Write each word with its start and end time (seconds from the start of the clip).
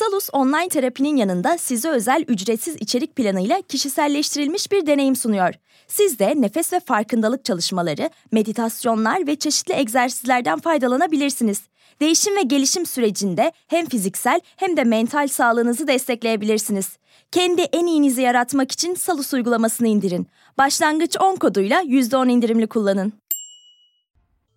Salus 0.00 0.28
online 0.32 0.68
terapinin 0.68 1.16
yanında 1.16 1.58
size 1.58 1.88
özel 1.88 2.24
ücretsiz 2.28 2.76
içerik 2.80 3.16
planıyla 3.16 3.62
kişiselleştirilmiş 3.62 4.72
bir 4.72 4.86
deneyim 4.86 5.16
sunuyor. 5.16 5.54
Siz 5.88 6.18
de 6.18 6.34
nefes 6.36 6.72
ve 6.72 6.80
farkındalık 6.80 7.44
çalışmaları, 7.44 8.10
meditasyonlar 8.32 9.26
ve 9.26 9.36
çeşitli 9.36 9.74
egzersizlerden 9.74 10.58
faydalanabilirsiniz. 10.58 11.62
Değişim 12.00 12.36
ve 12.36 12.42
gelişim 12.42 12.86
sürecinde 12.86 13.52
hem 13.68 13.86
fiziksel 13.86 14.40
hem 14.56 14.76
de 14.76 14.84
mental 14.84 15.28
sağlığınızı 15.28 15.86
destekleyebilirsiniz. 15.86 16.96
Kendi 17.32 17.60
en 17.60 17.86
iyinizi 17.86 18.22
yaratmak 18.22 18.72
için 18.72 18.94
Salus 18.94 19.34
uygulamasını 19.34 19.88
indirin. 19.88 20.26
Başlangıç 20.58 21.16
10 21.20 21.36
koduyla 21.36 21.82
%10 21.82 22.30
indirimli 22.30 22.66
kullanın. 22.66 23.12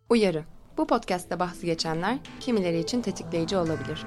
Uyarı. 0.10 0.44
Bu 0.77 0.88
podcast'te 0.88 1.40
bahsi 1.40 1.66
geçenler 1.66 2.18
kimileri 2.40 2.80
için 2.80 3.02
tetikleyici 3.02 3.57
olabilir. 3.57 4.05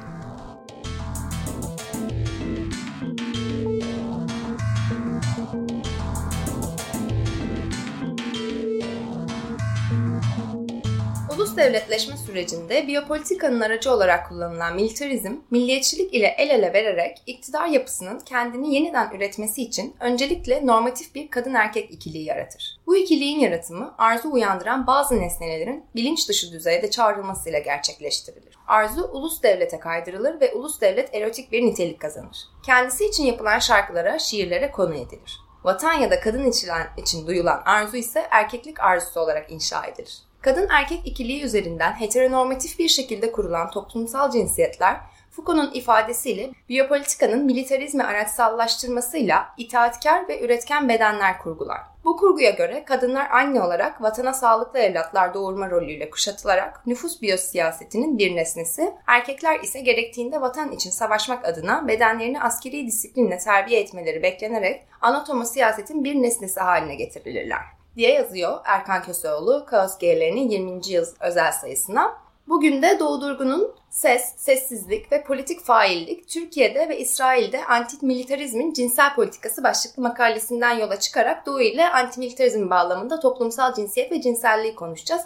Devletleşme 11.57 12.17
sürecinde 12.17 12.87
biyopolitikanın 12.87 13.61
aracı 13.61 13.93
olarak 13.93 14.29
kullanılan 14.29 14.75
militarizm, 14.75 15.37
milliyetçilik 15.51 16.15
ile 16.15 16.35
el 16.39 16.51
ele 16.51 16.73
vererek 16.73 17.23
iktidar 17.27 17.67
yapısının 17.67 18.19
kendini 18.19 18.75
yeniden 18.75 19.11
üretmesi 19.17 19.62
için 19.62 19.97
öncelikle 20.01 20.67
normatif 20.67 21.15
bir 21.15 21.31
kadın 21.31 21.55
erkek 21.55 21.91
ikiliği 21.91 22.25
yaratır. 22.25 22.81
Bu 22.87 22.97
ikiliğin 22.97 23.39
yaratımı 23.39 23.95
arzu 23.99 24.33
uyandıran 24.33 24.87
bazı 24.87 25.21
nesnelerin 25.21 25.84
bilinç 25.95 26.29
dışı 26.29 26.53
düzeyde 26.53 26.91
çağrılmasıyla 26.91 27.59
gerçekleştirilir. 27.59 28.57
Arzu 28.67 29.11
ulus 29.12 29.43
devlete 29.43 29.79
kaydırılır 29.79 30.41
ve 30.41 30.53
ulus 30.53 30.81
devlet 30.81 31.15
erotik 31.15 31.53
bir 31.53 31.62
nitelik 31.62 32.01
kazanır. 32.01 32.39
Kendisi 32.67 33.07
için 33.07 33.25
yapılan 33.25 33.59
şarkılara, 33.59 34.19
şiirlere 34.19 34.71
konu 34.71 34.95
edilir. 34.95 35.41
Vatan 35.65 35.93
ya 35.93 36.11
da 36.11 36.21
kadın 36.21 36.53
için 36.97 37.27
duyulan 37.27 37.62
arzu 37.65 37.97
ise 37.97 38.27
erkeklik 38.31 38.81
arzusu 38.81 39.21
olarak 39.21 39.51
inşa 39.51 39.87
edilir. 39.87 40.19
Kadın 40.47 40.69
erkek 40.70 41.06
ikiliği 41.06 41.42
üzerinden 41.42 41.92
heteronormatif 41.92 42.78
bir 42.78 42.89
şekilde 42.89 43.33
kurulan 43.33 43.70
toplumsal 43.70 44.30
cinsiyetler 44.30 44.97
Foucault'un 45.30 45.75
ifadesiyle 45.75 46.50
biyopolitikanın 46.69 47.44
militarizmi 47.44 48.05
araçsallaştırmasıyla 48.05 49.48
itaatkar 49.58 50.28
ve 50.28 50.41
üretken 50.41 50.88
bedenler 50.88 51.38
kurgular. 51.38 51.80
Bu 52.05 52.16
kurguya 52.16 52.50
göre 52.50 52.84
kadınlar 52.84 53.30
anne 53.30 53.62
olarak 53.62 54.03
vatana 54.03 54.33
sağlıklı 54.33 54.78
evlatlar 54.78 55.34
doğurma 55.34 55.70
rolüyle 55.70 56.11
kuşatılarak 56.11 56.86
nüfus 56.86 57.22
biyosiyasetinin 57.22 58.19
bir 58.19 58.36
nesnesi, 58.36 58.94
erkekler 59.06 59.60
ise 59.60 59.81
gerektiğinde 59.81 60.41
vatan 60.41 60.72
için 60.72 60.91
savaşmak 60.91 61.44
adına 61.44 61.88
bedenlerini 61.88 62.41
askeri 62.41 62.86
disiplinle 62.86 63.38
terbiye 63.38 63.81
etmeleri 63.81 64.22
beklenerek 64.22 64.83
anatomo 65.00 65.44
siyasetin 65.44 66.05
bir 66.05 66.14
nesnesi 66.14 66.60
haline 66.60 66.94
getirilirler 66.94 67.75
diye 67.97 68.12
yazıyor 68.12 68.58
Erkan 68.64 69.02
Köseoğlu 69.02 69.66
Kaos 69.66 69.98
Gerilerinin 69.98 70.50
20. 70.50 70.89
yıl 70.89 71.06
özel 71.20 71.52
sayısına. 71.52 72.27
Bugün 72.48 72.83
de 72.83 72.97
Doğu 73.00 73.21
Durgun'un 73.21 73.75
Ses, 73.91 74.34
Sessizlik 74.37 75.12
ve 75.12 75.25
Politik 75.25 75.65
Faillik 75.65 76.28
Türkiye'de 76.28 76.88
ve 76.88 76.98
İsrail'de 76.98 77.65
antimilitarizmin 77.65 78.72
cinsel 78.72 79.15
politikası 79.15 79.65
başlıklı 79.65 80.03
makalesinden 80.03 80.78
yola 80.78 81.00
çıkarak 81.00 81.47
Doğu 81.47 81.60
ile 81.60 81.91
antimilitarizm 81.91 82.71
bağlamında 82.71 83.21
toplumsal 83.21 83.75
cinsiyet 83.75 84.12
ve 84.12 84.21
cinselliği 84.21 84.75
konuşacağız. 84.75 85.22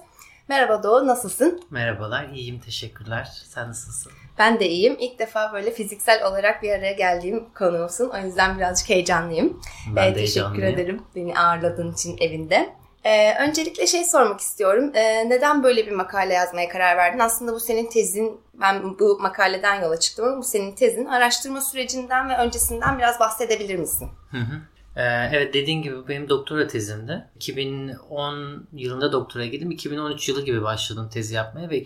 Merhaba 0.49 0.83
Doğu, 0.83 1.07
nasılsın? 1.07 1.63
Merhabalar, 1.71 2.29
iyiyim 2.29 2.61
teşekkürler. 2.61 3.29
Sen 3.49 3.69
nasılsın? 3.69 4.13
Ben 4.39 4.61
de 4.61 4.69
iyiyim. 4.69 4.97
İlk 5.01 5.19
defa 5.19 5.53
böyle 5.53 5.71
fiziksel 5.71 6.25
olarak 6.27 6.63
bir 6.63 6.71
araya 6.71 6.93
geldiğim 6.93 7.45
konuğumsun. 7.55 8.09
O 8.09 8.27
yüzden 8.27 8.59
birazcık 8.59 8.89
heyecanlıyım. 8.89 9.61
Ben 9.97 10.13
ee, 10.13 10.15
de 10.15 10.19
Teşekkür 10.19 10.63
ederim 10.63 11.03
beni 11.17 11.39
ağırladığın 11.39 11.93
için 11.93 12.17
evinde. 12.21 12.81
Ee, 13.05 13.35
öncelikle 13.49 13.87
şey 13.87 14.05
sormak 14.05 14.41
istiyorum. 14.41 14.93
Ee, 14.95 15.29
neden 15.29 15.63
böyle 15.63 15.87
bir 15.87 15.93
makale 15.93 16.35
yazmaya 16.35 16.69
karar 16.69 16.97
verdin? 16.97 17.19
Aslında 17.19 17.53
bu 17.53 17.61
senin 17.61 17.91
tezin, 17.91 18.41
ben 18.55 18.99
bu 18.99 19.19
makaleden 19.21 19.83
yola 19.83 20.01
çıktım 20.01 20.25
ama 20.25 20.39
bu 20.39 20.43
senin 20.43 20.75
tezin. 20.75 21.07
Araştırma 21.07 21.61
sürecinden 21.61 22.29
ve 22.29 22.37
öncesinden 22.37 22.99
biraz 22.99 23.21
bahsedebilir 23.21 23.77
misin? 23.77 24.09
Hı 24.31 24.39
hı. 24.39 24.61
Ee, 24.97 25.29
evet 25.33 25.55
dediğin 25.55 25.83
gibi 25.83 26.09
benim 26.09 26.29
doktora 26.29 26.67
tezimdi. 26.67 27.29
2010 27.37 28.69
yılında 28.73 29.13
doktora 29.13 29.47
girdim. 29.47 29.71
2013 29.71 30.29
yılı 30.29 30.45
gibi 30.45 30.63
başladım 30.63 31.09
tezi 31.13 31.35
yapmaya 31.35 31.71
ve 31.71 31.77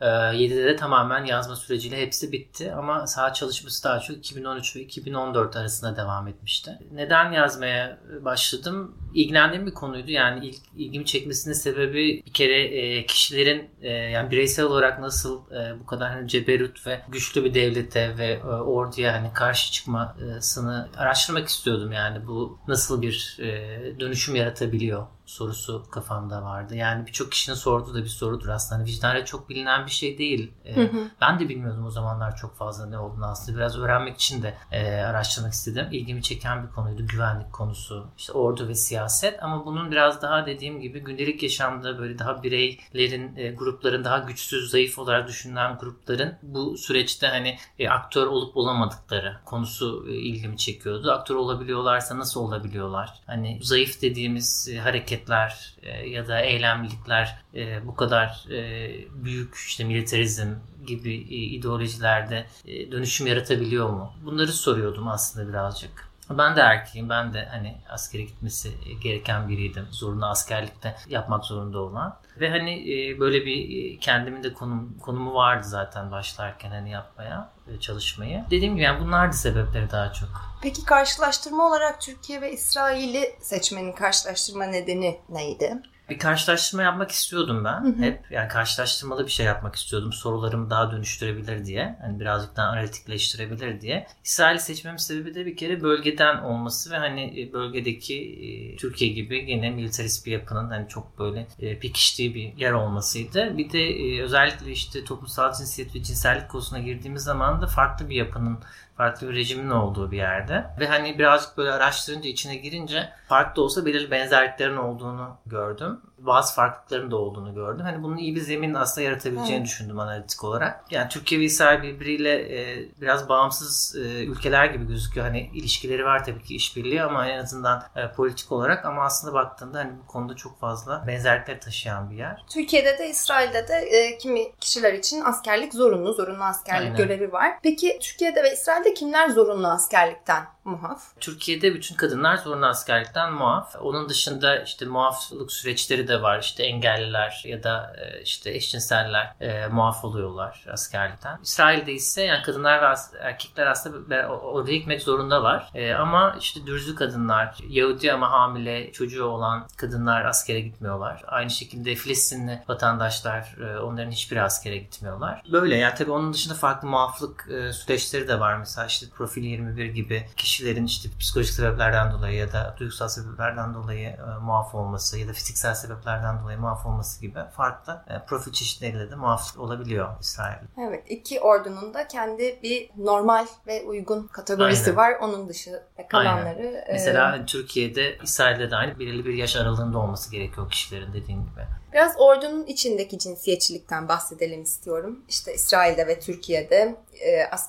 2017'de 0.00 0.64
de 0.64 0.76
tamamen 0.76 1.24
yazma 1.24 1.56
süreciyle 1.56 2.02
hepsi 2.02 2.32
bitti. 2.32 2.72
Ama 2.72 3.06
saha 3.06 3.32
çalışması 3.32 3.84
daha 3.84 4.00
çok 4.00 4.16
2013 4.16 4.76
ve 4.76 4.80
2014 4.80 5.56
arasında 5.56 5.96
devam 5.96 6.28
etmişti. 6.28 6.78
Neden 6.92 7.32
yazmaya 7.32 7.98
başladım? 8.20 8.96
İlgilendiğim 9.14 9.66
bir 9.66 9.74
konuydu. 9.74 10.10
Yani 10.10 10.46
ilk 10.46 10.56
ilgimi 10.76 11.06
çekmesinin 11.06 11.54
sebebi 11.54 12.22
bir 12.26 12.32
kere 12.32 12.62
e, 12.62 13.06
kişilerin 13.06 13.70
e, 13.82 13.88
yani 13.88 14.30
bireysel 14.30 14.64
olarak 14.64 15.00
nasıl 15.00 15.40
e, 15.50 15.80
bu 15.80 15.86
kadar 15.86 16.10
hani 16.10 16.28
ceberut 16.28 16.86
ve 16.86 17.00
güçlü 17.08 17.44
bir 17.44 17.54
devlete 17.54 18.18
ve 18.18 18.32
e, 18.32 18.46
orduya 18.46 19.12
hani 19.12 19.32
karşı 19.32 19.72
çıkmasını 19.72 20.88
araştırmak 20.96 21.48
istiyordum 21.48 21.92
yani 21.92 22.26
bu 22.26 22.58
nasıl 22.68 23.02
bir 23.02 23.36
e, 23.40 24.00
dönüşüm 24.00 24.34
yaratabiliyor 24.36 25.06
sorusu 25.30 25.84
kafamda 25.90 26.42
vardı. 26.42 26.76
Yani 26.76 27.06
birçok 27.06 27.32
kişinin 27.32 27.56
sorduğu 27.56 27.94
da 27.94 28.02
bir 28.02 28.08
sorudur 28.08 28.48
aslında. 28.48 28.80
Hani 28.80 28.88
vicdanla 28.88 29.24
çok 29.24 29.48
bilinen 29.48 29.86
bir 29.86 29.90
şey 29.90 30.18
değil. 30.18 30.52
E, 30.64 30.76
hı 30.76 30.80
hı. 30.80 31.10
Ben 31.20 31.40
de 31.40 31.48
bilmiyordum 31.48 31.86
o 31.86 31.90
zamanlar 31.90 32.36
çok 32.36 32.56
fazla 32.56 32.86
ne 32.86 32.98
olduğunu 32.98 33.26
aslında. 33.26 33.58
Biraz 33.58 33.78
öğrenmek 33.78 34.16
için 34.16 34.42
de 34.42 34.54
e, 34.72 35.00
araştırmak 35.00 35.52
istedim. 35.52 35.86
İlgimi 35.92 36.22
çeken 36.22 36.66
bir 36.66 36.72
konuydu. 36.72 37.06
Güvenlik 37.06 37.52
konusu, 37.52 38.06
işte 38.18 38.32
ordu 38.32 38.68
ve 38.68 38.74
siyaset. 38.74 39.42
Ama 39.42 39.66
bunun 39.66 39.90
biraz 39.90 40.22
daha 40.22 40.46
dediğim 40.46 40.80
gibi 40.80 41.00
gündelik 41.00 41.42
yaşamda 41.42 41.98
böyle 41.98 42.18
daha 42.18 42.42
bireylerin, 42.42 43.36
e, 43.36 43.50
grupların 43.50 44.04
daha 44.04 44.18
güçsüz, 44.18 44.70
zayıf 44.70 44.98
olarak 44.98 45.28
düşünülen 45.28 45.78
grupların 45.78 46.38
bu 46.42 46.76
süreçte 46.76 47.26
hani 47.26 47.58
e, 47.78 47.88
aktör 47.88 48.26
olup 48.26 48.56
olamadıkları 48.56 49.36
konusu 49.44 50.06
e, 50.08 50.12
ilgimi 50.12 50.56
çekiyordu. 50.56 51.12
Aktör 51.12 51.34
olabiliyorlarsa 51.34 52.18
nasıl 52.18 52.40
olabiliyorlar? 52.40 53.20
Hani 53.26 53.58
zayıf 53.62 54.02
dediğimiz 54.02 54.68
e, 54.72 54.78
hareket 54.78 55.19
hareketler 55.20 55.74
e, 55.82 56.08
ya 56.08 56.28
da 56.28 56.40
eylemlilikler 56.40 57.38
e, 57.54 57.86
bu 57.86 57.96
kadar 57.96 58.46
e, 58.50 58.90
büyük 59.24 59.54
işte 59.54 59.84
militarizm 59.84 60.48
gibi 60.86 61.14
e, 61.14 61.36
ideolojilerde 61.36 62.46
e, 62.66 62.92
dönüşüm 62.92 63.26
yaratabiliyor 63.26 63.90
mu? 63.90 64.12
Bunları 64.24 64.52
soruyordum 64.52 65.08
aslında 65.08 65.48
birazcık. 65.48 66.09
Ben 66.38 66.56
de 66.56 66.60
erkeğim. 66.60 67.08
Ben 67.08 67.34
de 67.34 67.48
hani 67.50 67.76
askere 67.88 68.22
gitmesi 68.22 68.70
gereken 69.02 69.48
biriydim. 69.48 69.86
Zorunlu 69.90 70.26
askerlikte 70.26 70.96
yapmak 71.08 71.44
zorunda 71.44 71.78
olan. 71.78 72.16
Ve 72.40 72.50
hani 72.50 72.72
e, 72.72 73.20
böyle 73.20 73.46
bir 73.46 73.94
e, 73.94 73.98
kendimin 73.98 74.42
de 74.42 74.52
konum, 74.52 74.98
konumu 74.98 75.34
vardı 75.34 75.66
zaten 75.66 76.10
başlarken 76.10 76.70
hani 76.70 76.90
yapmaya, 76.90 77.50
e, 77.68 77.80
çalışmayı. 77.80 78.44
Dediğim 78.50 78.74
gibi 78.74 78.84
yani 78.84 79.00
bunlardı 79.00 79.36
sebepleri 79.36 79.90
daha 79.90 80.12
çok. 80.12 80.28
Peki 80.62 80.84
karşılaştırma 80.84 81.68
olarak 81.68 82.00
Türkiye 82.00 82.40
ve 82.40 82.52
İsrail'i 82.52 83.36
seçmenin 83.40 83.92
karşılaştırma 83.92 84.64
nedeni 84.64 85.20
neydi? 85.28 85.82
Bir 86.10 86.18
karşılaştırma 86.18 86.82
yapmak 86.82 87.10
istiyordum 87.10 87.64
ben. 87.64 87.84
Hı 87.84 87.88
hı. 87.88 88.02
Hep 88.02 88.30
yani 88.30 88.48
karşılaştırmalı 88.48 89.26
bir 89.26 89.30
şey 89.30 89.46
yapmak 89.46 89.74
istiyordum. 89.74 90.12
Sorularımı 90.12 90.70
daha 90.70 90.92
dönüştürebilir 90.92 91.64
diye. 91.64 91.98
Hani 92.00 92.20
birazcık 92.20 92.56
daha 92.56 92.66
analitikleştirebilir 92.66 93.80
diye. 93.80 94.06
İsrail'i 94.24 94.60
seçmemin 94.60 94.96
sebebi 94.96 95.34
de 95.34 95.46
bir 95.46 95.56
kere 95.56 95.82
bölgeden 95.82 96.36
olması 96.36 96.90
ve 96.90 96.96
hani 96.96 97.40
e, 97.40 97.52
bölgedeki 97.52 98.16
e, 98.16 98.76
Türkiye 98.76 99.12
gibi 99.12 99.50
yine 99.50 99.70
militarist 99.70 100.26
bir 100.26 100.32
yapının 100.32 100.70
hani 100.70 100.88
çok 100.88 101.18
böyle 101.18 101.46
e, 101.58 101.78
pekiştiği 101.78 102.34
bir 102.34 102.56
yer 102.56 102.72
olmasıydı. 102.72 103.58
Bir 103.58 103.72
de 103.72 104.22
özellikle 104.22 104.72
işte 104.72 105.04
toplumsal 105.04 105.52
cinsiyet 105.52 105.94
ve 105.94 106.02
cinsellik 106.02 106.48
konusuna 106.48 106.78
girdiğimiz 106.78 107.22
zaman 107.22 107.62
da 107.62 107.66
farklı 107.66 108.08
bir 108.08 108.14
yapının 108.14 108.58
farklı 109.00 109.28
bir 109.28 109.34
rejimin 109.34 109.70
olduğu 109.70 110.10
bir 110.10 110.16
yerde. 110.16 110.66
Ve 110.80 110.86
hani 110.86 111.18
birazcık 111.18 111.56
böyle 111.56 111.72
araştırınca 111.72 112.30
içine 112.30 112.56
girince 112.56 113.08
farklı 113.28 113.62
olsa 113.62 113.86
belirli 113.86 114.10
benzerliklerin 114.10 114.76
olduğunu 114.76 115.36
gördüm. 115.46 116.00
Bazı 116.26 116.54
farklılıkların 116.54 117.10
da 117.10 117.16
olduğunu 117.16 117.54
gördüm. 117.54 117.84
Hani 117.84 118.02
bunun 118.02 118.16
iyi 118.16 118.34
bir 118.34 118.40
zemin 118.40 118.74
aslında 118.74 119.04
yaratabileceğini 119.04 119.56
evet. 119.56 119.66
düşündüm 119.66 120.00
analitik 120.00 120.44
olarak. 120.44 120.84
Yani 120.90 121.08
Türkiye 121.08 121.40
ve 121.40 121.44
İsrail 121.44 121.82
birbiriyle 121.82 122.60
e, 122.60 122.88
biraz 123.00 123.28
bağımsız 123.28 123.96
e, 123.96 124.24
ülkeler 124.24 124.66
gibi 124.66 124.86
gözüküyor. 124.86 125.26
Hani 125.26 125.50
ilişkileri 125.54 126.04
var 126.04 126.24
tabii 126.24 126.42
ki 126.42 126.56
işbirliği 126.56 127.02
ama 127.02 127.28
en 127.28 127.38
azından 127.38 127.82
e, 127.96 128.12
politik 128.12 128.52
olarak 128.52 128.84
ama 128.84 129.04
aslında 129.04 129.34
baktığında 129.34 129.78
hani 129.78 129.92
bu 130.02 130.06
konuda 130.06 130.36
çok 130.36 130.60
fazla 130.60 131.04
benzerlikler 131.06 131.60
taşıyan 131.60 132.10
bir 132.10 132.16
yer. 132.16 132.44
Türkiye'de 132.50 132.98
de 132.98 133.08
İsrail'de 133.08 133.68
de 133.68 133.74
e, 133.74 134.18
kimi 134.18 134.56
kişiler 134.56 134.92
için 134.92 135.20
askerlik 135.20 135.74
zorunlu, 135.74 136.12
zorunlu 136.12 136.44
askerlik 136.44 136.84
Aynen. 136.84 136.96
görevi 136.96 137.32
var. 137.32 137.58
Peki 137.62 137.98
Türkiye'de 138.02 138.42
ve 138.42 138.52
İsrail'de 138.52 138.94
kimler 138.94 139.28
zorunlu 139.28 139.68
askerlikten 139.68 140.44
muaf? 140.64 141.02
Türkiye'de 141.20 141.74
bütün 141.74 141.94
kadınlar 141.94 142.36
zorunlu 142.36 142.66
askerlikten 142.66 143.32
muaf. 143.32 143.76
Onun 143.80 144.08
dışında 144.08 144.62
işte 144.62 144.86
muaflık 144.86 145.52
süreçleri 145.52 146.08
de 146.08 146.22
var. 146.22 146.40
İşte 146.40 146.62
engelliler 146.62 147.42
ya 147.46 147.62
da 147.62 147.96
e, 147.98 148.22
işte 148.22 148.50
eşcinseller 148.50 149.34
e, 149.40 149.66
muaf 149.66 150.04
oluyorlar 150.04 150.64
askerlikten. 150.72 151.38
İsrail'de 151.42 151.92
ise 151.92 152.22
yani 152.22 152.42
kadınlar 152.42 152.82
ve 152.82 152.96
erkekler 153.20 153.66
aslında 153.66 154.28
oraya 154.28 154.76
gitmek 154.76 155.02
zorundalar. 155.02 155.70
E, 155.74 155.94
ama 155.94 156.36
işte 156.40 156.66
dürzü 156.66 156.94
kadınlar, 156.94 157.58
Yahudi 157.68 158.12
ama 158.12 158.30
hamile 158.30 158.92
çocuğu 158.92 159.24
olan 159.24 159.66
kadınlar 159.76 160.24
askere 160.24 160.60
gitmiyorlar. 160.60 161.22
Aynı 161.26 161.50
şekilde 161.50 161.94
Filistinli 161.94 162.62
vatandaşlar 162.68 163.56
e, 163.60 163.78
onların 163.78 164.10
hiçbiri 164.10 164.42
askere 164.42 164.76
gitmiyorlar. 164.76 165.42
Böyle 165.52 165.76
yani 165.76 165.94
tabii 165.94 166.10
onun 166.10 166.32
dışında 166.32 166.54
farklı 166.54 166.88
muaflık 166.88 167.48
e, 167.50 167.72
süreçleri 167.72 168.28
de 168.28 168.40
var. 168.40 168.56
Mesela 168.56 168.86
işte 168.86 169.06
Profil 169.08 169.42
21 169.42 169.84
gibi 169.84 170.26
kişilerin 170.50 170.86
işte 170.86 171.08
psikolojik 171.20 171.54
sebeplerden 171.54 172.12
dolayı 172.12 172.36
ya 172.36 172.52
da 172.52 172.74
duygusal 172.78 173.08
sebeplerden 173.08 173.74
dolayı 173.74 174.08
e, 174.08 174.38
muaf 174.42 174.74
olması 174.74 175.18
ya 175.18 175.28
da 175.28 175.32
fiziksel 175.32 175.74
sebeplerden 175.74 176.42
dolayı 176.42 176.58
muaf 176.58 176.86
olması 176.86 177.20
gibi 177.20 177.38
farklı 177.56 178.02
e, 178.08 178.26
profil 178.26 178.52
çeşitleriyle 178.52 179.10
de 179.10 179.14
muaf 179.14 179.58
olabiliyor 179.58 180.08
İsrail. 180.20 180.56
Evet 180.88 181.04
iki 181.08 181.40
ordunun 181.40 181.94
da 181.94 182.08
kendi 182.08 182.60
bir 182.62 182.90
normal 182.96 183.46
ve 183.66 183.82
uygun 183.82 184.26
kategorisi 184.26 184.90
Aynen. 184.90 184.96
var. 184.96 185.12
Onun 185.20 185.48
dışı 185.48 185.82
kalanları. 186.08 186.58
Aynen. 186.58 186.74
E... 186.74 186.92
Mesela 186.92 187.46
Türkiye'de 187.46 188.18
İsrail'de 188.22 188.70
de 188.70 188.76
aynı 188.76 188.98
belirli 188.98 189.24
bir 189.24 189.34
yaş 189.34 189.56
aralığında 189.56 189.98
olması 189.98 190.32
gerekiyor 190.32 190.70
kişilerin 190.70 191.12
dediğin 191.12 191.40
gibi. 191.40 191.60
Biraz 191.92 192.14
ordunun 192.18 192.66
içindeki 192.66 193.18
cinsiyetçilikten 193.18 194.08
bahsedelim 194.08 194.62
istiyorum. 194.62 195.24
İşte 195.28 195.54
İsrail'de 195.54 196.06
ve 196.06 196.20
Türkiye'de 196.20 196.96
e, 197.09 197.09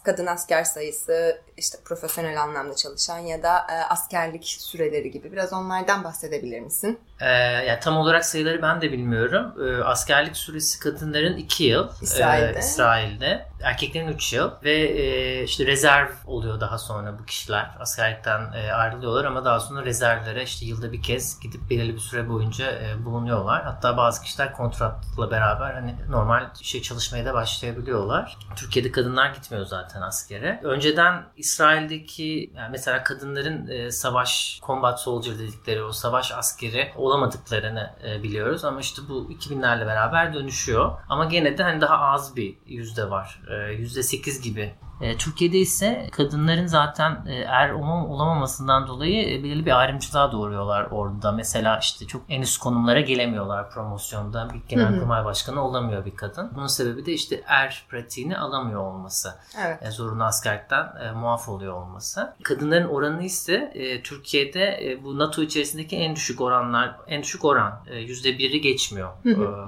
kadın 0.04 0.26
asker 0.26 0.64
sayısı, 0.64 1.42
işte 1.58 1.78
profesyonel 1.86 2.42
anlamda 2.42 2.76
çalışan 2.76 3.20
ya 3.20 3.44
da 3.44 3.58
e, 3.58 3.74
askerlik 3.74 4.46
süreleri 4.46 5.12
gibi 5.12 5.32
biraz 5.32 5.54
onlardan 5.54 6.04
bahsedebilir 6.04 6.60
misin? 6.60 7.00
Ee, 7.22 7.30
yani 7.68 7.80
tam 7.80 7.98
olarak 7.98 8.26
sayıları 8.26 8.62
ben 8.62 8.82
de 8.82 8.92
bilmiyorum. 8.92 9.54
Ee, 9.66 9.84
askerlik 9.84 10.38
süresi 10.38 10.80
kadınların 10.80 11.38
2 11.38 11.64
yıl 11.64 11.90
İsrail'de. 12.02 12.58
E, 12.58 12.60
İsrail'de. 12.60 13.52
Erkeklerin 13.64 14.08
3 14.08 14.34
yıl 14.34 14.52
ve 14.64 14.74
e, 14.74 15.44
işte 15.44 15.66
rezerv 15.66 16.08
oluyor 16.28 16.60
daha 16.60 16.78
sonra 16.78 17.20
bu 17.20 17.26
kişiler. 17.26 17.70
Askerlikten 17.80 18.54
e, 18.54 18.72
ayrılıyorlar 18.72 19.26
ama 19.26 19.46
daha 19.46 19.60
sonra 19.60 19.86
rezervlere 19.86 20.44
işte 20.44 20.66
yılda 20.66 20.92
bir 20.92 21.02
kez 21.02 21.40
gidip 21.40 21.70
belirli 21.70 21.96
bir 21.96 22.00
süre 22.00 22.30
boyunca 22.30 22.72
e, 22.72 23.06
bulunuyorlar. 23.06 23.64
Hatta 23.64 23.98
bazı 23.98 24.24
kişiler 24.24 24.54
kontratla 24.54 25.32
beraber 25.32 25.74
hani 25.74 25.96
normal 26.10 26.50
şey 26.62 26.82
çalışmaya 26.82 27.26
da 27.26 27.34
başlayabiliyorlar. 27.34 28.38
Türkiye'de 28.56 28.92
kadınlar 28.92 29.30
gitmiyor 29.30 29.66
zaten 29.66 30.02
askere. 30.02 30.62
Önceden 30.64 31.24
İsrail'deki 31.38 32.52
yani 32.56 32.72
mesela 32.72 33.04
kadınların 33.04 33.68
e, 33.68 33.92
savaş 33.92 34.60
combat 34.64 35.02
soldier 35.02 35.40
dedikleri 35.40 35.84
o 35.84 35.92
savaş 35.92 36.32
askeri 36.32 36.92
olamadıklarını 37.12 37.96
e, 38.08 38.24
biliyoruz 38.24 38.66
ama 38.66 38.80
işte 38.80 39.02
bu 39.10 39.32
2000'lerle 39.32 39.86
beraber 39.86 40.34
dönüşüyor. 40.34 40.92
Ama 41.10 41.26
gene 41.26 41.58
de 41.58 41.64
hani 41.64 41.82
daha 41.82 41.98
az 41.98 42.36
bir 42.36 42.58
yüzde 42.66 43.10
var. 43.10 43.42
E, 43.48 43.54
%8 43.54 44.42
gibi 44.44 44.74
e, 45.02 45.18
Türkiye'de 45.18 45.58
ise 45.58 46.08
kadınların 46.12 46.66
zaten 46.66 47.26
e, 47.28 47.34
er 47.36 47.70
olamamasından 47.70 48.88
dolayı 48.88 49.30
e, 49.30 49.44
belirli 49.44 49.66
bir 49.66 49.80
ayrımcılığa 49.80 50.32
doğuruyorlar 50.32 50.88
orada. 50.92 51.32
Mesela 51.32 51.80
işte 51.80 52.08
çok 52.08 52.22
en 52.30 52.42
üst 52.42 52.58
konumlara 52.58 53.02
gelemiyorlar 53.02 53.70
promosyonda. 53.70 54.48
Bir 54.54 54.62
genelkurmay 54.70 55.26
başkanı 55.26 55.64
olamıyor 55.64 56.06
bir 56.06 56.16
kadın. 56.16 56.52
Bunun 56.56 56.68
sebebi 56.68 57.06
de 57.06 57.14
işte 57.14 57.44
er 57.48 57.86
pratiğini 57.90 58.38
alamıyor 58.38 58.82
olması. 58.82 59.36
Evet. 59.62 59.94
zorunlu 59.94 60.24
askerlikten 60.24 61.18
muaf 61.18 61.50
oluyor 61.50 61.74
olması. 61.74 62.34
Kadınların 62.44 62.88
oranı 62.88 63.24
ise 63.24 63.74
Türkiye'de 64.04 65.00
bu 65.04 65.20
NATO 65.20 65.42
içerisindeki 65.42 65.98
en 65.98 66.16
düşük 66.16 66.42
oranlar, 66.42 66.96
en 67.08 67.22
düşük 67.22 67.46
oran 67.46 67.84
%1'i 67.88 68.62
geçmiyor 68.62 69.10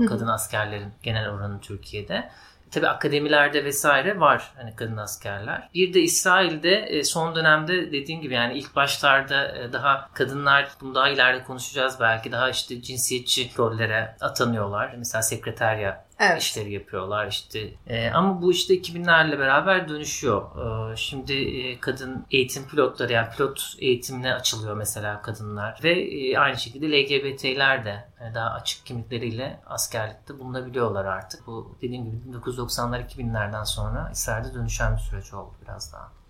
kadın 0.09 0.27
askerlerin 0.27 0.94
genel 1.03 1.30
oranı 1.30 1.59
Türkiye'de. 1.59 2.30
Tabi 2.73 2.87
akademilerde 2.87 3.65
vesaire 3.65 4.19
var 4.19 4.51
hani 4.55 4.75
kadın 4.75 4.97
askerler. 4.97 5.69
Bir 5.73 5.93
de 5.93 6.01
İsrail'de 6.01 6.75
e, 6.75 7.03
son 7.03 7.35
dönemde 7.35 7.91
dediğim 7.91 8.21
gibi 8.21 8.33
yani 8.33 8.57
ilk 8.57 8.75
başlarda 8.75 9.57
e, 9.57 9.73
daha 9.73 10.09
kadınlar 10.13 10.69
bunu 10.81 10.95
daha 10.95 11.09
ileride 11.09 11.43
konuşacağız 11.43 11.97
belki 11.99 12.31
daha 12.31 12.49
işte 12.49 12.81
cinsiyetçi 12.81 13.51
rollere 13.57 14.15
atanıyorlar. 14.21 14.95
Mesela 14.97 15.21
sekreterya 15.21 16.05
evet. 16.31 16.41
işleri 16.41 16.73
yapıyorlar 16.73 17.27
işte. 17.27 17.73
E, 17.87 18.09
ama 18.09 18.41
bu 18.41 18.51
işte 18.51 18.73
2000'lerle 18.73 19.39
beraber 19.39 19.89
dönüşüyor. 19.89 20.43
E, 20.91 20.95
şimdi 20.95 21.33
e, 21.33 21.79
kadın 21.79 22.25
eğitim 22.31 22.67
pilotları 22.67 23.13
yani 23.13 23.27
pilot 23.37 23.75
eğitimine 23.79 24.33
açılıyor 24.33 24.77
mesela 24.77 25.21
kadınlar 25.21 25.79
ve 25.83 26.01
e, 26.01 26.37
aynı 26.37 26.57
şekilde 26.57 26.91
LGBT'ler 26.91 27.85
de 27.85 28.07
yani 28.21 28.35
daha 28.35 28.49
açık 28.49 28.85
kimlikleriyle 28.85 29.59
askerlikte 29.65 30.39
bulunabiliyorlar 30.39 31.05
artık. 31.05 31.47
Bu 31.47 31.75
dediğim 31.81 32.05
gibi 32.05 32.37
1990'lar 32.37 33.07
2000'lerden 33.07 33.63
sonra 33.63 34.09
İsrail'de 34.13 34.53
dönüşen 34.53 34.95
bir 34.95 35.01
süreç 35.01 35.33
oldu 35.33 35.53
biraz 35.65 35.93
daha. 35.93 36.22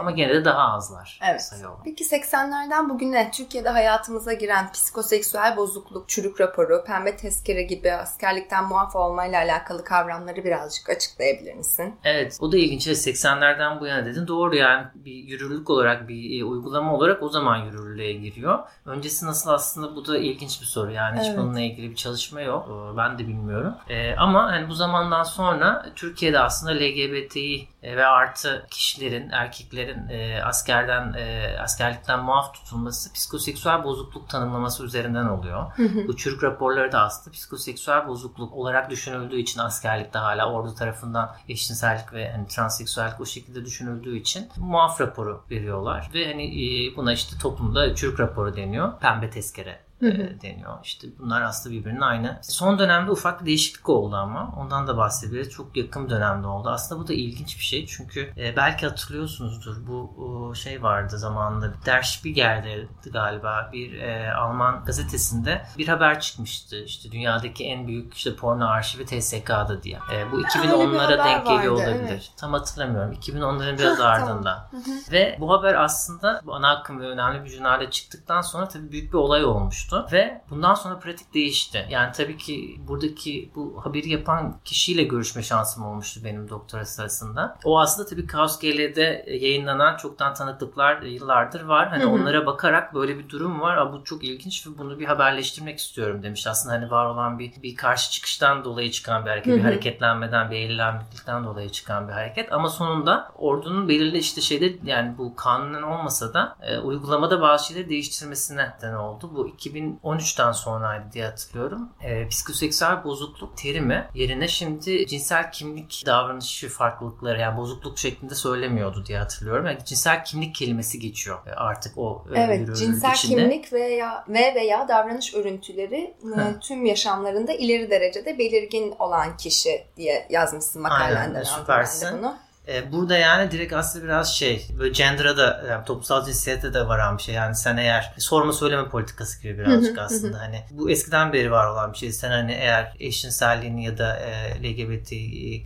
Ama 0.00 0.10
gene 0.10 0.34
de 0.34 0.44
daha 0.44 0.72
azlar 0.72 1.20
evet. 1.30 1.42
sayı 1.42 1.68
olarak. 1.68 1.84
Peki 1.84 2.04
80'lerden 2.04 2.88
bugüne 2.88 3.30
Türkiye'de 3.30 3.68
hayatımıza 3.68 4.32
giren 4.32 4.72
psikoseksüel 4.72 5.56
bozukluk, 5.56 6.08
çürük 6.08 6.40
raporu, 6.40 6.84
pembe 6.86 7.16
tezkere 7.16 7.62
gibi 7.62 7.92
askerlikten 7.92 8.64
muaf 8.64 8.96
olmayla 8.96 9.42
alakalı 9.42 9.84
kavramları 9.84 10.44
birazcık 10.44 10.90
açıklayabilir 10.90 11.54
misin? 11.54 11.94
Evet 12.04 12.38
o 12.40 12.52
da 12.52 12.56
ilginç. 12.56 12.86
80'lerden 12.86 13.80
bu 13.80 13.86
yana 13.86 14.06
dedin. 14.06 14.26
Doğru 14.26 14.56
yani 14.56 14.86
bir 14.94 15.14
yürürlük 15.14 15.70
olarak 15.70 16.08
bir 16.08 16.40
e, 16.40 16.44
uygulama 16.44 16.94
olarak 16.94 17.22
o 17.22 17.28
zaman 17.28 17.56
yürürlüğe 17.56 18.12
giriyor. 18.12 18.58
Öncesi 18.86 19.26
nasıl 19.26 19.50
aslında 19.50 19.96
bu 19.96 20.06
da 20.06 20.18
ilginç 20.18 20.60
bir 20.60 20.66
soru. 20.66 20.92
Yani 20.92 21.20
hiç 21.20 21.26
evet. 21.26 21.38
bununla 21.38 21.60
ilgili 21.60 21.90
bir 21.90 21.96
çalışma 21.96 22.40
yok. 22.40 22.68
Ee, 22.68 22.96
ben 22.96 23.18
de 23.18 23.28
bilmiyorum. 23.28 23.74
Ee, 23.88 24.16
ama 24.16 24.42
hani 24.52 24.68
bu 24.68 24.74
zamandan 24.74 25.22
sonra 25.22 25.86
Türkiye'de 25.96 26.38
aslında 26.40 26.72
LGBTİ 26.72 27.68
ve 27.96 28.06
artı 28.06 28.66
kişilerin, 28.70 29.30
erkeklerin 29.30 30.08
e, 30.08 30.42
askerden 30.42 31.12
e, 31.12 31.56
askerlikten 31.60 32.24
muaf 32.24 32.54
tutulması 32.54 33.12
psikoseksüel 33.12 33.84
bozukluk 33.84 34.28
tanımlaması 34.28 34.84
üzerinden 34.84 35.26
oluyor. 35.26 35.66
Bu 36.08 36.16
çürük 36.16 36.42
raporları 36.42 36.92
da 36.92 37.00
aslında 37.00 37.34
psikoseksüel 37.34 38.08
bozukluk 38.08 38.52
olarak 38.52 38.90
düşünüldüğü 38.90 39.38
için 39.38 39.60
askerlikte 39.60 40.18
hala 40.18 40.52
ordu 40.52 40.74
tarafından 40.74 41.36
eşcinsellik 41.48 42.12
ve 42.12 42.32
hani 42.32 42.46
transseksüellik 42.46 43.20
o 43.20 43.26
şekilde 43.26 43.64
düşünüldüğü 43.64 44.16
için 44.16 44.48
muaf 44.56 45.00
raporu 45.00 45.44
veriyorlar 45.50 46.10
ve 46.14 46.26
hani 46.26 46.44
e, 46.44 46.96
buna 46.96 47.12
işte 47.12 47.38
toplumda 47.38 47.94
çürük 47.94 48.20
raporu 48.20 48.56
deniyor. 48.56 49.00
Pembe 49.00 49.30
tezkere 49.30 49.85
Hı 50.00 50.06
hı. 50.06 50.40
deniyor. 50.42 50.78
İşte 50.84 51.08
bunlar 51.18 51.42
aslında 51.42 51.74
birbirinin 51.74 52.00
aynı. 52.00 52.38
Son 52.42 52.78
dönemde 52.78 53.10
ufak 53.10 53.40
bir 53.40 53.46
değişiklik 53.46 53.88
oldu 53.88 54.16
ama 54.16 54.54
ondan 54.56 54.86
da 54.86 54.96
bahsedebiliriz. 54.96 55.50
Çok 55.50 55.76
yakın 55.76 56.10
dönemde 56.10 56.46
oldu. 56.46 56.68
Aslında 56.68 57.00
bu 57.00 57.08
da 57.08 57.12
ilginç 57.12 57.58
bir 57.58 57.64
şey 57.64 57.86
çünkü 57.86 58.32
e, 58.36 58.56
belki 58.56 58.86
hatırlıyorsunuzdur 58.86 59.86
bu 59.86 60.52
şey 60.54 60.82
vardı 60.82 61.18
zamanında 61.18 61.72
Der 61.86 62.02
Spiegel'de 62.02 62.88
galiba 63.10 63.70
bir 63.72 64.00
e, 64.00 64.32
Alman 64.34 64.84
gazetesinde 64.84 65.62
bir 65.78 65.88
haber 65.88 66.20
çıkmıştı. 66.20 66.84
İşte 66.84 67.12
dünyadaki 67.12 67.64
en 67.64 67.86
büyük 67.86 68.14
işte 68.14 68.36
porno 68.36 68.66
arşivi 68.66 69.04
TSK'da 69.04 69.82
diye. 69.82 69.98
E, 70.12 70.32
bu 70.32 70.40
2010'lara 70.42 71.24
denk 71.24 71.46
geliyor 71.46 71.72
vardı, 71.72 71.90
olabilir. 71.90 72.08
Evet. 72.10 72.30
Tam 72.36 72.52
hatırlamıyorum. 72.52 73.12
2010'ların 73.12 73.78
biraz 73.78 74.00
ardında. 74.00 74.70
Ve 75.12 75.36
bu 75.40 75.52
haber 75.52 75.74
aslında 75.74 76.40
bu 76.46 76.54
ana 76.54 76.70
akım 76.70 77.00
ve 77.00 77.06
önemli 77.06 77.44
bir 77.44 77.50
jurnalde 77.50 77.90
çıktıktan 77.90 78.40
sonra 78.40 78.68
tabii 78.68 78.92
büyük 78.92 79.12
bir 79.12 79.18
olay 79.18 79.44
olmuş 79.44 79.85
olmuştu 79.92 80.16
ve 80.16 80.40
bundan 80.50 80.74
sonra 80.74 80.98
pratik 80.98 81.34
değişti. 81.34 81.86
Yani 81.90 82.12
tabii 82.12 82.36
ki 82.36 82.80
buradaki 82.88 83.50
bu 83.54 83.80
haberi 83.84 84.10
yapan 84.10 84.56
kişiyle 84.64 85.02
görüşme 85.02 85.42
şansım 85.42 85.84
olmuştu 85.84 86.20
benim 86.24 86.48
doktora 86.48 86.84
sırasında. 86.84 87.58
O 87.64 87.80
aslında 87.80 88.08
tabii 88.08 88.26
Kaos 88.26 88.58
GL'de 88.58 89.24
yayınlanan 89.40 89.96
çoktan 89.96 90.34
tanıklıklar 90.34 91.02
yıllardır 91.02 91.60
var. 91.60 91.88
Hani 91.88 92.06
onlara 92.06 92.46
bakarak 92.46 92.94
böyle 92.94 93.18
bir 93.18 93.28
durum 93.28 93.60
var. 93.60 93.76
Aa, 93.76 93.92
bu 93.92 94.04
çok 94.04 94.24
ilginç 94.24 94.66
ve 94.66 94.78
bunu 94.78 94.98
bir 94.98 95.06
haberleştirmek 95.06 95.78
istiyorum 95.78 96.22
demiş. 96.22 96.46
Aslında 96.46 96.74
hani 96.74 96.90
var 96.90 97.06
olan 97.06 97.38
bir 97.38 97.52
bir 97.62 97.76
karşı 97.76 98.10
çıkıştan 98.10 98.64
dolayı 98.64 98.90
çıkan 98.90 99.24
bir 99.24 99.30
hareket, 99.30 99.56
bir 99.56 99.62
hareketlenmeden, 99.62 100.50
bir 100.50 100.56
eğilenmekten 100.56 101.44
dolayı 101.44 101.70
çıkan 101.70 102.08
bir 102.08 102.12
hareket. 102.12 102.52
Ama 102.52 102.68
sonunda 102.68 103.32
ordunun 103.38 103.88
belirli 103.88 104.18
işte 104.18 104.40
şeyde 104.40 104.76
yani 104.84 105.18
bu 105.18 105.36
kanunen 105.36 105.82
olmasa 105.82 106.34
da 106.34 106.56
e, 106.62 106.78
uygulamada 106.78 107.40
bazı 107.40 107.66
şeyleri 107.66 107.88
değiştirmesine 107.88 108.74
neden 108.78 108.94
oldu. 108.94 109.30
Bu 109.34 109.48
2000 109.48 109.75
2013'ten 109.76 110.52
sonraydı 110.52 111.04
diye 111.12 111.24
hatırlıyorum. 111.24 111.88
E, 112.02 112.28
psikoseksüel 112.28 113.04
bozukluk 113.04 113.56
terimi 113.56 114.06
yerine 114.14 114.48
şimdi 114.48 115.06
cinsel 115.06 115.52
kimlik 115.52 116.02
davranışı 116.06 116.68
farklılıkları 116.68 117.40
yani 117.40 117.56
bozukluk 117.56 117.98
şeklinde 117.98 118.34
söylemiyordu 118.34 119.06
diye 119.06 119.18
hatırlıyorum. 119.18 119.66
Yani 119.66 119.78
cinsel 119.84 120.24
kimlik 120.24 120.54
kelimesi 120.54 120.98
geçiyor 121.00 121.38
artık 121.56 121.98
o 121.98 122.24
Evet, 122.34 122.76
cinsel 122.76 123.12
içinde. 123.12 123.42
kimlik 123.42 123.72
veya 123.72 124.24
ve 124.28 124.54
veya 124.54 124.88
davranış 124.88 125.34
örüntüleri 125.34 126.14
e, 126.24 126.60
tüm 126.60 126.84
yaşamlarında 126.84 127.52
ileri 127.52 127.90
derecede 127.90 128.38
belirgin 128.38 128.94
olan 128.98 129.36
kişi 129.36 129.86
diye 129.96 130.26
yazmışsın 130.30 130.82
makalende. 130.82 131.38
Aynen, 131.38 131.42
süpersin. 131.42 132.18
Bunu. 132.18 132.36
E, 132.68 132.92
burada 132.92 133.16
yani 133.16 133.50
direkt 133.50 133.72
aslında 133.72 134.04
biraz 134.04 134.34
şey 134.34 134.66
böyle 134.78 134.92
gender'a 134.92 135.36
da 135.36 135.64
yani 135.70 135.84
toplumsal 135.84 136.24
cinsiyete 136.24 136.74
de 136.74 136.88
varan 136.88 137.18
bir 137.18 137.22
şey. 137.22 137.34
Yani 137.34 137.54
sen 137.54 137.76
eğer 137.76 138.14
sorma 138.18 138.52
söyleme 138.52 138.88
politikası 138.88 139.42
gibi 139.42 139.58
birazcık 139.58 139.98
aslında 139.98 140.38
hani 140.38 140.64
bu 140.70 140.90
eskiden 140.90 141.32
beri 141.32 141.50
var 141.50 141.66
olan 141.66 141.92
bir 141.92 141.98
şey. 141.98 142.12
Sen 142.12 142.30
hani 142.30 142.52
eğer 142.52 142.96
eşcinselliğini 143.00 143.84
ya 143.84 143.98
da 143.98 144.16
e, 144.16 144.62
LGBT 144.62 145.10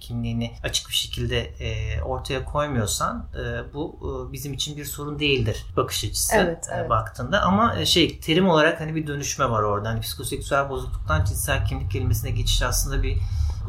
kimliğini 0.01 0.53
açık 0.65 0.89
bir 0.89 0.95
şekilde 0.95 1.41
e, 1.41 2.03
ortaya 2.03 2.45
koymuyorsan 2.45 3.27
e, 3.35 3.75
bu 3.75 3.99
e, 4.01 4.33
bizim 4.33 4.53
için 4.53 4.77
bir 4.77 4.85
sorun 4.85 5.19
değildir 5.19 5.67
bakış 5.77 6.05
açısı 6.05 6.37
evet, 6.37 6.69
e, 6.73 6.75
evet. 6.75 6.91
baktığında. 6.91 7.41
Ama 7.43 7.79
e, 7.79 7.87
şey 7.87 8.21
terim 8.21 8.49
olarak 8.49 8.81
hani 8.81 8.95
bir 8.95 9.07
dönüşme 9.07 9.51
var 9.51 9.63
orada. 9.63 9.89
Hani 9.89 10.01
psikoseksüel 10.01 10.69
bozukluktan 10.69 11.25
cinsel 11.25 11.67
kimlik 11.67 11.91
kelimesine 11.91 12.31
geçiş 12.31 12.63
aslında 12.63 13.03
bir 13.03 13.17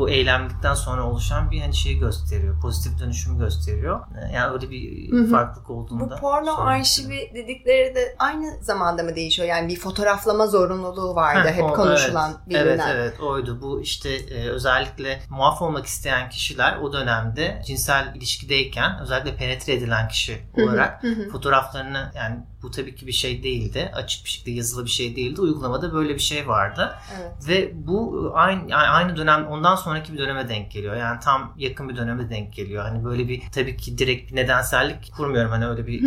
bu 0.02 0.10
eylemlikten 0.10 0.74
sonra 0.74 1.04
oluşan 1.04 1.52
bir 1.52 1.62
hani 1.62 1.76
şeyi 1.76 2.00
gösteriyor. 2.00 2.62
Pozitif 2.62 3.00
dönüşüm 3.00 3.38
gösteriyor. 3.38 4.00
Ee, 4.00 4.36
yani 4.36 4.54
öyle 4.54 4.70
bir 4.70 5.12
Hı-hı. 5.12 5.32
farklılık 5.32 5.70
olduğunda. 5.70 6.16
Bu 6.16 6.20
porno 6.20 6.58
arşivi 6.58 7.32
dedikleri 7.34 7.96
de 7.96 8.16
aynı 8.20 8.64
zamanda 8.64 9.04
mı 9.04 9.16
değişiyor? 9.16 9.48
Yani 9.48 9.68
bir 9.68 9.80
fotoğraflama 9.80 10.48
zorunluluğu 10.48 11.16
vardı 11.16 11.48
Heh, 11.48 11.54
hep 11.54 11.64
o, 11.64 11.74
konuşulan 11.74 12.32
evet, 12.32 12.50
bilinen. 12.50 12.64
Evet 12.64 12.82
evet 12.96 13.20
oydu. 13.20 13.62
Bu 13.62 13.82
işte 13.82 14.10
e, 14.10 14.50
özellikle 14.50 15.22
muaf 15.30 15.62
olmak 15.62 15.86
isteyen 15.86 16.30
kişiler 16.30 16.78
o 16.78 16.94
dönemde 16.94 17.62
cinsel 17.68 18.16
ilişkideyken 18.16 19.00
özellikle 19.02 19.36
penetre 19.36 19.74
edilen 19.74 20.08
kişi 20.08 20.42
olarak 20.58 21.04
Hı-hı. 21.04 21.30
fotoğraflarını 21.30 22.12
yani 22.16 22.40
bu 22.64 22.72
tabii 22.72 22.96
ki 22.96 23.08
bir 23.08 23.12
şey 23.12 23.44
değildi. 23.44 23.92
Açık 23.96 24.26
bir 24.26 24.30
şekilde 24.30 24.52
yazılı 24.52 24.86
bir 24.86 24.90
şey 24.90 25.16
değildi. 25.16 25.42
Uygulamada 25.42 25.94
böyle 25.94 26.14
bir 26.14 26.20
şey 26.20 26.48
vardı. 26.48 26.96
Evet. 27.20 27.48
Ve 27.48 27.72
bu 27.88 28.32
aynı 28.36 28.76
aynı 28.76 29.18
dönem 29.18 29.48
ondan 29.48 29.76
sonraki 29.76 30.14
bir 30.14 30.18
döneme 30.18 30.50
denk 30.50 30.72
geliyor. 30.72 30.96
Yani 30.96 31.20
tam 31.20 31.54
yakın 31.58 31.90
bir 31.90 31.96
döneme 31.96 32.30
denk 32.30 32.54
geliyor. 32.54 32.84
Hani 32.84 33.06
böyle 33.06 33.28
bir 33.28 33.42
tabii 33.52 33.78
ki 33.78 33.98
direkt 33.98 34.32
bir 34.32 34.36
nedensellik 34.36 35.14
kurmuyorum. 35.18 35.52
Hani 35.52 35.68
öyle 35.68 35.88
bir 35.88 36.02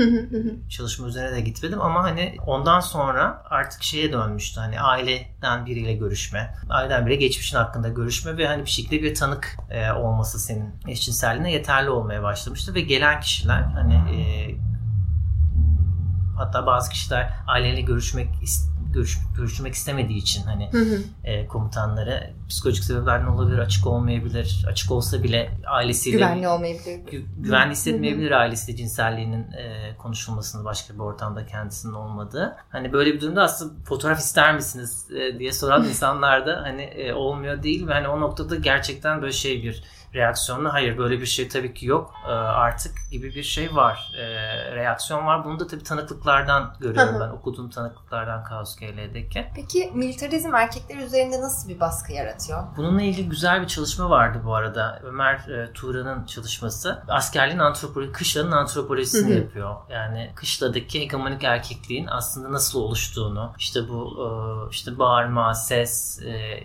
çalışma 0.69 1.07
üzerine 1.07 1.37
de 1.37 1.41
gitmedim 1.41 1.81
ama 1.81 2.03
hani 2.03 2.37
ondan 2.47 2.81
sonra 2.81 3.43
artık 3.51 3.83
şeye 3.83 4.13
dönmüştü. 4.13 4.61
Hani 4.61 4.81
aileden 4.81 5.67
biriyle 5.67 5.95
görüşme. 5.95 6.55
Aileden 6.71 7.07
biriyle 7.07 7.21
geçmişin 7.21 7.57
hakkında 7.57 7.89
görüşme 7.89 8.37
ve 8.37 8.47
hani 8.47 8.65
bir 8.65 8.71
şekilde 8.71 9.03
bir 9.03 9.15
tanık 9.15 9.57
e, 9.71 9.93
olması 9.93 10.39
senin 10.39 10.75
eşcinselliğine 10.89 11.53
yeterli 11.53 11.91
olmaya 11.91 12.23
başlamıştı 12.23 12.75
ve 12.75 12.81
gelen 12.81 13.21
kişiler 13.21 13.63
hani 13.63 13.95
e, 13.95 14.54
hatta 16.37 16.67
bazı 16.67 16.91
kişiler 16.91 17.31
aileyle 17.47 17.81
görüşmek 17.81 18.29
görüş, 18.95 19.19
görüşmek 19.37 19.75
istemediği 19.75 20.19
için 20.19 20.43
hani 20.43 20.73
hı 20.73 20.79
hı. 20.79 21.03
E, 21.25 21.47
komutanları 21.47 22.31
psikolojik 22.49 22.85
sebeplerden 22.85 23.27
olabilir, 23.27 23.59
açık 23.59 23.87
olmayabilir. 23.87 24.65
Açık 24.69 24.91
olsa 24.91 25.23
bile 25.23 25.51
ailesiyle 25.67 26.17
güvenli 26.17 26.49
olmayabilir. 26.49 27.07
Gü, 27.11 27.25
güvenli 27.39 27.73
hissetmeyebilir 27.73 28.31
hı 28.31 28.35
hı. 28.35 28.39
ailesiyle 28.39 28.77
cinselliğinin 28.77 29.53
e, 29.53 29.97
konuşulmasını 29.99 30.65
başka 30.65 30.95
bir 30.95 30.99
ortamda 30.99 31.47
kendisinin 31.47 31.93
olmadığı. 31.93 32.57
Hani 32.69 32.93
böyle 32.93 33.15
bir 33.15 33.21
durumda 33.21 33.43
aslında 33.43 33.85
fotoğraf 33.85 34.19
ister 34.19 34.55
misiniz 34.55 35.07
e, 35.11 35.39
diye 35.39 35.53
soran 35.53 35.85
insanlar 35.89 36.47
da 36.47 36.63
hani 36.63 36.83
e, 36.83 37.13
olmuyor 37.13 37.63
değil 37.63 37.87
ve 37.87 37.93
hani 37.93 38.09
o 38.09 38.21
noktada 38.21 38.57
gerçekten 38.57 39.23
böyle 39.23 39.33
şey 39.33 39.63
bir 39.63 39.85
reaksiyonla 40.15 40.73
hayır 40.73 40.99
böyle 40.99 41.21
bir 41.21 41.27
şey 41.27 41.49
tabii 41.49 41.75
ki 41.75 41.87
yok 41.87 42.15
e, 42.27 42.31
artık 42.33 42.93
gibi 43.11 43.35
bir 43.35 43.43
şey 43.43 43.75
var. 43.75 44.13
E, 44.19 44.25
reaksiyon 44.75 45.27
var. 45.27 45.45
Bunu 45.45 45.61
da 45.61 45.67
tabii 45.67 45.83
tanıklıklardan 45.83 46.77
görüyorum 46.81 47.21
ben. 47.21 47.29
Okuduğum 47.29 47.71
tanıklıklardan 47.71 48.45
Kaos 48.45 48.77
GL'deki. 48.77 49.47
Peki 49.55 49.91
militarizm 49.95 50.55
erkekler 50.55 50.97
üzerinde 50.97 51.41
nasıl 51.41 51.69
bir 51.69 51.81
baskı 51.81 52.13
yaratıyor? 52.13 52.63
Bununla 52.77 53.03
ilgili 53.03 53.29
güzel 53.29 53.63
bir 53.63 53.67
çalışma 53.67 54.11
vardı 54.11 54.41
bu 54.45 54.55
arada. 54.55 55.01
Ömer 55.05 55.35
e, 55.35 55.73
Tuğra'nın 55.73 56.27
çalışması. 56.27 57.03
Askerliğin 57.09 57.59
antropoloji, 57.59 58.13
kışlanın 58.13 58.53
antropolojisini 58.53 59.35
yapıyor. 59.35 59.77
Yani 59.91 60.31
kışladaki 60.35 61.01
hegemonik 61.01 61.45
erkekliğin 61.45 62.07
aslında 62.07 62.53
nasıl 62.53 62.81
oluştuğunu, 62.81 63.53
işte 63.59 63.89
bu 63.89 64.69
işte 64.71 64.99
bağırma, 64.99 65.55
ses, 65.55 66.21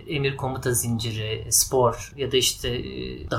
emir 0.08 0.38
komuta 0.38 0.72
zinciri, 0.72 1.48
spor 1.52 2.14
ya 2.16 2.32
da 2.32 2.38
işte 2.38 2.70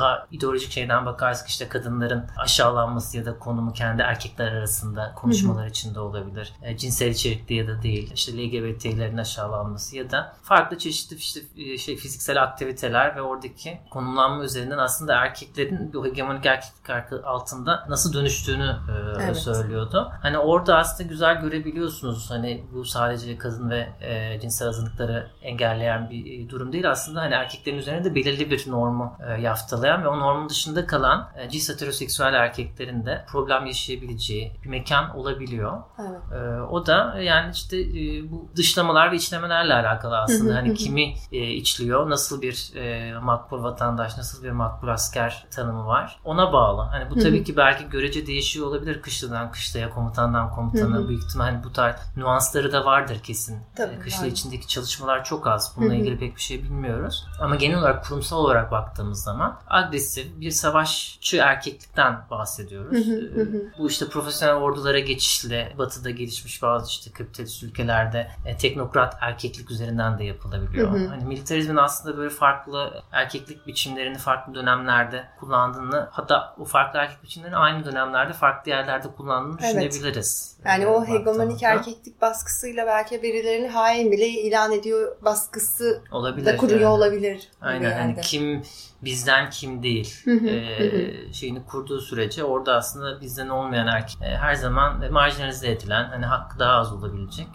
daha 0.00 0.26
ideolojik 0.30 0.72
şeyden 0.72 1.06
bakarsak 1.06 1.48
işte 1.48 1.68
kadınların 1.68 2.26
aşağılanması 2.36 3.16
ya 3.16 3.26
da 3.26 3.38
konumu 3.38 3.72
kendi 3.72 4.02
erkekler 4.02 4.52
arasında 4.52 5.12
konuşmalar 5.16 5.66
içinde 5.66 6.00
olabilir. 6.00 6.52
E, 6.62 6.76
cinsel 6.76 7.08
içerikli 7.08 7.54
ya 7.54 7.68
da 7.68 7.82
değil. 7.82 8.12
İşte 8.14 8.32
LGBT'lerin 8.32 9.18
aşağılanması 9.18 9.96
ya 9.96 10.10
da 10.10 10.36
farklı 10.42 10.78
çeşitli 10.78 11.16
işte 11.16 11.40
e, 11.56 11.78
şey 11.78 11.96
fiziksel 11.96 12.42
aktiviteler 12.42 13.16
ve 13.16 13.22
oradaki 13.22 13.78
konumlanma 13.90 14.44
üzerinden 14.44 14.78
aslında 14.78 15.14
erkeklerin 15.14 15.92
bu 15.92 16.06
hegemonik 16.06 16.46
erkeklik 16.46 16.80
altında 17.24 17.86
nasıl 17.88 18.12
dönüştüğünü 18.12 18.76
e, 18.88 19.22
evet. 19.24 19.36
söylüyordu. 19.36 20.12
Hani 20.22 20.38
orada 20.38 20.78
aslında 20.78 21.08
güzel 21.08 21.40
görebiliyorsunuz. 21.40 22.30
Hani 22.30 22.64
bu 22.72 22.84
sadece 22.84 23.38
kadın 23.38 23.70
ve 23.70 23.88
e, 24.00 24.40
cinsel 24.40 24.68
azınlıkları 24.68 25.30
engelleyen 25.42 26.10
bir 26.10 26.46
e, 26.46 26.50
durum 26.50 26.72
değil. 26.72 26.90
Aslında 26.90 27.20
hani 27.20 27.34
erkeklerin 27.34 27.78
üzerine 27.78 28.04
de 28.04 28.14
belirli 28.14 28.50
bir 28.50 28.70
normu 28.70 29.16
e, 29.26 29.40
yaftalayan 29.40 29.89
sağlayan 29.90 30.04
ve 30.04 30.08
o 30.08 30.18
normun 30.18 30.48
dışında 30.48 30.86
kalan 30.86 31.28
e, 31.36 31.48
cis 31.48 31.68
heteroseksüel 31.68 32.34
erkeklerin 32.34 33.06
de 33.06 33.24
problem 33.28 33.66
yaşayabileceği 33.66 34.52
bir 34.64 34.68
mekan 34.68 35.16
olabiliyor. 35.16 35.78
Evet. 35.98 36.20
E, 36.32 36.60
o 36.62 36.86
da 36.86 37.18
yani 37.20 37.50
işte 37.52 37.80
e, 37.80 38.30
bu 38.30 38.48
dışlamalar 38.56 39.12
ve 39.12 39.16
içlemelerle 39.16 39.74
alakalı 39.74 40.18
aslında. 40.18 40.54
hani 40.54 40.74
kimi 40.74 41.14
e, 41.32 41.50
içliyor, 41.50 42.10
nasıl 42.10 42.42
bir 42.42 42.72
e, 42.76 43.18
makbul 43.18 43.62
vatandaş, 43.62 44.16
nasıl 44.16 44.44
bir 44.44 44.50
makbul 44.50 44.88
asker 44.88 45.46
tanımı 45.50 45.86
var. 45.86 46.20
Ona 46.24 46.52
bağlı. 46.52 46.82
Hani 46.82 47.10
bu 47.10 47.14
tabii 47.14 47.44
ki 47.44 47.56
belki 47.56 47.88
görece 47.88 48.26
değişiyor 48.26 48.66
olabilir 48.66 49.02
kışladan 49.02 49.52
kışlaya, 49.52 49.90
komutandan 49.90 50.50
komutana. 50.50 51.08
Büyük 51.08 51.24
ihtimal 51.24 51.44
hani 51.44 51.64
bu 51.64 51.72
tarz 51.72 51.96
nüansları 52.16 52.72
da 52.72 52.84
vardır 52.84 53.20
kesin. 53.22 53.58
Tabii, 53.76 53.94
e, 53.94 53.98
kışla 53.98 54.26
içindeki 54.26 54.68
çalışmalar 54.68 55.24
çok 55.24 55.46
az. 55.46 55.72
Bununla 55.76 55.94
ilgili 55.94 56.18
pek 56.18 56.36
bir 56.36 56.40
şey 56.40 56.62
bilmiyoruz. 56.62 57.26
Ama 57.40 57.56
genel 57.56 57.78
olarak 57.78 58.04
kurumsal 58.04 58.36
olarak 58.36 58.70
baktığımız 58.70 59.22
zaman 59.22 59.58
agresif 59.86 60.26
bir 60.40 60.50
savaşçı 60.50 61.36
erkeklikten 61.36 62.16
bahsediyoruz. 62.30 63.08
Ee, 63.08 63.78
bu 63.78 63.88
işte 63.88 64.08
profesyonel 64.08 64.54
ordulara 64.54 64.98
geçişle 64.98 65.72
batıda 65.78 66.10
gelişmiş 66.10 66.62
bazı 66.62 66.88
işte 66.88 67.10
kapitalist 67.10 67.62
ülkelerde 67.62 68.30
e, 68.46 68.56
teknokrat 68.56 69.16
erkeklik 69.20 69.70
üzerinden 69.70 70.18
de 70.18 70.24
yapılabiliyor. 70.24 71.08
Hani 71.08 71.24
militarizmin 71.24 71.76
aslında 71.76 72.16
böyle 72.16 72.30
farklı 72.30 73.02
erkeklik 73.12 73.66
biçimlerini 73.66 74.18
farklı 74.18 74.54
dönemlerde 74.54 75.24
kullandığını 75.40 76.08
hatta 76.10 76.54
o 76.58 76.64
farklı 76.64 76.98
erkek 76.98 77.22
biçimlerini 77.22 77.56
aynı 77.56 77.84
dönemlerde 77.84 78.32
farklı 78.32 78.70
yerlerde 78.70 79.08
kullandığını 79.16 79.58
evet. 79.62 79.92
düşünebiliriz. 79.92 80.56
Yani 80.64 80.86
o 80.86 81.06
hegemonik 81.06 81.62
erkeklik 81.62 82.20
baskısıyla 82.20 82.86
belki 82.86 83.22
birilerini 83.22 83.68
hain 83.68 84.12
bile 84.12 84.28
ilan 84.28 84.72
ediyor 84.72 85.16
baskısı 85.22 86.02
olabilir 86.10 86.46
da 86.46 86.56
kuruyor 86.56 86.80
yani. 86.80 86.90
olabilir. 86.90 87.48
Aynen 87.60 87.98
hani 87.98 88.20
kim 88.20 88.62
bizden 89.02 89.50
kim 89.60 89.82
değil. 89.82 90.14
E, 90.26 91.32
şeyini 91.32 91.64
kurduğu 91.64 92.00
sürece 92.00 92.44
orada 92.44 92.74
aslında 92.76 93.20
bizden 93.20 93.48
olmayan 93.48 93.86
erkek 93.86 94.22
e, 94.22 94.36
her 94.36 94.54
zaman 94.54 95.12
marjinalize 95.12 95.70
edilen 95.70 96.04
hani 96.04 96.26
hakkı 96.26 96.58
daha 96.58 96.72
az 96.72 96.92
olabilecek 96.92 97.48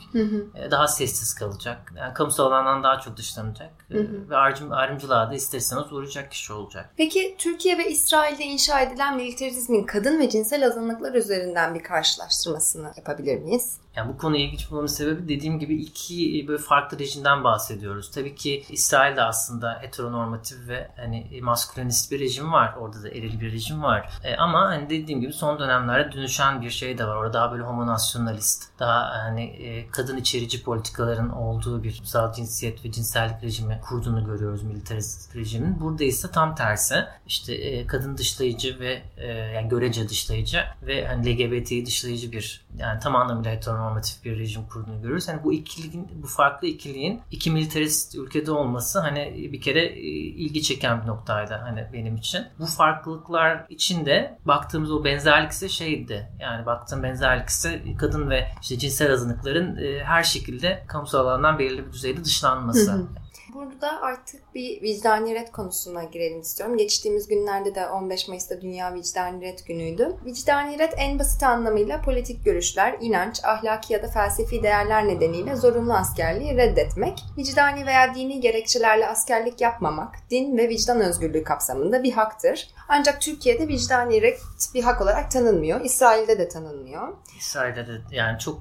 e, 0.56 0.72
daha 0.72 0.88
sessiz 0.88 1.36
kalacak. 1.36 1.94
Yani 1.98 2.14
kamusal 2.14 2.46
alandan 2.46 2.84
daha 2.84 3.00
çok 3.00 3.18
dışlanacak 3.18 3.72
e, 3.92 3.96
ve 4.30 4.38
ayrım, 4.38 4.72
ayrımcılığa 4.72 5.30
da 5.30 5.36
isterseniz 5.36 5.94
uğrayacak 5.94 6.32
kişi 6.32 6.54
olacak. 6.54 6.90
Peki 6.98 7.36
Türkiye 7.38 7.78
ve 7.78 7.90
İsrail'de 7.90 8.44
inşa 8.44 8.82
edilen 8.82 9.16
militarizmin 9.16 9.84
kadın 9.84 10.20
ve 10.20 10.30
cinsel 10.30 10.66
azınlıklar 10.66 11.14
üzerinden 11.14 11.76
bir 11.76 11.84
karşılaştırmasını 11.84 12.94
yapabilir 12.98 13.40
miyiz? 13.40 13.85
Yani 13.96 14.14
bu 14.14 14.18
konuya 14.18 14.46
ilginç 14.46 14.70
bulmamın 14.72 14.88
sebebi 14.88 15.30
dediğim 15.30 15.60
gibi 15.60 15.76
iki 15.76 16.40
e, 16.40 16.48
böyle 16.48 16.64
farklı 16.64 17.00
rejimden 17.00 17.44
bahsediyoruz. 17.44 18.12
Tabii 18.12 18.36
ki 18.36 18.64
İsrail'de 18.70 19.24
aslında 19.24 19.78
heteronormatif 19.82 20.68
ve 20.68 20.92
hani 20.96 21.40
maskülenist 21.42 22.12
bir 22.12 22.20
rejim 22.20 22.54
var. 22.54 22.76
Orada 22.80 23.04
da 23.04 23.10
eril 23.10 23.40
bir 23.40 23.52
rejim 23.52 23.84
var. 23.84 24.10
E, 24.24 24.36
ama 24.36 24.62
hani 24.62 24.90
dediğim 24.90 25.22
gibi 25.22 25.34
son 25.34 25.60
dönemlerde 25.60 26.12
dönüşen 26.12 26.62
bir 26.62 26.70
şey 26.70 26.98
de 26.98 27.06
var. 27.08 27.16
Orada 27.16 27.34
daha 27.34 27.52
böyle 27.52 27.64
homonasyonalist, 27.64 28.80
daha 28.80 29.24
hani 29.24 29.44
e, 29.44 29.88
kadın 29.88 30.18
içerici 30.18 30.64
politikaların 30.64 31.30
olduğu 31.30 31.84
bir 31.84 31.98
kutsal 31.98 32.34
cinsiyet 32.34 32.86
ve 32.86 32.92
cinsellik 32.92 33.44
rejimi 33.44 33.82
kurduğunu 33.90 34.26
görüyoruz 34.26 34.64
militarist 34.64 35.36
rejimin. 35.36 35.80
Burada 35.80 36.04
ise 36.04 36.32
tam 36.32 36.56
tersi. 36.56 36.96
İşte 37.28 37.54
e, 37.54 37.88
kadın 37.88 38.18
dışlayıcı 38.18 38.80
ve 38.80 39.02
e, 39.18 39.28
yani 39.28 39.70
görece 39.70 40.10
dışlayıcı 40.10 40.64
ve 40.82 41.08
hani 41.08 41.26
LGBT'yi 41.26 41.86
dışlayıcı 41.86 42.32
bir 42.32 42.66
yani 42.78 43.00
tam 43.00 43.16
anlamıyla 43.16 43.52
heteronormatif 43.52 43.85
normatif 43.86 44.26
bir 44.26 44.40
rejim 44.40 44.66
kurduğunu 44.66 45.02
görüyoruz. 45.02 45.28
Hani 45.28 45.44
bu 45.44 45.54
ikiliğin, 45.54 46.08
bu 46.24 46.28
farklı 46.28 46.68
ikiliğin 46.68 47.22
iki 47.32 47.52
militarist 47.52 48.16
ülkede 48.16 48.52
olması 48.52 49.00
hani 49.00 49.50
bir 49.54 49.62
kere 49.62 49.86
e, 49.86 50.02
ilgi 50.12 50.62
çeken 50.62 51.02
bir 51.02 51.08
noktaydı 51.08 51.54
hani 51.54 51.88
benim 51.94 52.16
için. 52.16 52.46
Bu 52.60 52.66
farklılıklar 52.66 53.66
içinde 53.70 54.40
baktığımız 54.46 54.92
o 54.92 55.04
benzerlik 55.04 55.52
ise 55.52 55.70
şeydi. 55.70 56.30
Yani 56.40 56.66
baktığım 56.66 57.04
benzerlik 57.04 57.50
ise 57.50 57.82
kadın 58.00 58.30
ve 58.30 58.48
işte 58.62 58.78
cinsel 58.78 59.14
azınlıkların 59.14 59.78
e, 59.78 60.04
her 60.04 60.24
şekilde 60.24 60.84
kamusal 60.88 61.20
alandan 61.20 61.60
belirli 61.60 61.88
bir 61.88 61.92
düzeyde 61.92 62.24
dışlanması. 62.24 62.92
Hı 62.92 62.96
hı. 62.96 63.08
Burada 63.56 64.02
artık 64.02 64.56
bir 64.56 64.82
vicdani 64.82 65.36
ret 65.36 65.52
konusuna 65.52 66.04
girelim 66.04 66.42
istiyorum. 66.42 66.78
Geçtiğimiz 66.78 67.28
günlerde 67.28 67.76
de 67.76 67.88
15 67.88 68.28
Mayıs'ta 68.28 68.62
Dünya 68.62 68.94
Vicdani 68.94 69.42
Ret 69.42 69.68
Günü'ydü. 69.68 70.16
Vicdani 70.26 70.80
ret 70.80 70.94
en 70.98 71.20
basit 71.20 71.44
anlamıyla 71.44 72.02
politik 72.02 72.46
görüşler, 72.46 72.98
inanç, 73.02 73.44
ahlaki 73.44 73.94
ya 73.94 74.04
da 74.04 74.08
felsefi 74.08 74.64
değerler 74.64 75.08
nedeniyle 75.08 75.56
zorunlu 75.56 75.94
askerliği 75.94 76.58
reddetmek, 76.58 77.24
vicdani 77.38 77.86
veya 77.86 78.16
dini 78.16 78.40
gerekçelerle 78.40 79.08
askerlik 79.08 79.62
yapmamak, 79.62 80.16
din 80.30 80.58
ve 80.58 80.70
vicdan 80.70 81.02
özgürlüğü 81.02 81.44
kapsamında 81.44 82.04
bir 82.04 82.12
haktır. 82.12 82.70
Ancak 82.90 83.22
Türkiye'de 83.22 83.68
vicdani 83.68 84.22
ret 84.22 84.40
bir 84.74 84.84
hak 84.84 85.02
olarak 85.02 85.32
tanınmıyor. 85.32 85.82
İsrail'de 85.82 86.40
de 86.40 86.50
tanınmıyor. 86.50 87.08
İsrail'de 87.40 87.88
de 87.88 88.02
yani 88.12 88.40
çok 88.40 88.60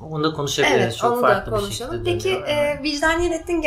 onu 0.00 0.24
da 0.24 0.32
konuşabiliriz. 0.32 0.82
Evet, 0.82 0.96
çok 0.96 1.12
onu 1.12 1.20
farklı 1.20 1.52
da 1.52 1.56
konuşalım. 1.56 2.04
Bir 2.04 2.12
Peki 2.12 2.30
e, 2.30 2.82
vicdani 2.82 3.30
reddin 3.30 3.62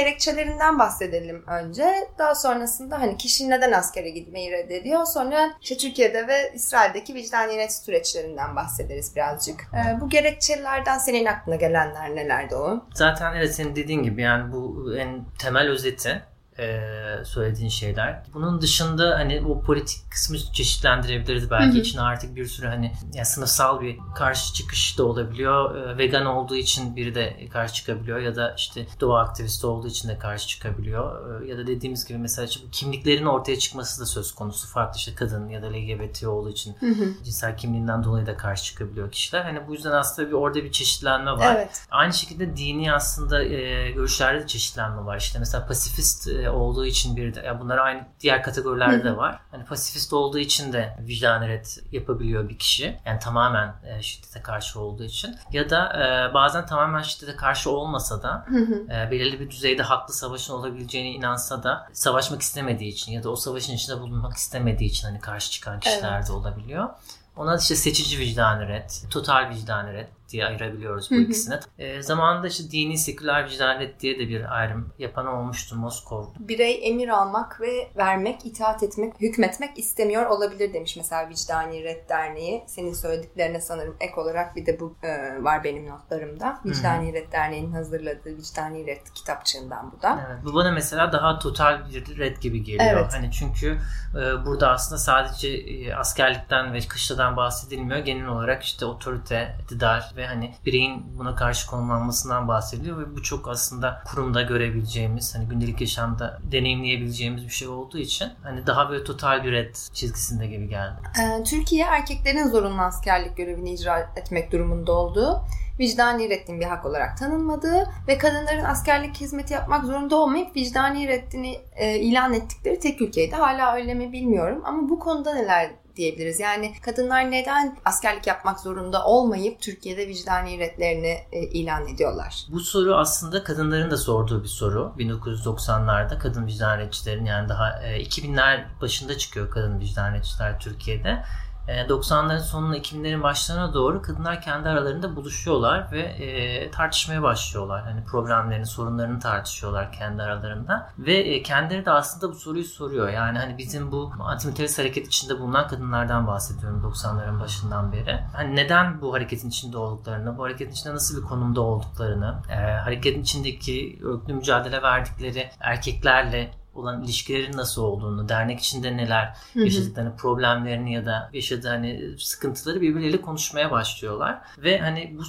gerekçelerinden 0.60 0.80
bahsedelim 0.80 1.44
önce. 1.48 2.10
Daha 2.18 2.36
sonrasında 2.36 3.02
hani 3.02 3.18
kişi 3.18 3.50
neden 3.50 3.72
askere 3.72 4.10
gitmeyi 4.10 4.52
reddediyor? 4.52 5.06
Sonra 5.06 5.50
işte 5.62 5.78
Türkiye'de 5.78 6.28
ve 6.28 6.52
İsrail'deki 6.54 7.14
vicdani 7.14 7.58
ret 7.58 7.74
süreçlerinden 7.74 8.56
bahsederiz 8.56 9.16
birazcık. 9.16 9.62
E, 9.62 10.02
bu 10.02 10.10
gerekçelerden 10.10 10.98
senin 10.98 11.26
aklına 11.26 11.56
gelenler 11.56 12.16
nelerdi 12.16 12.56
o? 12.56 12.86
Zaten 12.94 13.34
evet 13.36 13.56
senin 13.56 13.76
dediğin 13.76 14.04
gibi 14.04 14.22
yani 14.22 14.52
bu 14.54 14.94
en 14.98 15.26
temel 15.40 15.70
özeti 15.70 16.22
e, 16.60 17.26
söylediğin 17.26 17.70
şeyler. 17.70 18.24
Bunun 18.34 18.62
dışında 18.62 19.16
hani 19.18 19.42
o 19.48 19.62
politik 19.62 20.12
kısmı 20.12 20.38
çeşitlendirebiliriz 20.38 21.52
belki. 21.52 21.74
Hı 21.74 21.78
hı. 21.78 21.78
İçine 21.78 22.02
artık 22.02 22.36
bir 22.36 22.46
sürü 22.46 22.68
hani 22.68 22.92
yani 23.14 23.26
sınıfsal 23.26 23.82
bir 23.82 23.98
karşı 24.16 24.54
çıkış 24.54 24.98
da 24.98 25.04
olabiliyor. 25.04 25.76
E, 25.76 25.98
vegan 25.98 26.26
olduğu 26.26 26.56
için 26.56 26.96
biri 26.96 27.16
de 27.16 27.48
karşı 27.54 27.74
çıkabiliyor 27.74 28.20
ya 28.20 28.36
da 28.36 28.54
işte 28.58 28.86
doğa 29.00 29.22
aktivisti 29.22 29.68
olduğu 29.68 29.88
için 29.88 30.10
de 30.10 30.18
karşı 30.18 30.48
çıkabiliyor. 30.48 31.42
E, 31.42 31.48
ya 31.48 31.58
da 31.58 31.68
dediğimiz 31.68 32.06
gibi 32.06 32.18
mesela 32.18 32.48
kimliklerin 32.72 33.26
ortaya 33.26 33.60
çıkması 33.60 34.02
da 34.02 34.06
söz 34.06 34.36
konusu. 34.36 34.68
Farklı 34.68 34.98
işte 34.98 35.16
kadın 35.16 35.50
ya 35.50 35.62
da 35.62 35.68
LGBT 35.68 36.24
olduğu 36.24 36.50
için 36.50 36.76
hı 36.80 36.86
hı. 36.86 37.24
cinsel 37.24 37.58
kimliğinden 37.58 38.04
dolayı 38.04 38.26
da 38.26 38.38
karşı 38.38 38.64
çıkabiliyor 38.64 39.12
kişiler. 39.12 39.42
Hani 39.42 39.68
bu 39.68 39.74
yüzden 39.74 39.92
aslında 39.92 40.28
bir 40.28 40.34
orada 40.34 40.64
bir 40.64 40.72
çeşitlenme 40.72 41.32
var. 41.32 41.56
Evet. 41.56 41.82
Aynı 41.92 42.14
şekilde 42.14 42.58
dini 42.58 42.94
aslında 42.94 43.44
e, 43.44 43.92
görüşlerde 43.92 44.44
de 44.44 44.48
çeşitlenme 44.48 45.06
var. 45.06 45.18
İşte 45.18 45.40
mesela 45.40 45.68
pasifist 45.68 46.28
e, 46.28 46.49
olduğu 46.50 46.86
için 46.86 47.16
bir 47.16 47.36
de 47.36 47.40
ya 47.40 47.60
bunlar 47.60 47.78
aynı 47.78 48.06
diğer 48.20 48.44
kategorilerde 48.44 49.04
de 49.04 49.18
var. 49.18 49.40
Hani 49.52 49.66
pasifist 49.66 50.14
olduğu 50.14 50.40
için 50.40 50.74
de 50.74 50.98
vicdan 51.00 51.48
ret 51.48 51.80
yapabiliyor 51.92 52.50
bir 52.50 52.58
kişi. 52.58 53.00
Yani 53.06 53.20
tamamen 53.20 53.76
e, 53.84 54.02
şiddete 54.02 54.42
karşı 54.42 54.80
olduğu 54.80 55.04
için. 55.04 55.36
Ya 55.52 55.70
da 55.70 55.94
e, 55.94 56.34
bazen 56.34 56.66
tamamen 56.66 57.02
şiddete 57.02 57.36
karşı 57.36 57.72
olmasa 57.72 58.24
da 58.24 58.46
e, 58.90 59.12
belirli 59.12 59.40
bir 59.40 59.50
düzeyde 59.50 59.84
haklı 59.84 60.14
savaşın 60.14 60.54
olabileceğine 60.54 61.10
inansa 61.10 61.64
da 61.64 61.88
savaşmak 61.94 62.42
istemediği 62.42 62.90
için 62.90 63.12
ya 63.12 63.24
da 63.24 63.30
o 63.30 63.36
savaşın 63.36 63.74
içinde 63.74 64.00
bulunmak 64.00 64.38
istemediği 64.38 64.90
için 64.90 65.08
hani 65.08 65.20
karşı 65.20 65.52
çıkan 65.52 65.80
kişiler 65.80 66.18
evet. 66.18 66.28
de 66.28 66.32
olabiliyor. 66.32 66.90
Ona 67.38 67.58
işte 67.58 67.76
seçici 67.76 68.20
vicdan 68.20 68.60
ret, 68.68 69.06
total 69.12 69.50
vicdan 69.50 69.88
ret 69.88 70.10
diye 70.30 70.46
ayırabiliyoruz 70.46 71.12
bu 71.12 71.16
hı 71.16 71.20
hı. 71.20 71.24
ikisini. 71.24 71.56
E, 71.78 72.02
zamanında 72.02 72.48
işte 72.48 72.72
dini 72.72 72.98
seküler 72.98 73.50
vicdanet 73.50 74.00
diye 74.00 74.20
de 74.20 74.30
bir 74.30 74.58
ayrım 74.58 74.94
yapan 75.00 75.28
olmuştu 75.28 75.76
Moskov. 75.76 76.26
Birey 76.40 76.80
emir 76.90 77.10
almak 77.10 77.62
ve 77.62 77.92
vermek, 77.98 78.46
itaat 78.46 78.84
etmek, 78.84 79.22
hükmetmek 79.22 79.80
istemiyor 79.80 80.26
olabilir 80.26 80.74
demiş 80.74 80.98
mesela 80.98 81.30
Vicdani 81.30 81.84
Red 81.84 82.10
Derneği. 82.10 82.64
Senin 82.68 82.94
söylediklerine 82.94 83.62
sanırım 83.62 83.96
ek 84.00 84.14
olarak 84.22 84.56
bir 84.56 84.66
de 84.66 84.80
bu 84.80 84.96
e, 85.04 85.44
var 85.44 85.64
benim 85.64 85.90
notlarımda. 85.90 86.60
Vicdani. 86.66 87.10
Red 87.14 87.32
Derneği'nin 87.32 87.72
hazırladığı 87.72 88.38
Vicdani 88.38 88.88
Red 88.88 89.08
kitapçığından 89.16 89.92
bu 89.92 90.02
da. 90.02 90.26
Evet, 90.28 90.46
bu 90.46 90.54
bana 90.54 90.72
mesela 90.72 91.12
daha 91.12 91.40
total 91.40 91.90
bir 91.90 92.18
red 92.18 92.38
gibi 92.38 92.64
geliyor. 92.64 93.00
Evet. 93.02 93.14
Hani 93.14 93.32
çünkü 93.32 93.80
e, 94.16 94.46
burada 94.46 94.70
aslında 94.72 95.00
sadece 95.00 95.48
e, 95.50 95.94
askerlikten 95.94 96.74
ve 96.74 96.80
kışladan 96.80 97.38
bahsedilmiyor. 97.38 98.00
Genel 98.00 98.28
olarak 98.28 98.64
işte 98.64 98.86
otorite, 98.86 99.56
iktidar 99.62 100.14
ve 100.20 100.28
hani 100.28 100.54
bireyin 100.66 101.18
buna 101.20 101.36
karşı 101.36 101.68
konumlanmasından 101.68 102.48
bahsediyor 102.48 102.98
ve 102.98 103.16
bu 103.16 103.24
çok 103.24 103.48
aslında 103.48 104.04
kurumda 104.12 104.42
görebileceğimiz 104.42 105.36
hani 105.36 105.46
gündelik 105.46 105.82
yaşamda 105.82 106.40
deneyimleyebileceğimiz 106.52 107.44
bir 107.44 107.50
şey 107.50 107.68
olduğu 107.68 107.98
için 107.98 108.30
hani 108.44 108.68
daha 108.68 108.90
böyle 108.90 109.04
total 109.04 109.44
bir 109.44 109.52
red 109.52 109.76
çizgisinde 109.94 110.48
gibi 110.48 110.70
geldi. 110.70 110.96
Ee, 111.20 111.44
Türkiye 111.44 111.86
erkeklerin 111.86 112.48
zorunlu 112.48 112.82
askerlik 112.82 113.38
görevini 113.38 113.74
icra 113.74 114.00
etmek 114.16 114.52
durumunda 114.52 114.92
olduğu 114.92 115.42
vicdani 115.80 116.30
reddin 116.30 116.60
bir 116.60 116.66
hak 116.66 116.86
olarak 116.86 117.18
tanınmadığı 117.18 117.90
ve 118.08 118.18
kadınların 118.18 118.64
askerlik 118.64 119.16
hizmeti 119.16 119.54
yapmak 119.54 119.86
zorunda 119.86 120.16
olmayıp 120.16 120.56
vicdani 120.56 121.08
reddini 121.08 121.62
e, 121.76 122.00
ilan 122.00 122.34
ettikleri 122.34 122.80
tek 122.80 123.02
ülkeydi. 123.02 123.36
Hala 123.36 123.76
öyle 123.76 123.94
mi 123.94 124.12
bilmiyorum 124.12 124.62
ama 124.66 124.90
bu 124.90 125.00
konuda 125.00 125.34
neler 125.34 125.72
diyebiliriz. 125.96 126.40
Yani 126.40 126.74
kadınlar 126.82 127.32
neden 127.32 127.78
askerlik 127.86 128.28
yapmak 128.28 128.60
zorunda 128.60 129.06
olmayıp 129.06 129.62
Türkiye'de 129.62 130.08
vicdani 130.08 130.60
redlerini 130.60 131.18
e, 131.32 131.42
ilan 131.42 131.88
ediyorlar? 131.88 132.46
Bu 132.50 132.60
soru 132.60 132.96
aslında 132.96 133.44
kadınların 133.44 133.92
da 133.92 133.98
sorduğu 133.98 134.44
bir 134.44 134.48
soru. 134.48 134.94
1990'larda 134.98 136.20
kadın 136.20 136.48
vicdaniyetçilerin 136.48 137.26
yani 137.26 137.50
daha 137.50 137.84
e, 137.84 138.04
2000'ler 138.04 138.64
başında 138.82 139.18
çıkıyor 139.18 139.52
kadın 139.52 139.80
vicdaniyetçiler 139.80 140.60
Türkiye'de. 140.60 141.24
90'ların 141.70 142.36
ee, 142.36 142.40
sonuna 142.40 142.78
2000'lerin 142.78 143.24
başlarına 143.24 143.74
doğru 143.74 144.02
kadınlar 144.02 144.42
kendi 144.42 144.70
aralarında 144.70 145.16
buluşuyorlar 145.16 145.92
ve 145.92 146.02
e, 146.02 146.72
tartışmaya 146.72 147.24
başlıyorlar. 147.24 147.84
Hani 147.84 148.04
problemlerini, 148.04 148.66
sorunlarını 148.66 149.20
tartışıyorlar 149.20 149.92
kendi 149.92 150.24
aralarında. 150.24 150.90
Ve 151.00 151.14
e, 151.14 151.44
kendileri 151.44 151.86
de 151.86 151.92
aslında 151.92 152.34
bu 152.34 152.36
soruyu 152.36 152.64
soruyor. 152.64 153.10
Yani 153.10 153.38
hani 153.38 153.58
bizim 153.58 153.92
bu 153.92 154.12
antimilitarist 154.20 154.80
hareket 154.80 155.08
içinde 155.08 155.40
bulunan 155.40 155.68
kadınlardan 155.68 156.28
bahsediyorum 156.28 156.92
90'ların 156.94 157.40
başından 157.40 157.92
beri. 157.92 158.20
Hani 158.36 158.56
neden 158.56 159.02
bu 159.02 159.14
hareketin 159.14 159.50
içinde 159.50 159.78
olduklarını, 159.78 160.38
bu 160.38 160.44
hareketin 160.44 160.72
içinde 160.72 160.94
nasıl 160.94 161.22
bir 161.22 161.28
konumda 161.28 161.62
olduklarını, 161.62 162.42
e, 162.50 162.56
hareketin 162.56 163.22
içindeki 163.22 164.00
örgütlü 164.04 164.34
mücadele 164.34 164.82
verdikleri 164.82 165.50
erkeklerle 165.60 166.59
olan 166.80 167.04
ilişkilerin 167.04 167.58
nasıl 167.58 167.84
olduğunu, 167.84 168.30
dernek 168.30 168.60
içinde 168.60 168.98
neler 168.98 169.38
yaşadıklarını, 169.56 170.16
problemlerini 170.16 170.94
ya 170.94 171.06
da 171.06 171.30
yaşadığı 171.34 171.68
hani 171.68 172.16
sıkıntıları 172.20 172.82
birbirleriyle 172.82 173.22
konuşmaya 173.22 173.72
başlıyorlar. 173.72 174.42
Ve 174.58 174.80
hani 174.80 175.18
bu 175.18 175.24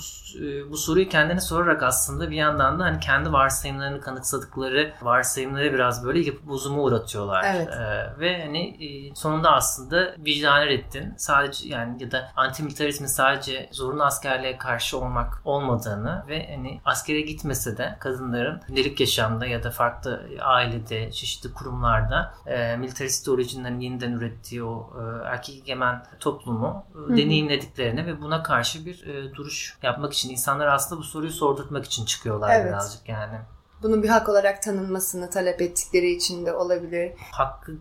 e, 0.44 0.70
bu 0.70 0.76
soruyu 0.76 1.08
kendine 1.08 1.40
sorarak 1.40 1.82
aslında 1.82 2.30
bir 2.30 2.36
yandan 2.36 2.80
da 2.80 2.84
hani 2.84 3.00
kendi 3.00 3.32
varsayımlarını 3.32 4.00
kanıksadıkları 4.00 4.92
varsayımları 5.02 5.72
biraz 5.72 6.04
böyle 6.04 6.20
yapı 6.20 6.48
bozuma 6.48 6.82
uğratıyorlar. 6.82 7.44
Evet. 7.54 7.68
Ee, 7.68 8.20
ve 8.20 8.42
hani 8.42 8.84
e, 8.84 9.14
sonunda 9.14 9.52
aslında 9.52 10.14
vicdan 10.18 10.66
reddin 10.66 11.14
sadece 11.16 11.68
yani 11.68 12.02
ya 12.02 12.10
da 12.10 12.32
antimilitarizmin 12.36 13.06
sadece 13.06 13.68
zorunlu 13.72 14.04
askerliğe 14.04 14.58
karşı 14.58 14.98
olmak 14.98 15.42
olmadığını 15.44 16.24
ve 16.28 16.54
hani 16.54 16.80
askere 16.84 17.20
gitmese 17.20 17.78
de 17.78 17.96
kadınların 18.00 18.60
gündelik 18.68 19.00
yaşamda 19.00 19.46
ya 19.46 19.62
da 19.62 19.70
farklı 19.70 20.22
ailede 20.40 21.12
çeşitli 21.12 21.39
çeşitli 21.40 21.54
kurumlarda 21.54 22.34
e, 22.46 22.76
militarist 22.76 23.28
orijinlerin 23.28 23.80
yeniden 23.80 24.12
ürettiği 24.12 24.64
o 24.64 24.90
e, 24.98 25.28
erkek 25.28 25.56
egemen 25.56 26.02
toplumu 26.20 26.84
e, 26.94 27.16
deneyimlediklerini 27.16 28.06
ve 28.06 28.20
buna 28.20 28.42
karşı 28.42 28.86
bir 28.86 29.06
e, 29.06 29.34
duruş 29.34 29.76
yapmak 29.82 30.12
için 30.12 30.30
insanlar 30.30 30.66
aslında 30.66 31.00
bu 31.00 31.04
soruyu 31.04 31.32
sordurtmak 31.32 31.84
için 31.84 32.04
çıkıyorlar 32.04 32.50
evet. 32.56 32.66
birazcık 32.66 33.08
yani 33.08 33.38
bunun 33.82 34.02
bir 34.02 34.08
hak 34.08 34.28
olarak 34.28 34.62
tanınmasını 34.62 35.30
talep 35.30 35.62
ettikleri 35.62 36.10
için 36.10 36.46
de 36.46 36.52
olabilir. 36.52 37.12
Hakkı 37.32 37.72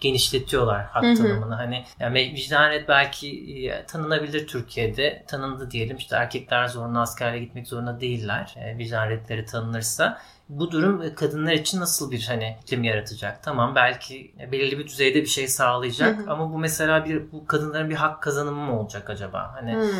genişletiyorlar 0.00 0.84
hak 0.84 1.04
Hı-hı. 1.04 1.14
tanımını. 1.16 1.54
Hani 1.54 1.84
yani 2.00 2.18
vicdanet 2.18 2.88
belki 2.88 3.28
e, 3.68 3.86
tanınabilir 3.86 4.46
Türkiye'de. 4.46 5.24
Tanındı 5.28 5.70
diyelim 5.70 5.96
işte 5.96 6.16
erkekler 6.16 6.68
zorunlu 6.68 6.98
askerliğe 7.00 7.44
gitmek 7.44 7.66
zorunda 7.66 8.00
değiller. 8.00 8.54
E, 8.56 8.78
vicdanetleri 8.78 9.46
tanınırsa 9.46 10.18
bu 10.58 10.70
durum 10.70 11.02
e, 11.02 11.14
kadınlar 11.14 11.52
için 11.52 11.80
nasıl 11.80 12.10
bir 12.10 12.26
hani 12.28 12.56
iklim 12.62 12.84
yaratacak? 12.84 13.42
Tamam 13.42 13.74
belki 13.74 14.34
belirli 14.52 14.78
bir 14.78 14.86
düzeyde 14.86 15.22
bir 15.22 15.26
şey 15.26 15.48
sağlayacak 15.48 16.18
hı 16.18 16.22
hı. 16.22 16.30
ama 16.30 16.52
bu 16.52 16.58
mesela 16.58 17.04
bir 17.04 17.32
bu 17.32 17.46
kadınların 17.46 17.90
bir 17.90 17.94
hak 17.94 18.22
kazanımı 18.22 18.60
mı 18.60 18.80
olacak 18.80 19.10
acaba? 19.10 19.50
Hani 19.54 19.90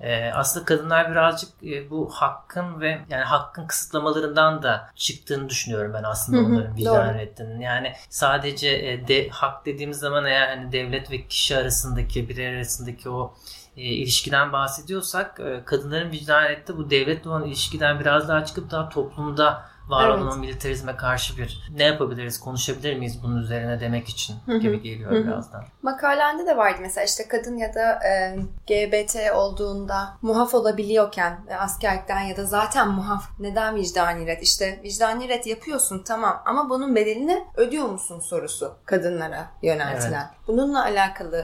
e, 0.00 0.30
aslında 0.32 0.64
kadınlar 0.64 1.10
birazcık 1.10 1.50
e, 1.64 1.90
bu 1.90 2.10
hakkın 2.12 2.80
ve 2.80 2.98
yani 3.10 3.24
hakkın 3.24 3.66
kısıtlamalarından 3.66 4.62
da 4.62 4.90
çıktığını 4.96 5.48
düşünüyorum 5.48 5.92
ben 5.94 6.02
aslında 6.02 6.38
hı 6.38 6.42
hı. 6.42 6.46
onların 6.46 6.76
vicdan 6.76 7.18
ettiğinin. 7.18 7.60
Yani 7.60 7.92
sadece 8.08 8.68
e, 8.68 9.08
de 9.08 9.28
hak 9.28 9.66
dediğimiz 9.66 9.98
zaman 9.98 10.24
eğer 10.24 10.48
hani 10.48 10.72
devlet 10.72 11.10
ve 11.10 11.26
kişi 11.26 11.56
arasındaki 11.56 12.28
birey 12.28 12.48
arasındaki 12.48 13.10
o 13.10 13.34
e, 13.76 13.82
ilişkiden 13.82 14.52
bahsediyorsak 14.52 15.40
e, 15.40 15.64
kadınların 15.64 16.10
vicdaniyette 16.10 16.76
bu 16.76 16.90
devletle 16.90 17.30
olan 17.30 17.44
ilişkiden 17.44 18.00
biraz 18.00 18.28
daha 18.28 18.44
çıkıp 18.44 18.70
daha 18.70 18.88
toplumda 18.88 19.71
var 19.92 20.08
evet. 20.10 20.22
olan 20.22 20.40
militarizme 20.40 20.96
karşı 20.96 21.38
bir 21.38 21.70
ne 21.76 21.84
yapabiliriz, 21.84 22.40
konuşabilir 22.40 22.96
miyiz 22.96 23.18
bunun 23.22 23.42
üzerine 23.42 23.80
demek 23.80 24.08
için 24.08 24.36
gibi 24.60 24.82
geliyor 24.82 25.12
Hı-hı. 25.12 25.26
birazdan. 25.26 25.64
Makalende 25.82 26.46
de 26.46 26.56
vardı 26.56 26.78
mesela 26.80 27.04
işte 27.04 27.28
kadın 27.28 27.56
ya 27.56 27.74
da 27.74 28.06
e, 28.08 28.36
GBT 28.66 29.16
olduğunda 29.34 30.18
muhaf 30.22 30.54
olabiliyorken 30.54 31.40
e, 31.48 31.54
askerlikten 31.54 32.20
ya 32.20 32.36
da 32.36 32.44
zaten 32.44 32.88
muhaf 32.88 33.24
neden 33.38 33.76
vicdani 33.76 34.26
ret? 34.26 34.42
İşte 34.42 34.80
vicdani 34.84 35.28
ret 35.28 35.46
yapıyorsun 35.46 36.02
tamam 36.02 36.42
ama 36.46 36.70
bunun 36.70 36.96
bedelini 36.96 37.44
ödüyor 37.56 37.88
musun 37.88 38.20
sorusu 38.20 38.76
kadınlara 38.84 39.50
yöneltilen. 39.62 40.30
Evet. 40.30 40.46
Bununla 40.48 40.84
alakalı 40.84 41.42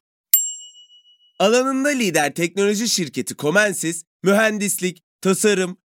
Alanında 1.39 1.89
lider 1.89 2.35
teknoloji 2.35 2.89
şirketi 2.89 3.37
Comensis, 3.37 4.05
mühendislik, 4.23 5.05
tasarım, 5.21 5.77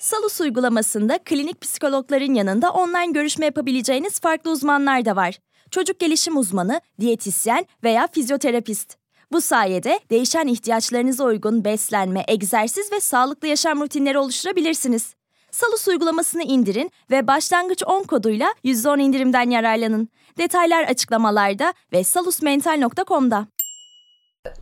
Salus 0.00 0.40
uygulamasında 0.40 1.18
klinik 1.18 1.60
psikologların 1.60 2.34
yanında 2.34 2.70
online 2.70 3.12
görüşme 3.12 3.46
yapabileceğiniz 3.46 4.20
farklı 4.20 4.50
uzmanlar 4.50 5.04
da 5.04 5.16
var. 5.16 5.38
Çocuk 5.70 6.00
gelişim 6.00 6.36
uzmanı, 6.36 6.80
diyetisyen 7.00 7.66
veya 7.84 8.08
fizyoterapist. 8.12 8.96
Bu 9.32 9.40
sayede 9.40 10.00
değişen 10.10 10.46
ihtiyaçlarınıza 10.46 11.24
uygun 11.24 11.64
beslenme, 11.64 12.24
egzersiz 12.28 12.92
ve 12.92 13.00
sağlıklı 13.00 13.48
yaşam 13.48 13.80
rutinleri 13.80 14.18
oluşturabilirsiniz. 14.18 15.14
Salus 15.50 15.88
uygulamasını 15.88 16.42
indirin 16.42 16.90
ve 17.10 17.26
başlangıç 17.26 17.82
10 17.86 18.02
koduyla 18.02 18.54
%10 18.64 19.00
indirimden 19.00 19.50
yararlanın. 19.50 20.08
Detaylar 20.38 20.84
açıklamalarda 20.84 21.74
ve 21.92 22.04
salusmental.com'da. 22.04 23.46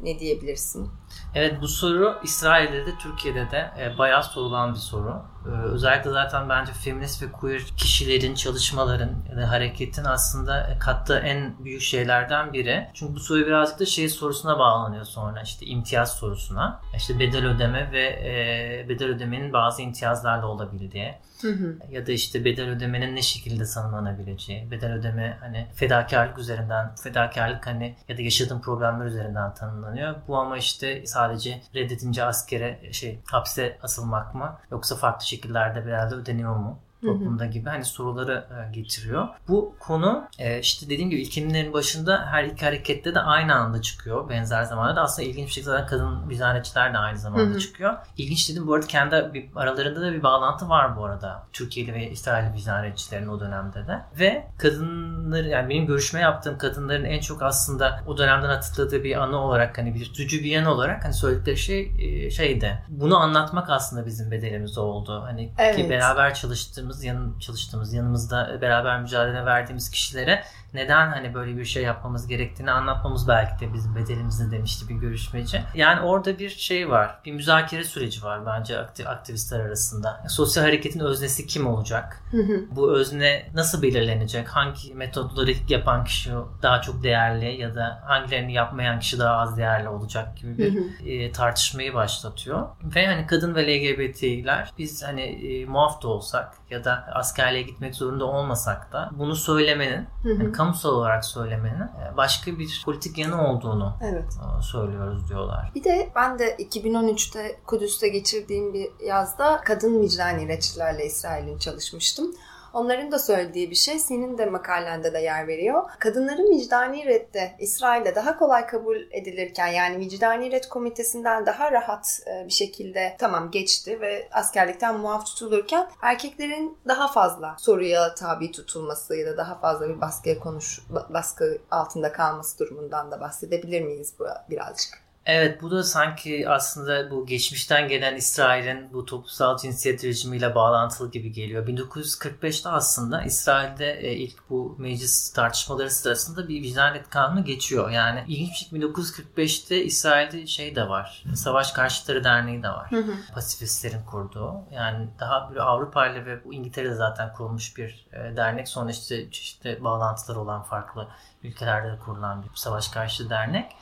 Ne 0.00 0.18
diyebilirsin? 0.18 0.97
Evet 1.34 1.62
bu 1.62 1.68
soru 1.68 2.18
İsrail'de 2.22 2.86
de 2.86 2.98
Türkiye'de 2.98 3.50
de 3.50 3.70
e, 3.78 3.98
bayağı 3.98 4.24
sorulan 4.24 4.74
bir 4.74 4.78
soru. 4.78 5.22
E, 5.46 5.50
özellikle 5.50 6.10
zaten 6.10 6.48
bence 6.48 6.72
feminist 6.72 7.22
ve 7.22 7.32
queer 7.32 7.62
kişilerin, 7.76 8.34
çalışmaların, 8.34 9.10
yani 9.30 9.44
hareketin 9.44 10.04
aslında 10.04 10.76
kattığı 10.80 11.18
en 11.18 11.64
büyük 11.64 11.82
şeylerden 11.82 12.52
biri. 12.52 12.90
Çünkü 12.94 13.14
bu 13.14 13.20
soru 13.20 13.46
birazcık 13.46 13.80
da 13.80 13.86
şey 13.86 14.08
sorusuna 14.08 14.58
bağlanıyor 14.58 15.04
sonra 15.04 15.42
işte 15.42 15.66
imtiyaz 15.66 16.16
sorusuna. 16.16 16.80
İşte 16.96 17.18
bedel 17.18 17.46
ödeme 17.46 17.92
ve 17.92 18.04
e, 18.04 18.88
bedel 18.88 19.08
ödemenin 19.08 19.52
bazı 19.52 19.82
imtiyazlarla 19.82 20.46
olabildiği. 20.46 21.14
Hı 21.40 21.48
hı. 21.48 21.76
Ya 21.90 22.06
da 22.06 22.12
işte 22.12 22.44
bedel 22.44 22.68
ödemenin 22.68 23.16
ne 23.16 23.22
şekilde 23.22 23.64
tanımlanabileceği, 23.64 24.70
bedel 24.70 24.92
ödeme 24.92 25.36
hani 25.40 25.66
fedakarlık 25.74 26.38
üzerinden, 26.38 26.94
fedakarlık 26.94 27.66
hani 27.66 27.96
ya 28.08 28.18
da 28.18 28.22
yaşadığın 28.22 28.60
problemler 28.60 29.06
üzerinden 29.06 29.54
tanımlanıyor. 29.54 30.14
Bu 30.28 30.36
ama 30.36 30.56
işte 30.56 31.06
sadece 31.06 31.60
reddedince 31.74 32.24
askere 32.24 32.92
şey 32.92 33.18
hapse 33.30 33.78
asılmak 33.82 34.34
mı 34.34 34.58
yoksa 34.70 34.96
farklı 34.96 35.26
şekillerde 35.26 35.80
herhalde 35.80 36.14
ödeniyor 36.14 36.56
mu? 36.56 36.78
Toplumda 37.02 37.46
gibi 37.46 37.68
hani 37.68 37.84
soruları 37.84 38.46
e, 38.50 38.72
getiriyor. 38.72 39.28
Bu 39.48 39.74
konu 39.80 40.28
e, 40.38 40.58
işte 40.58 40.86
dediğim 40.86 41.10
gibi 41.10 41.20
ilkimlerin 41.20 41.72
başında 41.72 42.26
her 42.26 42.44
iki 42.44 42.64
harekette 42.64 43.14
de 43.14 43.20
aynı 43.20 43.54
anda 43.54 43.82
çıkıyor 43.82 44.28
benzer 44.28 44.62
zamanda 44.62 44.96
da 44.96 45.02
aslında 45.02 45.28
ilginç 45.28 45.46
bir 45.46 45.52
şekilde 45.52 45.70
zaten 45.70 45.86
kadın 45.86 46.28
vizanetçiler 46.28 46.94
de 46.94 46.98
aynı 46.98 47.18
zamanda 47.18 47.50
Hı-hı. 47.50 47.58
çıkıyor. 47.58 47.94
İlginç 48.16 48.50
dedim 48.50 48.66
bu 48.66 48.74
arada 48.74 48.86
kendi 48.86 49.34
bir, 49.34 49.48
aralarında 49.56 50.00
da 50.00 50.12
bir 50.12 50.22
bağlantı 50.22 50.68
var 50.68 50.96
bu 50.96 51.04
arada. 51.04 51.46
Türkiye'li 51.52 51.94
ve 51.94 52.10
İsrailli 52.10 52.54
vizanetçilerin 52.54 53.28
o 53.28 53.40
dönemde 53.40 53.86
de. 53.86 54.00
Ve 54.18 54.46
kadınları 54.58 55.48
yani 55.48 55.68
benim 55.68 55.86
görüşme 55.86 56.20
yaptığım 56.20 56.58
kadınların 56.58 57.04
en 57.04 57.20
çok 57.20 57.42
aslında 57.42 58.00
o 58.06 58.18
dönemden 58.18 58.48
hatırladığı 58.48 59.04
bir 59.04 59.16
anı 59.16 59.36
olarak 59.36 59.78
hani 59.78 59.94
bir 59.94 60.04
tutucu 60.04 60.38
bir 60.38 60.50
yanı 60.50 60.72
olarak 60.72 61.04
hani 61.04 61.14
söyledikleri 61.14 61.56
şey 61.56 61.92
e, 61.98 62.30
şeydi. 62.30 62.78
Bunu 62.88 63.18
anlatmak 63.18 63.70
aslında 63.70 64.06
bizim 64.06 64.30
bedelimiz 64.30 64.78
oldu. 64.78 65.22
Hani 65.26 65.52
evet. 65.58 65.76
ki 65.76 65.90
beraber 65.90 66.34
çalıştığım 66.34 66.87
çalıştığımız, 66.88 67.04
yan, 67.04 67.38
çalıştığımız, 67.40 67.94
yanımızda 67.94 68.58
beraber 68.60 69.00
mücadele 69.00 69.44
verdiğimiz 69.44 69.90
kişilere 69.90 70.44
neden 70.74 71.08
hani 71.08 71.34
böyle 71.34 71.56
bir 71.56 71.64
şey 71.64 71.82
yapmamız 71.82 72.26
gerektiğini 72.26 72.70
anlatmamız 72.70 73.28
belki 73.28 73.66
de 73.66 73.74
bizim 73.74 73.96
bedelimizde 73.96 74.50
demişti 74.50 74.88
bir 74.88 74.94
görüşmeci. 74.94 75.62
Yani 75.74 76.00
orada 76.00 76.38
bir 76.38 76.48
şey 76.48 76.90
var. 76.90 77.18
Bir 77.24 77.32
müzakere 77.32 77.84
süreci 77.84 78.22
var 78.22 78.46
bence 78.46 78.78
aktivistler 79.06 79.60
arasında. 79.60 80.24
Sosyal 80.28 80.64
hareketin 80.64 81.00
öznesi 81.00 81.46
kim 81.46 81.66
olacak? 81.66 82.22
Bu 82.70 82.92
özne 82.92 83.50
nasıl 83.54 83.82
belirlenecek? 83.82 84.48
Hangi 84.48 84.94
metodları 84.94 85.52
yapan 85.68 86.04
kişi 86.04 86.30
daha 86.62 86.80
çok 86.80 87.02
değerli 87.02 87.60
ya 87.60 87.74
da 87.74 88.02
hangilerini 88.06 88.52
yapmayan 88.52 89.00
kişi 89.00 89.18
daha 89.18 89.36
az 89.36 89.56
değerli 89.56 89.88
olacak 89.88 90.36
gibi 90.36 90.58
bir 90.58 91.06
e, 91.06 91.32
tartışmayı 91.32 91.94
başlatıyor. 91.94 92.66
Ve 92.82 93.06
hani 93.06 93.26
kadın 93.26 93.54
ve 93.54 93.66
LGBT'ler 93.66 94.72
biz 94.78 95.02
hani 95.02 95.22
e, 95.22 95.64
muaf 95.64 96.02
da 96.02 96.08
olsak 96.08 96.54
ya 96.70 96.84
da 96.84 97.04
askerliğe 97.14 97.62
gitmek 97.62 97.94
zorunda 97.94 98.24
olmasak 98.24 98.92
da 98.92 99.10
bunu 99.12 99.36
söylemenin 99.36 100.06
hani 100.22 100.52
kamusal 100.58 100.90
olarak 100.90 101.24
söylemenin 101.24 101.80
e, 101.80 102.16
başka 102.16 102.58
bir 102.58 102.82
politik 102.84 103.18
yanı 103.18 103.48
olduğunu 103.48 103.96
evet. 104.02 104.38
E, 104.58 104.62
söylüyoruz 104.62 105.28
diyorlar. 105.28 105.72
Bir 105.74 105.84
de 105.84 106.10
ben 106.14 106.38
de 106.38 106.56
2013'te 106.56 107.60
Kudüs'te 107.66 108.08
geçirdiğim 108.08 108.74
bir 108.74 108.90
yazda 109.06 109.60
kadın 109.64 110.02
vicdan 110.02 110.38
ilaççılarla 110.38 111.02
İsrail'in 111.02 111.58
çalışmıştım. 111.58 112.34
Onların 112.78 113.12
da 113.12 113.18
söylediği 113.18 113.70
bir 113.70 113.76
şey 113.76 113.98
senin 113.98 114.38
de 114.38 114.46
makalende 114.46 115.12
de 115.12 115.18
yer 115.18 115.46
veriyor. 115.46 115.90
Kadınların 115.98 116.50
vicdani 116.50 117.06
redde 117.06 117.56
İsrail'de 117.58 118.14
daha 118.14 118.38
kolay 118.38 118.66
kabul 118.66 118.96
edilirken 119.10 119.66
yani 119.66 119.98
vicdani 119.98 120.52
red 120.52 120.64
komitesinden 120.64 121.46
daha 121.46 121.72
rahat 121.72 122.20
e, 122.26 122.46
bir 122.46 122.52
şekilde 122.52 123.16
tamam 123.18 123.50
geçti 123.50 124.00
ve 124.00 124.28
askerlikten 124.32 124.98
muaf 124.98 125.26
tutulurken 125.26 125.90
erkeklerin 126.02 126.78
daha 126.88 127.08
fazla 127.08 127.56
soruya 127.58 128.14
tabi 128.14 128.52
tutulması 128.52 129.16
ya 129.16 129.26
da 129.26 129.36
daha 129.36 129.58
fazla 129.58 129.88
bir 129.88 130.00
baskıya 130.00 130.38
konuş 130.38 130.80
baskı 131.08 131.58
altında 131.70 132.12
kalması 132.12 132.58
durumundan 132.58 133.10
da 133.10 133.20
bahsedebilir 133.20 133.80
miyiz 133.80 134.14
birazcık? 134.50 135.07
Evet 135.28 135.62
bu 135.62 135.70
da 135.70 135.82
sanki 135.82 136.48
aslında 136.48 137.10
bu 137.10 137.26
geçmişten 137.26 137.88
gelen 137.88 138.16
İsrail'in 138.16 138.92
bu 138.92 139.04
toplumsal 139.04 139.58
cinsiyet 139.58 140.04
rejimiyle 140.04 140.54
bağlantılı 140.54 141.10
gibi 141.10 141.32
geliyor. 141.32 141.66
1945'te 141.66 142.68
aslında 142.68 143.22
İsrail'de 143.22 143.92
e, 143.92 144.12
ilk 144.12 144.50
bu 144.50 144.76
meclis 144.78 145.32
tartışmaları 145.32 145.90
sırasında 145.90 146.48
bir 146.48 146.62
vicdanet 146.62 147.10
kanunu 147.10 147.44
geçiyor. 147.44 147.90
Yani 147.90 148.24
ilginç 148.28 148.68
1945'te 148.72 149.84
İsrail'de 149.84 150.46
şey 150.46 150.76
de 150.76 150.88
var. 150.88 151.24
Savaş 151.34 151.72
Karşıtları 151.72 152.24
Derneği 152.24 152.62
de 152.62 152.68
var. 152.68 152.90
Hı 152.90 152.96
hı. 152.96 153.12
Pasifistlerin 153.34 154.04
kurduğu. 154.04 154.54
Yani 154.72 155.08
daha 155.20 155.50
böyle 155.50 155.62
Avrupa 155.62 156.06
ile 156.06 156.26
ve 156.26 156.44
bu 156.44 156.54
İngiltere'de 156.54 156.94
zaten 156.94 157.32
kurulmuş 157.32 157.76
bir 157.76 158.06
e, 158.12 158.36
dernek. 158.36 158.68
Sonra 158.68 158.90
işte 158.90 159.30
çeşitli 159.30 159.84
bağlantıları 159.84 160.40
olan 160.40 160.62
farklı 160.62 161.08
ülkelerde 161.42 161.92
de 161.92 161.98
kurulan 161.98 162.42
bir 162.42 162.48
savaş 162.54 162.88
karşıtı 162.88 163.30
dernek. 163.30 163.72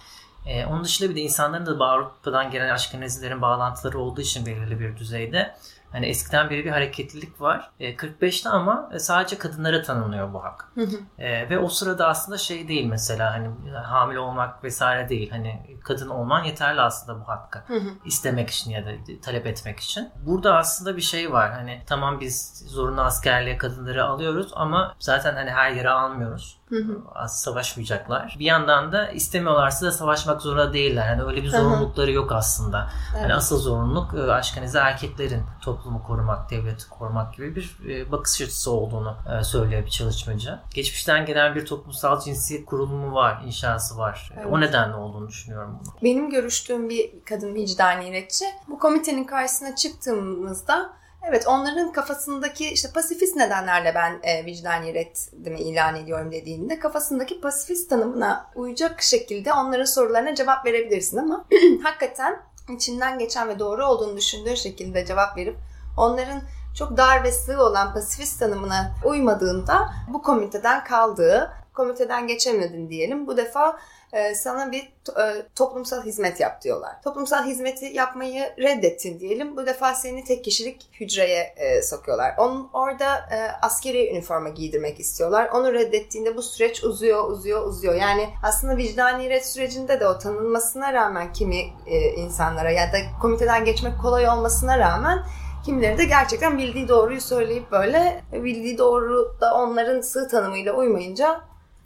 Ee, 0.47 0.67
onun 0.67 0.85
dışında 0.85 1.11
bir 1.11 1.17
de 1.17 1.21
insanların 1.21 1.67
da 1.67 1.85
Avrupa'dan 1.85 2.51
gelen 2.51 2.69
Aşkenazilerin 2.69 3.43
bağlantıları 3.43 3.99
olduğu 3.99 4.21
için 4.21 4.47
belirli 4.47 4.81
bir 4.81 4.97
düzeyde 4.97 5.55
Hani 5.93 6.07
eskiden 6.07 6.51
beri 6.51 6.65
bir 6.65 6.71
hareketlilik 6.71 7.41
var. 7.41 7.71
E, 7.81 7.97
45'te 7.97 8.49
ama 8.49 8.91
e, 8.93 8.99
sadece 8.99 9.39
kadınlara 9.39 9.83
tanınıyor 9.83 10.33
bu 10.33 10.45
hak. 10.45 10.73
E, 11.19 11.51
ve 11.51 11.59
o 11.59 11.69
sırada 11.69 12.09
aslında 12.09 12.39
şey 12.39 12.69
değil 12.69 12.87
mesela 12.87 13.35
hani 13.35 13.51
hamile 13.75 14.19
olmak 14.19 14.65
vesaire 14.65 15.09
değil. 15.09 15.31
Hani 15.31 15.79
kadın 15.85 16.09
olman 16.09 16.45
yeterli 16.45 16.81
aslında 16.81 17.21
bu 17.21 17.29
hakkı. 17.29 17.63
istemek 18.05 18.51
için 18.51 18.71
ya 18.71 18.87
da 18.87 18.91
talep 19.23 19.47
etmek 19.47 19.81
için. 19.81 20.11
Burada 20.27 20.57
aslında 20.57 20.97
bir 20.97 21.03
şey 21.03 21.33
var. 21.33 21.53
Hani 21.53 21.83
tamam 21.87 22.21
biz 22.21 22.65
zorunlu 22.67 23.01
askerliğe 23.01 23.59
kadınları 23.59 24.05
alıyoruz 24.05 24.53
ama 24.55 24.95
zaten 24.99 25.35
hani 25.35 25.51
her 25.51 25.71
yere 25.71 25.91
almıyoruz. 25.91 26.56
Hı 26.69 26.77
hı. 26.77 27.29
Savaşmayacaklar. 27.29 28.37
Bir 28.39 28.45
yandan 28.45 28.93
da 28.93 29.11
istemiyorlarsa 29.11 29.87
da 29.87 29.93
savaşmak 29.93 30.43
zorunda 30.43 30.73
değiller. 30.73 31.09
Hani 31.09 31.23
öyle 31.23 31.43
bir 31.43 31.49
zorunlulukları 31.49 32.13
yok 32.13 32.33
aslında. 32.33 32.79
Hani 32.79 32.91
evet. 33.13 33.23
Hani 33.23 33.35
asıl 33.35 33.59
zorunluluk 33.59 34.15
e, 34.15 34.33
aşkınıza 34.33 34.81
erkeklerin 34.81 35.43
toplumu 35.63 36.03
korumak, 36.03 36.51
devleti 36.51 36.89
korumak 36.89 37.35
gibi 37.35 37.57
bir 37.57 37.77
e, 37.89 38.13
bakış 38.13 38.41
açısı 38.41 38.71
olduğunu 38.71 39.17
e, 39.41 39.45
söylüyor 39.45 39.85
bir 39.85 39.91
çalışmacı. 39.91 40.59
Geçmişten 40.75 41.27
gelen 41.27 41.55
bir 41.55 41.67
toplumsal 41.67 42.21
cinsiyet 42.21 42.67
kurulumu 42.67 43.15
var, 43.15 43.43
inşası 43.47 43.99
var. 43.99 44.33
Evet. 44.37 44.47
O 44.51 44.61
nedenle 44.61 44.95
olduğunu 44.95 45.29
düşünüyorum 45.29 45.79
bunu. 45.81 45.95
Benim 46.03 46.31
görüştüğüm 46.31 46.89
bir 46.89 47.11
kadın 47.25 47.55
vicdani 47.55 48.09
iletçi 48.09 48.45
bu 48.69 48.79
komitenin 48.79 49.25
karşısına 49.25 49.77
çıktığımızda 49.77 50.97
Evet 51.29 51.47
onların 51.47 51.93
kafasındaki 51.93 52.71
işte 52.71 52.89
pasifist 52.95 53.37
nedenlerle 53.37 53.95
ben 53.95 54.21
e, 54.23 54.47
vicdani 54.47 54.95
reddimi 54.95 55.61
ilan 55.61 55.97
ediyorum 55.97 56.33
dediğinde 56.33 56.79
kafasındaki 56.79 57.41
pasifist 57.41 57.91
tanımına 57.91 58.51
uyacak 58.55 59.03
şekilde 59.03 59.53
onların 59.53 59.85
sorularına 59.85 60.35
cevap 60.35 60.67
verebilirsin 60.67 61.17
ama 61.17 61.45
hakikaten 61.83 62.43
içinden 62.77 63.19
geçen 63.19 63.49
ve 63.49 63.59
doğru 63.59 63.87
olduğunu 63.87 64.17
düşündüğü 64.17 64.57
şekilde 64.57 65.07
cevap 65.07 65.37
verip 65.37 65.57
onların 65.97 66.43
çok 66.79 66.97
dar 66.97 67.25
ve 67.25 67.33
sığ 67.33 67.63
olan 67.63 67.95
pasifist 67.95 68.41
tanımına 68.41 68.95
uymadığında 69.05 69.89
bu 70.09 70.23
komiteden 70.23 70.85
kaldığı, 70.85 71.53
komiteden 71.75 72.27
geçemedin 72.27 72.91
diyelim. 72.91 73.27
Bu 73.27 73.37
defa 73.37 73.79
e, 74.13 74.35
sana 74.35 74.73
bir 74.73 74.83
e, 75.19 75.47
toplumsal 75.55 76.03
hizmet 76.03 76.41
yap 76.41 76.63
diyorlar. 76.63 77.03
Toplumsal 77.03 77.45
hizmeti 77.45 77.85
yapmayı 77.85 78.55
reddettin 78.59 79.21
diyelim. 79.21 79.57
Bu 79.57 79.67
defa 79.67 79.95
seni 79.95 80.25
tek 80.25 80.45
kişilik 80.45 80.89
hücreye 81.01 81.55
e, 81.57 81.83
sokuyorlar. 81.83 82.35
Onun 82.39 82.71
orada 82.73 83.29
askeri 83.63 84.11
üniforma 84.11 84.49
giydirmek 84.49 85.01
istiyorlar. 85.01 85.49
Onu 85.55 85.73
reddettiğinde 85.73 86.37
bu 86.37 86.43
süreç 86.43 86.85
uzuyor, 86.85 87.31
uzuyor, 87.31 87.67
uzuyor. 87.67 87.95
Yani 87.95 88.29
aslında 88.43 88.77
vicdani 88.77 89.31
red 89.31 89.43
sürecinde 89.43 90.01
de 90.01 90.09
o 90.09 90.19
tanınmasına 90.19 90.93
rağmen 90.93 91.33
kimi 91.33 91.65
insanlara 92.17 92.71
ya 92.71 92.93
da 92.93 92.97
komiteden 93.23 93.65
geçmek 93.65 94.01
kolay 94.01 94.29
olmasına 94.29 94.79
rağmen 94.79 95.23
Kimileri 95.67 95.99
de 95.99 96.05
gerçekten 96.05 96.59
bildiği 96.59 96.89
doğruyu 96.89 97.21
söyleyip 97.21 97.71
böyle 97.71 98.25
bildiği 98.33 98.79
doğru 98.79 99.37
da 99.41 99.55
onların 99.55 100.01
sığ 100.01 100.29
tanımıyla 100.29 100.73
uymayınca 100.73 101.41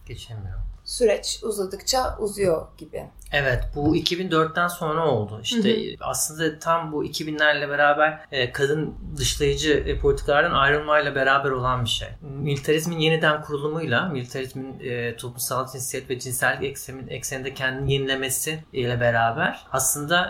geçemiyor 0.07 0.50
süreç 0.91 1.41
uzadıkça 1.43 2.17
uzuyor 2.19 2.67
gibi. 2.79 3.11
Evet 3.33 3.65
bu 3.75 3.97
2004'ten 3.97 4.69
sonra 4.69 5.09
oldu. 5.09 5.41
İşte 5.43 5.91
hı 5.91 5.93
hı. 5.93 5.97
aslında 6.01 6.59
tam 6.59 6.93
bu 6.93 7.05
2000'lerle 7.05 7.69
beraber 7.69 8.21
e, 8.33 8.53
kadın 8.53 8.95
dışlayıcı 9.17 9.73
e, 9.73 9.99
politikalardan 9.99 10.55
ayrılmayla 10.55 11.15
beraber 11.15 11.51
olan 11.51 11.85
bir 11.85 11.89
şey. 11.89 12.09
Militarizmin 12.21 12.99
yeniden 12.99 13.43
kurulumuyla, 13.43 14.09
militarizmin 14.09 14.81
e, 14.81 15.17
toplumsal 15.17 15.73
cinsiyet 15.73 16.11
ve 16.11 16.19
cinsellik 16.19 16.65
eksenin, 16.65 17.09
ekseninde 17.09 17.55
kendini 17.55 17.93
yenilemesi 17.93 18.65
ile 18.73 19.01
beraber 19.01 19.67
aslında 19.73 20.21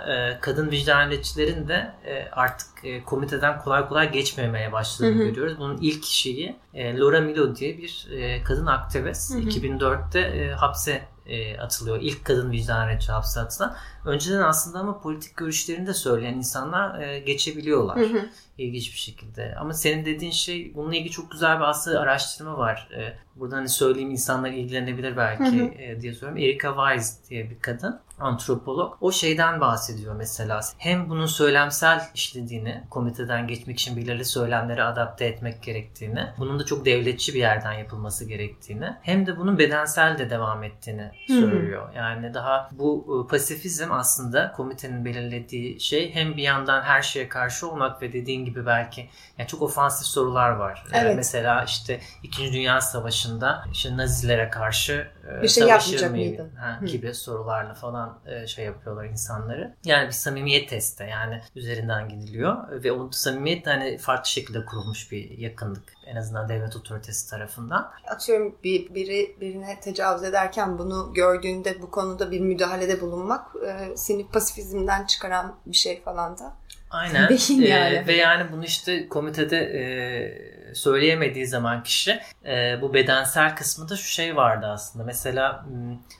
kadın 0.41 0.71
vicdaniyetçilerin 0.71 1.69
de 1.69 1.93
artık 2.33 2.69
komiteden 3.07 3.59
kolay 3.59 3.89
kolay 3.89 4.13
geçmemeye 4.13 4.73
başladığını 4.73 5.15
hı 5.15 5.25
hı. 5.25 5.29
görüyoruz. 5.29 5.59
Bunun 5.59 5.79
ilk 5.81 6.05
şeyi 6.05 6.57
Laura 6.75 7.21
Milo 7.21 7.57
diye 7.57 7.79
bir 7.79 8.07
kadın 8.45 8.67
aktivist. 8.67 9.35
Hı 9.35 9.39
hı. 9.39 9.43
2004'te 9.43 10.21
e, 10.21 10.53
hapse 10.53 11.03
e, 11.31 11.59
atılıyor. 11.59 11.99
İlk 12.01 12.25
kadın 12.25 12.51
vicdan 12.51 12.89
retçi 12.89 13.13
hapse 13.13 13.41
atılan. 13.41 13.77
Önceden 14.07 14.43
aslında 14.43 14.79
ama 14.79 15.01
politik 15.01 15.37
görüşlerini 15.37 15.87
de 15.87 15.95
söyleyen 15.95 16.35
insanlar 16.35 17.01
e, 17.01 17.19
geçebiliyorlar. 17.19 17.97
Hı 17.97 18.05
hı. 18.05 18.29
İlginç 18.61 18.93
bir 18.93 18.99
şekilde. 18.99 19.55
Ama 19.61 19.73
senin 19.73 20.05
dediğin 20.05 20.33
şey 20.33 20.75
bununla 20.75 20.97
ilgili 20.97 21.11
çok 21.11 21.31
güzel 21.31 21.57
bir 21.57 21.65
aslında 21.65 22.01
araştırma 22.01 22.59
var. 22.59 22.89
E, 22.97 23.15
buradan 23.37 23.57
hani 23.57 23.69
söyleyeyim 23.69 24.11
insanlar 24.11 24.51
ilgilenebilir 24.51 25.17
belki 25.17 25.45
hı 25.45 25.65
hı. 25.65 25.83
E, 25.83 26.01
diye 26.01 26.13
soruyorum. 26.13 26.43
Erika 26.43 26.75
Wise 26.77 27.31
diye 27.31 27.51
bir 27.51 27.59
kadın 27.61 28.01
antropolog. 28.21 28.97
O 29.01 29.13
şeyden 29.13 29.61
bahsediyor 29.61 30.17
mesela. 30.17 30.61
Hem 30.79 31.11
bunun 31.11 31.27
söylemsel 31.27 32.09
işlediğini, 32.15 32.83
komiteden 32.91 33.47
geçmek 33.47 33.79
için 33.79 33.97
belirli 33.97 34.25
söylemleri 34.25 34.83
adapte 34.83 35.25
etmek 35.25 35.63
gerektiğini, 35.63 36.27
bunun 36.39 36.59
da 36.59 36.65
çok 36.65 36.85
devletçi 36.85 37.35
bir 37.35 37.39
yerden 37.39 37.73
yapılması 37.73 38.29
gerektiğini, 38.29 38.97
hem 39.03 39.27
de 39.27 39.39
bunun 39.39 39.59
bedensel 39.59 40.19
de 40.19 40.31
devam 40.31 40.65
ettiğini 40.65 41.11
söylüyor. 41.29 41.89
Hı 41.89 41.93
hı. 41.93 41.97
Yani 41.97 42.35
daha 42.35 42.71
bu 42.73 43.25
e, 43.25 43.31
pasifizm 43.31 43.93
aslında 43.93 44.53
komitenin 44.53 45.05
belirlediği 45.05 45.81
şey 45.81 46.15
hem 46.15 46.37
bir 46.37 46.43
yandan 46.43 46.83
her 46.83 47.03
şeye 47.03 47.29
karşı 47.29 47.71
olmak 47.71 48.03
ve 48.03 48.13
dediğin 48.13 48.45
gibi 48.45 48.50
belki 48.57 49.09
yani 49.39 49.49
çok 49.49 49.63
ofansif 49.63 50.07
sorular 50.07 50.51
var. 50.51 50.85
E, 50.93 50.99
evet. 50.99 51.17
mesela 51.17 51.65
işte 51.65 52.01
2. 52.23 52.53
Dünya 52.53 52.81
Savaşı'nda 52.81 53.65
işte 53.73 53.97
Nazilere 53.97 54.51
karşı 54.51 55.11
bir 55.43 55.49
şey 55.49 55.67
yapmayacak 55.67 56.11
mıydın? 56.11 56.51
Ha, 56.57 56.81
gibi 56.87 57.15
sorularla 57.15 57.75
falan 57.75 58.19
e, 58.27 58.47
şey 58.47 58.65
yapıyorlar 58.65 59.05
insanları. 59.05 59.75
Yani 59.85 60.07
bir 60.07 60.13
samimiyet 60.13 60.69
testi 60.69 61.03
yani 61.11 61.41
üzerinden 61.57 62.09
gidiliyor 62.09 62.83
ve 62.85 62.93
o 62.93 63.11
samimiyet 63.13 63.67
hani 63.67 63.99
farklı 63.99 64.31
şekilde 64.31 64.65
kurulmuş 64.65 65.13
bir 65.13 65.39
yakınlık 65.39 65.83
en 66.07 66.17
azından 66.17 66.49
devlet 66.49 66.77
otoritesi 66.77 67.31
tarafından. 67.31 67.93
Atıyorum 68.09 68.57
bir 68.65 68.95
biri 68.95 69.37
birine 69.41 69.81
tecavüz 69.81 70.25
ederken 70.25 70.79
bunu 70.79 71.13
gördüğünde 71.15 71.83
bu 71.83 71.91
konuda 71.91 72.31
bir 72.31 72.41
müdahalede 72.41 73.01
bulunmak 73.01 73.57
e, 73.67 73.97
seni 73.97 74.29
pasifizmden 74.29 75.07
çıkaran 75.07 75.57
bir 75.67 75.77
şey 75.77 76.03
falan 76.03 76.39
da. 76.39 76.57
Aynen. 76.91 77.29
Beyin 77.31 77.63
yani. 77.63 77.95
Ee, 77.95 78.07
ve 78.07 78.17
yani 78.17 78.53
bunu 78.53 78.65
işte 78.65 79.09
komitede 79.09 79.59
e, 79.59 79.85
söyleyemediği 80.75 81.47
zaman 81.47 81.83
kişi 81.83 82.21
e, 82.47 82.79
bu 82.83 82.95
bedensel 82.95 83.57
kısmında 83.57 83.97
şu 83.97 84.09
şey 84.09 84.37
vardı 84.37 84.67
aslında. 84.67 85.05
Mesela 85.05 85.67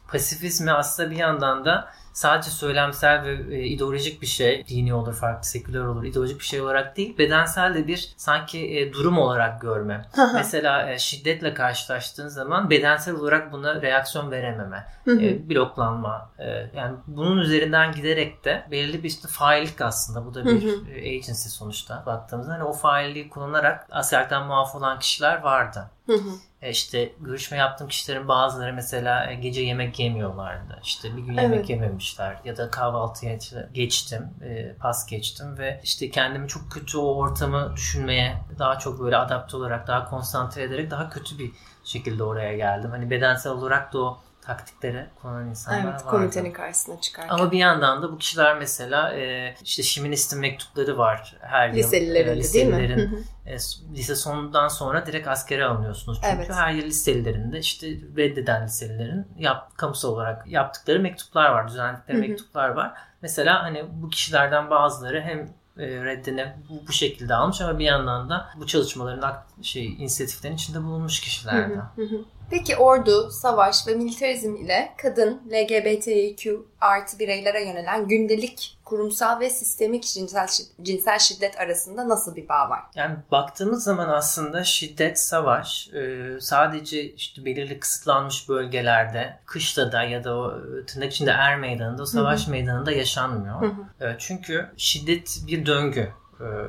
pasifizmi 0.09 0.73
aslında 0.73 1.11
bir 1.11 1.17
yandan 1.17 1.65
da 1.65 1.93
sadece 2.21 2.51
söylemsel 2.51 3.25
ve 3.25 3.57
e, 3.57 3.63
ideolojik 3.65 4.23
bir 4.23 4.27
şey, 4.27 4.65
dini 4.69 4.95
olur, 4.95 5.15
farklı 5.15 5.49
seküler 5.49 5.81
olur, 5.81 6.05
ideolojik 6.05 6.41
bir 6.41 6.45
şey 6.45 6.61
olarak 6.61 6.97
değil, 6.97 7.19
bedensel 7.19 7.75
de 7.75 7.87
bir 7.87 8.15
sanki 8.17 8.79
e, 8.79 8.93
durum 8.93 9.19
olarak 9.19 9.61
görme. 9.61 10.05
Mesela 10.35 10.93
e, 10.93 10.99
şiddetle 10.99 11.55
karşılaştığın 11.55 12.29
zaman 12.29 12.71
bedensel 12.71 13.15
olarak 13.15 13.53
buna 13.53 13.83
reaksiyon 13.83 14.31
verememe, 14.31 14.87
e, 15.09 15.49
bloklanma. 15.51 16.31
E, 16.39 16.71
yani 16.77 16.97
bunun 17.07 17.39
üzerinden 17.39 17.93
giderek 17.93 18.45
de 18.45 18.67
belirli 18.71 19.03
bir 19.03 19.09
işte 19.09 19.29
faillik 19.29 19.81
aslında. 19.81 20.27
Bu 20.27 20.35
da 20.35 20.45
bir 20.45 20.89
e, 20.95 21.17
agency 21.17 21.49
sonuçta 21.49 22.03
baktığımızda. 22.07 22.53
Hani 22.53 22.65
o 22.65 22.73
failliği 22.73 23.29
kullanarak 23.29 23.87
askerlikten 23.91 24.47
muaf 24.47 24.75
olan 24.75 24.99
kişiler 24.99 25.41
vardı. 25.43 25.91
Hı 26.07 26.13
hı. 26.13 26.31
E 26.63 26.71
işte 26.71 27.13
görüşme 27.21 27.57
yaptığım 27.59 27.89
kişilerin 27.89 28.29
bazıları 28.29 28.73
mesela 28.75 29.31
e, 29.31 29.35
gece 29.35 29.63
yemek 29.63 29.99
yemiyorlardı. 29.99 30.81
İşte 30.85 31.17
bir 31.17 31.23
gün 31.23 31.35
yemek 31.35 31.59
evet. 31.59 31.71
yememişler 31.71 32.37
ya 32.45 32.57
da 32.57 32.71
kahvaltıya 32.71 33.39
geçtim, 33.73 34.31
e, 34.43 34.75
pas 34.75 35.07
geçtim 35.07 35.59
ve 35.59 35.81
işte 35.85 36.11
kendimi 36.11 36.49
çok 36.49 36.73
kötü 36.73 36.99
o 36.99 37.15
ortamı 37.15 37.73
düşünmeye 37.77 38.37
daha 38.59 38.79
çok 38.79 39.01
böyle 39.01 39.17
adapte 39.17 39.57
olarak, 39.57 39.87
daha 39.87 40.11
konsantre 40.11 40.63
ederek 40.63 40.91
daha 40.91 41.11
kötü 41.11 41.39
bir 41.39 41.53
şekilde 41.85 42.23
oraya 42.25 42.57
geldim. 42.57 42.91
Hani 42.91 43.11
bedensel 43.11 43.53
olarak 43.53 43.93
da 43.93 43.99
o 43.99 44.19
taktikleri 44.51 45.07
kullanan 45.23 45.49
insanlar 45.49 45.85
evet, 45.85 45.93
vardı. 45.95 46.05
komitenin 46.05 46.53
karşısına 46.53 47.01
çıkarken. 47.01 47.35
Ama 47.35 47.53
bir 47.53 47.59
yandan 47.59 48.03
da 48.03 48.13
bu 48.13 48.19
kişiler 48.19 48.59
mesela 48.59 49.15
e, 49.15 49.55
işte 49.65 49.83
Şiminist'in 49.83 50.41
mektupları 50.41 50.99
var 50.99 51.37
her 51.41 51.69
yıl. 51.69 51.77
Liselilerin, 51.77 52.33
e, 52.33 52.37
liselilerin 52.37 52.97
değil 52.97 53.09
mi? 53.09 53.23
e, 53.47 53.55
lise 53.95 54.17
sonundan 54.17 54.69
sonra 54.69 55.07
direkt 55.07 55.29
askere 55.29 55.65
alınıyorsunuz. 55.65 56.19
Çünkü 56.23 56.37
evet. 56.37 56.51
her 56.53 56.73
yıl 56.73 56.85
liselilerinde 56.85 57.59
işte 57.59 57.87
reddeden 58.17 58.65
liselilerin 58.65 59.27
yap, 59.39 59.77
kamusal 59.77 60.09
olarak 60.09 60.47
yaptıkları 60.47 61.01
mektuplar 61.01 61.51
var. 61.51 61.69
Düzenledikleri 61.69 62.19
mektuplar 62.19 62.69
var. 62.69 62.93
Mesela 63.23 63.63
hani 63.63 63.85
bu 63.93 64.09
kişilerden 64.09 64.71
bazıları 64.71 65.21
hem 65.21 65.39
e, 65.79 66.05
reddine 66.05 66.57
bu, 66.71 66.87
bu 66.89 66.93
şekilde 66.93 67.35
almış 67.35 67.61
ama 67.61 67.79
bir 67.79 67.85
yandan 67.85 68.31
da 68.31 68.49
bu 68.57 68.67
çalışmaların 68.67 69.35
şey 69.63 69.87
inisiyatiflerin 69.87 70.55
içinde 70.55 70.83
bulunmuş 70.83 71.21
kişilerden. 71.21 71.77
Hı 71.97 72.03
hı 72.03 72.03
hı. 72.03 72.25
Peki 72.51 72.77
ordu, 72.77 73.31
savaş 73.31 73.87
ve 73.87 73.95
militarizm 73.95 74.57
ile 74.57 74.93
kadın, 75.03 75.43
LGBTQ 75.53 76.67
artı 76.81 77.19
bireylere 77.19 77.65
yönelen 77.65 78.09
gündelik 78.09 78.79
kurumsal 78.85 79.41
ve 79.41 79.51
sistemik 79.51 80.05
cinsel, 80.05 80.49
cinsel 80.83 81.19
şiddet 81.19 81.61
arasında 81.61 82.09
nasıl 82.09 82.37
bir 82.37 82.49
bağ 82.49 82.71
var? 82.71 82.81
Yani 82.95 83.17
baktığımız 83.31 83.85
zaman 83.85 84.09
aslında 84.09 84.65
şiddet, 84.65 85.19
savaş 85.19 85.89
e, 85.95 86.27
sadece 86.41 87.13
işte 87.13 87.45
belirli 87.45 87.81
kısıtlanmış 87.81 88.49
bölgelerde, 88.49 89.39
kışlada 89.47 90.03
ya 90.03 90.25
da 90.25 90.37
o 90.37 90.53
e, 90.53 90.87
tırnak 90.87 91.13
içinde 91.13 91.31
er 91.31 91.59
meydanında, 91.59 92.03
o 92.03 92.07
savaş 92.07 92.43
Hı-hı. 92.43 92.51
meydanında 92.51 92.93
yaşanmıyor. 92.93 93.63
Hı-hı. 93.63 94.07
E, 94.07 94.17
çünkü 94.19 94.71
şiddet 94.77 95.39
bir 95.47 95.67
döngü. 95.67 96.13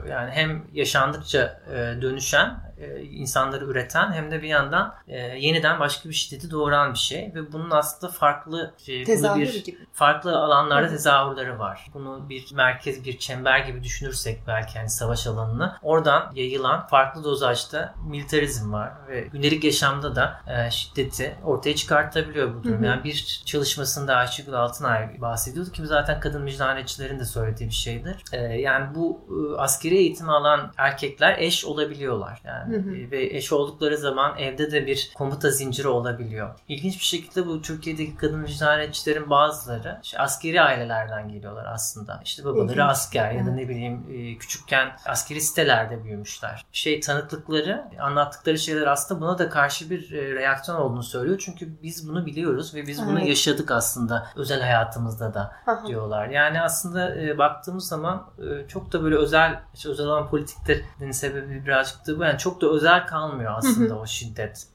Yani 0.09 0.31
hem 0.31 0.63
yaşandıkça 0.73 1.61
dönüşen 2.01 2.70
e, 2.81 3.01
insanları 3.01 3.65
üreten 3.65 4.11
hem 4.11 4.31
de 4.31 4.41
bir 4.41 4.47
yandan 4.47 4.95
e, 5.07 5.17
yeniden 5.17 5.79
başka 5.79 6.09
bir 6.09 6.13
şiddeti 6.13 6.51
doğuran 6.51 6.93
bir 6.93 6.99
şey 6.99 7.31
ve 7.35 7.51
bunun 7.53 7.71
aslında 7.71 8.13
farklı 8.13 8.73
e, 8.87 8.91
bir 8.91 9.63
gibi. 9.63 9.77
farklı 9.93 10.37
alanlarda 10.37 10.81
evet. 10.81 10.91
tezahürleri 10.91 11.59
var. 11.59 11.87
Bunu 11.93 12.29
bir 12.29 12.45
merkez 12.53 13.05
bir 13.05 13.17
çember 13.17 13.59
gibi 13.59 13.83
düşünürsek 13.83 14.39
belki 14.47 14.77
yani 14.77 14.89
savaş 14.89 15.27
alanını 15.27 15.75
oradan 15.81 16.31
yayılan 16.35 16.87
farklı 16.87 17.23
dozajda 17.23 17.93
militarizm 18.07 18.73
var 18.73 18.91
ve 19.07 19.21
gündelik 19.21 19.63
yaşamda 19.63 20.15
da 20.15 20.41
e, 20.47 20.71
şiddeti 20.71 21.35
ortaya 21.43 21.75
çıkartabiliyor 21.75 22.55
bu 22.55 22.63
durum. 22.63 22.75
Hı 22.75 22.79
hı. 22.79 22.85
Yani 22.85 23.03
bir 23.03 23.41
çalışmasında 23.45 24.15
Ayşegül 24.15 24.53
Altınay 24.53 25.21
bahsediyordu 25.21 25.71
ki 25.71 25.85
zaten 25.85 26.19
kadın 26.19 26.41
mücadelecilerin 26.41 27.19
de 27.19 27.25
söylediği 27.25 27.69
bir 27.69 27.75
şeydir. 27.75 28.15
E, 28.31 28.37
yani 28.37 28.95
bu 28.95 29.21
e, 29.29 29.61
askeri 29.61 29.97
eğitim 29.97 30.29
alan 30.29 30.71
erkekler 30.77 31.37
eş 31.37 31.65
olabiliyorlar. 31.65 32.41
Yani 32.43 32.70
Hı 32.71 32.77
hı. 32.77 33.11
Ve 33.11 33.37
eş 33.37 33.51
oldukları 33.51 33.97
zaman 33.97 34.37
evde 34.37 34.71
de 34.71 34.87
bir 34.87 35.11
komuta 35.15 35.51
zinciri 35.51 35.87
olabiliyor. 35.87 36.49
İlginç 36.67 36.99
bir 36.99 37.05
şekilde 37.05 37.47
bu 37.47 37.61
Türkiye'deki 37.61 38.17
kadın 38.17 38.43
vicdaniyetçilerin 38.43 39.29
bazıları 39.29 39.99
işte 40.03 40.19
askeri 40.19 40.61
ailelerden 40.61 41.29
geliyorlar 41.29 41.65
aslında. 41.65 42.21
İşte 42.25 42.45
babaları 42.45 42.65
İlginç. 42.65 42.79
asker 42.79 43.31
ya 43.31 43.45
da 43.45 43.51
ne 43.51 43.69
bileyim 43.69 44.05
e, 44.11 44.37
küçükken 44.37 44.91
askeri 45.05 45.41
sitelerde 45.41 46.03
büyümüşler. 46.03 46.65
Şey 46.71 46.99
tanıklıkları, 46.99 47.83
anlattıkları 47.99 48.57
şeyler 48.57 48.87
aslında 48.87 49.21
buna 49.21 49.37
da 49.37 49.49
karşı 49.49 49.89
bir 49.89 50.11
e, 50.11 50.35
reaksiyon 50.35 50.77
olduğunu 50.77 51.03
söylüyor. 51.03 51.41
Çünkü 51.45 51.81
biz 51.83 52.09
bunu 52.09 52.25
biliyoruz 52.25 52.75
ve 52.75 52.87
biz 52.87 52.99
evet. 52.99 53.09
bunu 53.09 53.19
yaşadık 53.19 53.71
aslında 53.71 54.27
özel 54.35 54.61
hayatımızda 54.61 55.33
da 55.33 55.55
diyorlar. 55.87 56.27
Yani 56.27 56.61
aslında 56.61 57.15
e, 57.15 57.37
baktığımız 57.37 57.87
zaman 57.87 58.27
çok 58.67 58.93
da 58.93 59.03
böyle 59.03 59.15
özel 59.15 59.59
işte 59.73 59.89
özel 59.89 60.05
olan 60.05 60.29
politiklerin 60.29 61.11
sebebi 61.11 61.65
birazcık 61.65 62.07
da 62.07 62.19
bu. 62.19 62.23
Yani 62.23 62.37
çok 62.37 62.60
da 62.61 62.69
özel 62.69 63.07
kalmıyor 63.07 63.53
aslında 63.57 63.99
o 63.99 64.05
şiddet 64.05 64.67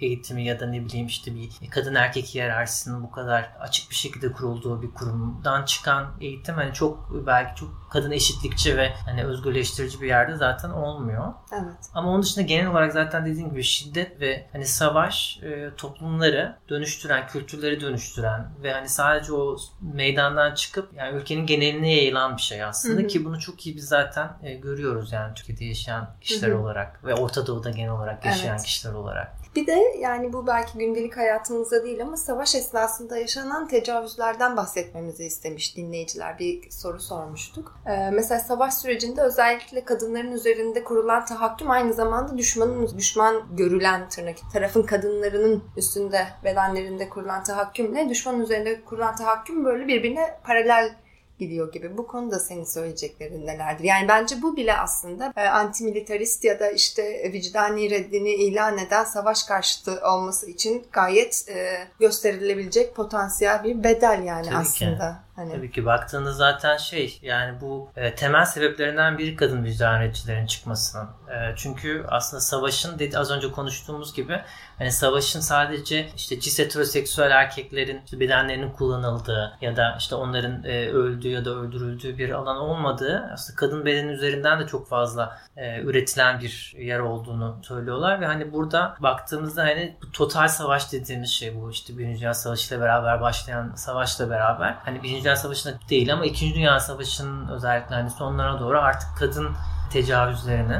eğitimi 0.00 0.44
ya 0.44 0.60
da 0.60 0.66
ne 0.66 0.84
bileyim 0.84 1.06
işte 1.06 1.34
bir 1.34 1.70
kadın 1.70 1.94
erkek 1.94 2.24
hiyerarşisinin 2.24 3.02
bu 3.02 3.10
kadar 3.10 3.52
açık 3.60 3.90
bir 3.90 3.94
şekilde 3.94 4.32
kurulduğu 4.32 4.82
bir 4.82 4.90
kurumdan 4.90 5.64
çıkan 5.64 6.06
eğitim 6.20 6.54
hani 6.54 6.72
çok 6.72 7.26
belki 7.26 7.60
çok 7.60 7.82
kadın 7.92 8.10
eşitlikçi 8.10 8.76
ve 8.76 8.92
hani 9.04 9.24
özgürleştirici 9.24 10.00
bir 10.00 10.06
yerde 10.06 10.36
zaten 10.36 10.70
olmuyor. 10.70 11.32
Evet. 11.52 11.90
Ama 11.94 12.10
onun 12.10 12.22
dışında 12.22 12.44
genel 12.44 12.70
olarak 12.70 12.92
zaten 12.92 13.26
dediğim 13.26 13.50
gibi 13.50 13.62
şiddet 13.62 14.20
ve 14.20 14.46
hani 14.52 14.66
savaş 14.66 15.40
e, 15.42 15.70
toplumları 15.76 16.56
dönüştüren, 16.68 17.26
kültürleri 17.26 17.80
dönüştüren 17.80 18.50
ve 18.62 18.72
hani 18.72 18.88
sadece 18.88 19.32
o 19.32 19.56
meydandan 19.80 20.54
çıkıp 20.54 20.94
yani 20.94 21.16
ülkenin 21.16 21.46
geneline 21.46 21.94
yayılan 21.94 22.36
bir 22.36 22.42
şey 22.42 22.64
aslında 22.64 23.00
hı 23.00 23.04
hı. 23.04 23.06
ki 23.06 23.24
bunu 23.24 23.40
çok 23.40 23.66
iyi 23.66 23.76
biz 23.76 23.88
zaten 23.88 24.30
e, 24.42 24.54
görüyoruz 24.54 25.12
yani 25.12 25.34
Türkiye'de 25.34 25.64
yaşayan 25.64 26.16
kişiler 26.20 26.50
hı 26.50 26.54
hı. 26.54 26.58
olarak 26.58 27.04
ve 27.04 27.14
Orta 27.22 27.46
Doğu'da 27.46 27.70
genel 27.70 27.90
olarak 27.90 28.26
yaşayan 28.26 28.56
evet. 28.56 28.64
kişiler 28.64 28.92
olarak. 28.92 29.42
Bir 29.56 29.66
de 29.66 29.96
yani 29.98 30.32
bu 30.32 30.46
belki 30.46 30.78
gündelik 30.78 31.16
hayatımızda 31.16 31.84
değil 31.84 32.02
ama 32.02 32.16
savaş 32.16 32.54
esnasında 32.54 33.18
yaşanan 33.18 33.68
tecavüzlerden 33.68 34.56
bahsetmemizi 34.56 35.24
istemiş 35.24 35.76
dinleyiciler. 35.76 36.38
Bir 36.38 36.70
soru 36.70 37.00
sormuştuk. 37.00 37.80
Ee, 37.86 38.10
mesela 38.10 38.40
savaş 38.40 38.74
sürecinde 38.74 39.22
özellikle 39.22 39.84
kadınların 39.84 40.32
üzerinde 40.32 40.84
kurulan 40.84 41.24
tahakküm 41.24 41.70
aynı 41.70 41.94
zamanda 41.94 42.38
düşmanın 42.38 42.98
düşman 42.98 43.56
görülen 43.56 44.08
tırnak 44.08 44.36
tarafın 44.52 44.82
kadınlarının 44.82 45.64
üstünde 45.76 46.26
bedenlerinde 46.44 47.08
kurulan 47.08 47.42
tahakkümle 47.42 48.08
düşmanın 48.08 48.40
üzerinde 48.40 48.84
kurulan 48.84 49.16
tahakküm 49.16 49.64
böyle 49.64 49.86
birbirine 49.86 50.38
paralel 50.44 51.01
gidiyor 51.42 51.72
gibi. 51.72 51.96
Bu 51.96 52.06
konuda 52.06 52.38
senin 52.38 52.64
söyleyeceklerin 52.64 53.46
nelerdir? 53.46 53.84
Yani 53.84 54.08
bence 54.08 54.42
bu 54.42 54.56
bile 54.56 54.76
aslında 54.76 55.32
e, 55.36 55.48
antimilitarist 55.48 56.44
ya 56.44 56.60
da 56.60 56.70
işte 56.70 57.32
vicdani 57.32 57.90
reddini 57.90 58.34
ilan 58.34 58.78
eden 58.78 59.04
savaş 59.04 59.42
karşıtı 59.42 60.00
olması 60.04 60.50
için 60.50 60.86
gayet 60.92 61.44
e, 61.48 61.88
gösterilebilecek 62.00 62.96
potansiyel 62.96 63.64
bir 63.64 63.84
bedel 63.84 64.22
yani 64.24 64.46
Tabii 64.46 64.56
aslında. 64.56 65.10
Ki. 65.12 65.31
Hani... 65.36 65.52
Tabii 65.52 65.70
ki 65.70 65.86
baktığında 65.86 66.32
zaten 66.32 66.76
şey 66.76 67.18
yani 67.22 67.60
bu 67.60 67.90
e, 67.96 68.14
temel 68.14 68.44
sebeplerinden 68.44 69.18
biri 69.18 69.36
kadın 69.36 69.64
vicdaniyetçilerin 69.64 70.46
çıkmasının. 70.46 71.04
E, 71.04 71.54
çünkü 71.56 72.04
aslında 72.08 72.40
savaşın 72.40 72.98
dedi 72.98 73.18
az 73.18 73.30
önce 73.30 73.52
konuştuğumuz 73.52 74.14
gibi 74.14 74.40
hani 74.78 74.92
savaşın 74.92 75.40
sadece 75.40 76.08
işte 76.16 76.40
cis 76.40 76.58
heteroseksüel 76.58 77.30
erkeklerin 77.30 78.00
işte 78.04 78.20
bedenlerinin 78.20 78.70
kullanıldığı 78.70 79.56
ya 79.60 79.76
da 79.76 79.96
işte 79.98 80.14
onların 80.14 80.64
e, 80.64 80.88
öldüğü 80.88 81.28
ya 81.28 81.44
da 81.44 81.50
öldürüldüğü 81.50 82.18
bir 82.18 82.30
alan 82.30 82.56
olmadığı 82.56 83.30
aslında 83.32 83.56
kadın 83.56 83.86
bedeni 83.86 84.12
üzerinden 84.12 84.60
de 84.60 84.66
çok 84.66 84.88
fazla 84.88 85.38
e, 85.56 85.80
üretilen 85.80 86.40
bir 86.40 86.74
yer 86.78 86.98
olduğunu 86.98 87.58
söylüyorlar 87.62 88.20
ve 88.20 88.26
hani 88.26 88.52
burada 88.52 88.96
baktığımızda 89.00 89.62
hani 89.62 89.96
bu 90.02 90.12
total 90.12 90.48
savaş 90.48 90.92
dediğimiz 90.92 91.30
şey 91.30 91.60
bu 91.60 91.70
işte 91.70 91.98
Birinci 91.98 92.20
Dünya 92.20 92.34
Savaşı 92.34 92.74
ile 92.74 92.82
beraber 92.82 93.20
başlayan 93.20 93.74
savaşla 93.74 94.30
beraber 94.30 94.76
hani 94.84 95.02
Birinci 95.02 95.21
Dünya 95.24 95.36
Savaşı'nda 95.36 95.74
değil 95.90 96.12
ama 96.12 96.26
İkinci 96.26 96.54
Dünya 96.54 96.80
Savaşı'nın 96.80 97.48
özellikle 97.48 97.94
hani 97.94 98.10
sonlarına 98.10 98.60
doğru 98.60 98.78
artık 98.78 99.08
kadın 99.18 99.48
tecavüzlerini 99.92 100.78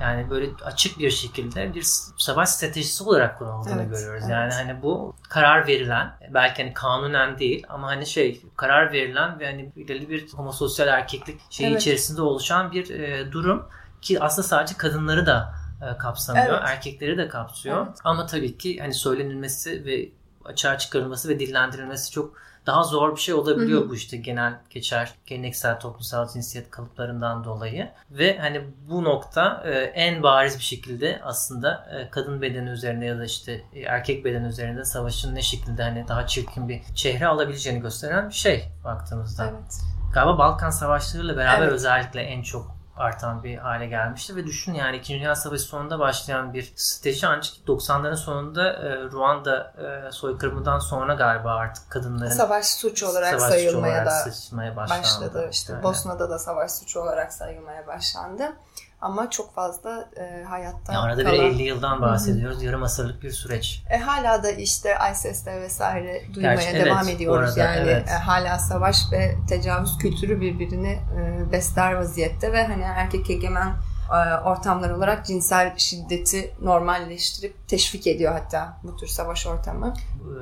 yani 0.00 0.30
böyle 0.30 0.50
açık 0.64 0.98
bir 0.98 1.10
şekilde 1.10 1.74
bir 1.74 1.82
savaş 2.18 2.48
stratejisi 2.48 3.04
olarak 3.04 3.38
kullanıldığını 3.38 3.82
evet, 3.82 3.90
görüyoruz. 3.90 4.22
Evet. 4.22 4.32
Yani 4.32 4.52
hani 4.52 4.82
bu 4.82 5.16
karar 5.28 5.66
verilen 5.66 6.10
belki 6.34 6.62
hani 6.62 6.74
kanunen 6.74 7.38
değil 7.38 7.66
ama 7.68 7.86
hani 7.86 8.06
şey 8.06 8.42
karar 8.56 8.92
verilen 8.92 9.40
ve 9.40 9.46
hani 9.46 9.72
belirli 9.76 10.08
bir 10.08 10.32
homososyal 10.32 10.88
erkeklik 10.88 11.40
şeyi 11.50 11.70
evet. 11.70 11.80
içerisinde 11.80 12.22
oluşan 12.22 12.72
bir 12.72 12.90
e, 12.90 13.32
durum 13.32 13.68
ki 14.02 14.20
aslında 14.20 14.48
sadece 14.48 14.76
kadınları 14.76 15.26
da 15.26 15.54
e, 15.82 15.98
kapsamıyor, 15.98 16.46
evet. 16.48 16.68
erkekleri 16.68 17.18
de 17.18 17.28
kapsıyor. 17.28 17.86
Evet. 17.86 17.98
Ama 18.04 18.26
tabii 18.26 18.58
ki 18.58 18.78
hani 18.80 18.94
söylenilmesi 18.94 19.84
ve 19.84 20.08
açığa 20.44 20.78
çıkarılması 20.78 21.28
ve 21.28 21.40
dillendirilmesi 21.40 22.10
çok 22.10 22.36
daha 22.66 22.82
zor 22.82 23.16
bir 23.16 23.20
şey 23.20 23.34
olabiliyor 23.34 23.80
hı 23.80 23.84
hı. 23.84 23.90
bu 23.90 23.94
işte 23.94 24.16
genel 24.16 24.54
geçer 24.70 25.14
geleneksel 25.26 25.80
toplumsal 25.80 26.28
cinsiyet 26.28 26.70
kalıplarından 26.70 27.44
dolayı 27.44 27.88
ve 28.10 28.38
hani 28.38 28.64
bu 28.88 29.04
nokta 29.04 29.62
e, 29.66 29.70
en 29.78 30.22
bariz 30.22 30.58
bir 30.58 30.64
şekilde 30.64 31.20
aslında 31.24 31.88
e, 31.92 32.10
kadın 32.10 32.42
bedeni 32.42 32.70
üzerinde 32.70 33.04
ya 33.04 33.18
da 33.18 33.24
işte 33.24 33.62
e, 33.72 33.80
erkek 33.80 34.24
bedeni 34.24 34.46
üzerinde 34.46 34.84
savaşın 34.84 35.34
ne 35.34 35.42
şekilde 35.42 35.82
hani 35.82 36.08
daha 36.08 36.26
çirkin 36.26 36.68
bir 36.68 36.82
çehre 36.94 37.26
alabileceğini 37.26 37.80
gösteren 37.80 38.28
bir 38.28 38.34
şey 38.34 38.68
baktığımızda. 38.84 39.44
Evet. 39.44 39.80
Galiba 40.14 40.38
Balkan 40.38 40.70
Savaşları'yla 40.70 41.36
beraber 41.36 41.62
evet. 41.62 41.72
özellikle 41.72 42.20
en 42.20 42.42
çok 42.42 42.75
artan 42.96 43.42
bir 43.42 43.58
hale 43.58 43.86
gelmişti 43.86 44.36
ve 44.36 44.46
düşün 44.46 44.74
yani 44.74 44.96
2. 44.96 45.14
Dünya 45.14 45.34
Savaşı 45.36 45.62
sonunda 45.62 45.98
başlayan 45.98 46.54
bir 46.54 46.72
strateji 46.76 47.26
ancak 47.26 47.54
90'ların 47.66 48.16
sonunda 48.16 48.72
e, 48.72 49.02
Ruanda 49.04 49.74
e, 49.78 50.12
soykırımından 50.12 50.78
sonra 50.78 51.14
galiba 51.14 51.54
artık 51.54 51.90
kadınların 51.90 52.30
savaş 52.30 52.66
suçu 52.66 53.08
olarak 53.08 53.40
savaş 53.40 53.52
sayılmaya 53.52 53.70
suçu 53.70 54.56
olarak 54.56 54.72
da 54.72 54.76
başlandı. 54.76 55.02
başladı. 55.02 55.48
İşte 55.52 55.72
Öyle. 55.72 55.82
Bosna'da 55.82 56.30
da 56.30 56.38
savaş 56.38 56.72
suçu 56.72 57.00
olarak 57.00 57.32
sayılmaya 57.32 57.86
başlandı. 57.86 58.52
Ama 59.00 59.30
çok 59.30 59.54
fazla 59.54 60.10
e, 60.16 60.44
hayatta 60.44 60.92
ya 60.92 61.00
arada 61.00 61.24
kalan... 61.24 61.38
bir 61.38 61.42
50 61.42 61.62
yıldan 61.62 62.02
bahsediyoruz. 62.02 62.56
Hı-hı. 62.56 62.64
Yarım 62.64 62.82
asırlık 62.82 63.22
bir 63.22 63.30
süreç. 63.30 63.82
E, 63.90 63.98
hala 63.98 64.42
da 64.42 64.50
işte 64.50 64.94
ISIS'te 65.12 65.60
vesaire 65.60 66.22
duymaya 66.34 66.54
Gerçi, 66.54 66.84
devam 66.84 67.04
evet, 67.04 67.16
ediyoruz. 67.16 67.58
Arada, 67.58 67.60
yani 67.60 67.90
evet. 67.90 68.08
e, 68.08 68.12
hala 68.12 68.58
savaş 68.58 68.96
ve 69.12 69.34
tecavüz 69.48 69.98
kültürü 69.98 70.40
birbirini 70.40 70.92
e, 70.92 71.52
besler 71.52 71.92
vaziyette 71.92 72.52
ve 72.52 72.66
hani 72.66 72.82
erkek 72.82 73.30
egemen 73.30 73.74
e, 74.10 74.40
ortamlar 74.44 74.90
olarak 74.90 75.26
cinsel 75.26 75.74
şiddeti 75.76 76.54
normalleştirip 76.62 77.68
teşvik 77.68 78.06
ediyor 78.06 78.32
hatta 78.32 78.78
bu 78.82 78.96
tür 78.96 79.06
savaş 79.06 79.46
ortamı. 79.46 79.94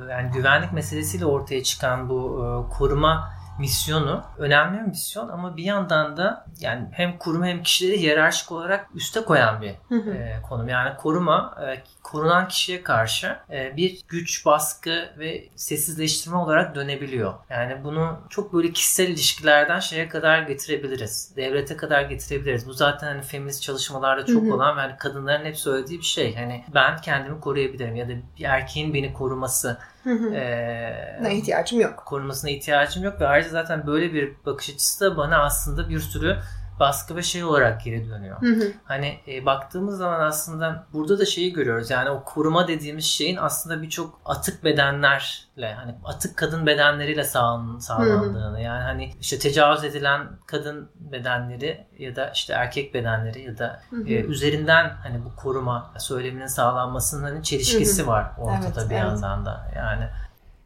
Yani 0.09 0.31
güvenlik 0.31 0.73
meselesiyle 0.73 1.25
ortaya 1.25 1.63
çıkan 1.63 2.09
bu 2.09 2.45
e, 2.69 2.77
koruma 2.77 3.34
misyonu 3.59 4.23
önemli 4.37 4.79
bir 4.79 4.85
misyon 4.85 5.29
ama 5.29 5.57
bir 5.57 5.63
yandan 5.63 6.17
da 6.17 6.45
yani 6.59 6.87
hem 6.91 7.17
kurum 7.17 7.43
hem 7.43 7.63
kişileri 7.63 8.01
hiyerarşik 8.01 8.51
olarak 8.51 8.89
üste 8.95 9.21
koyan 9.21 9.61
bir 9.61 9.69
e, 10.11 10.41
konum. 10.49 10.69
Yani 10.69 10.97
koruma 10.97 11.55
e, 11.67 11.83
korunan 12.03 12.47
kişiye 12.47 12.83
karşı 12.83 13.37
e, 13.51 13.77
bir 13.77 14.01
güç, 14.07 14.45
baskı 14.45 15.09
ve 15.19 15.49
sessizleştirme 15.55 16.37
olarak 16.37 16.75
dönebiliyor. 16.75 17.33
Yani 17.49 17.83
bunu 17.83 18.19
çok 18.29 18.53
böyle 18.53 18.71
kişisel 18.71 19.07
ilişkilerden 19.07 19.79
şeye 19.79 20.09
kadar 20.09 20.41
getirebiliriz. 20.41 21.33
Devlete 21.35 21.77
kadar 21.77 22.01
getirebiliriz. 22.01 22.67
Bu 22.67 22.73
zaten 22.73 23.07
hani 23.07 23.21
feminist 23.21 23.61
çalışmalarda 23.61 24.25
çok 24.25 24.53
olan 24.53 24.77
ve 24.77 24.81
hani 24.81 24.97
kadınların 24.97 25.45
hep 25.45 25.57
söylediği 25.57 25.99
bir 25.99 26.05
şey. 26.05 26.35
Hani 26.35 26.63
ben 26.73 26.97
kendimi 26.97 27.39
koruyabilirim 27.39 27.95
ya 27.95 28.09
da 28.09 28.13
bir 28.39 28.43
erkeğin 28.43 28.93
beni 28.93 29.13
koruması 29.13 29.77
ee, 30.05 31.19
ne 31.21 31.35
ihtiyacım 31.35 31.81
yok. 31.81 32.03
Korumasına 32.05 32.51
ihtiyacım 32.51 33.03
yok 33.03 33.21
ve 33.21 33.27
ayrıca 33.27 33.49
zaten 33.49 33.87
böyle 33.87 34.13
bir 34.13 34.33
bakış 34.45 34.69
açısı 34.69 35.05
da 35.05 35.17
bana 35.17 35.43
aslında 35.43 35.89
bir 35.89 35.99
sürü 35.99 36.37
baskı 36.79 37.15
ve 37.15 37.23
şey 37.23 37.43
olarak 37.43 37.83
geri 37.83 38.09
dönüyor. 38.09 38.41
Hı 38.41 38.45
hı. 38.45 38.71
Hani 38.83 39.19
e, 39.27 39.45
baktığımız 39.45 39.97
zaman 39.97 40.19
aslında 40.19 40.85
burada 40.93 41.19
da 41.19 41.25
şeyi 41.25 41.53
görüyoruz. 41.53 41.89
Yani 41.89 42.09
o 42.09 42.23
koruma 42.23 42.67
dediğimiz 42.67 43.05
şeyin 43.05 43.37
aslında 43.37 43.81
birçok 43.81 44.21
atık 44.25 44.63
bedenlerle 44.63 45.73
hani 45.73 45.95
atık 46.05 46.37
kadın 46.37 46.65
bedenleriyle 46.65 47.23
sağlan, 47.23 47.79
sağlandığını 47.79 48.51
hı 48.51 48.57
hı. 48.57 48.61
yani 48.61 48.83
hani 48.83 49.13
işte 49.21 49.39
tecavüz 49.39 49.83
edilen 49.83 50.27
kadın 50.45 50.89
bedenleri 50.95 51.87
ya 51.97 52.15
da 52.15 52.29
işte 52.29 52.53
erkek 52.53 52.93
bedenleri 52.93 53.41
ya 53.41 53.57
da 53.57 53.81
hı 53.89 53.95
hı. 53.95 54.07
E, 54.07 54.13
üzerinden 54.13 54.89
hani 55.03 55.25
bu 55.25 55.35
koruma 55.35 55.93
söyleminin 55.97 56.47
sağlanmasının 56.47 57.23
hani 57.23 57.43
çelişkisi 57.43 58.01
hı 58.01 58.05
hı. 58.05 58.09
var 58.09 58.31
ortada 58.37 58.81
evet, 58.81 58.89
bir 58.89 58.95
evet. 58.95 59.03
yandan 59.03 59.45
da. 59.45 59.71
Yani 59.75 60.07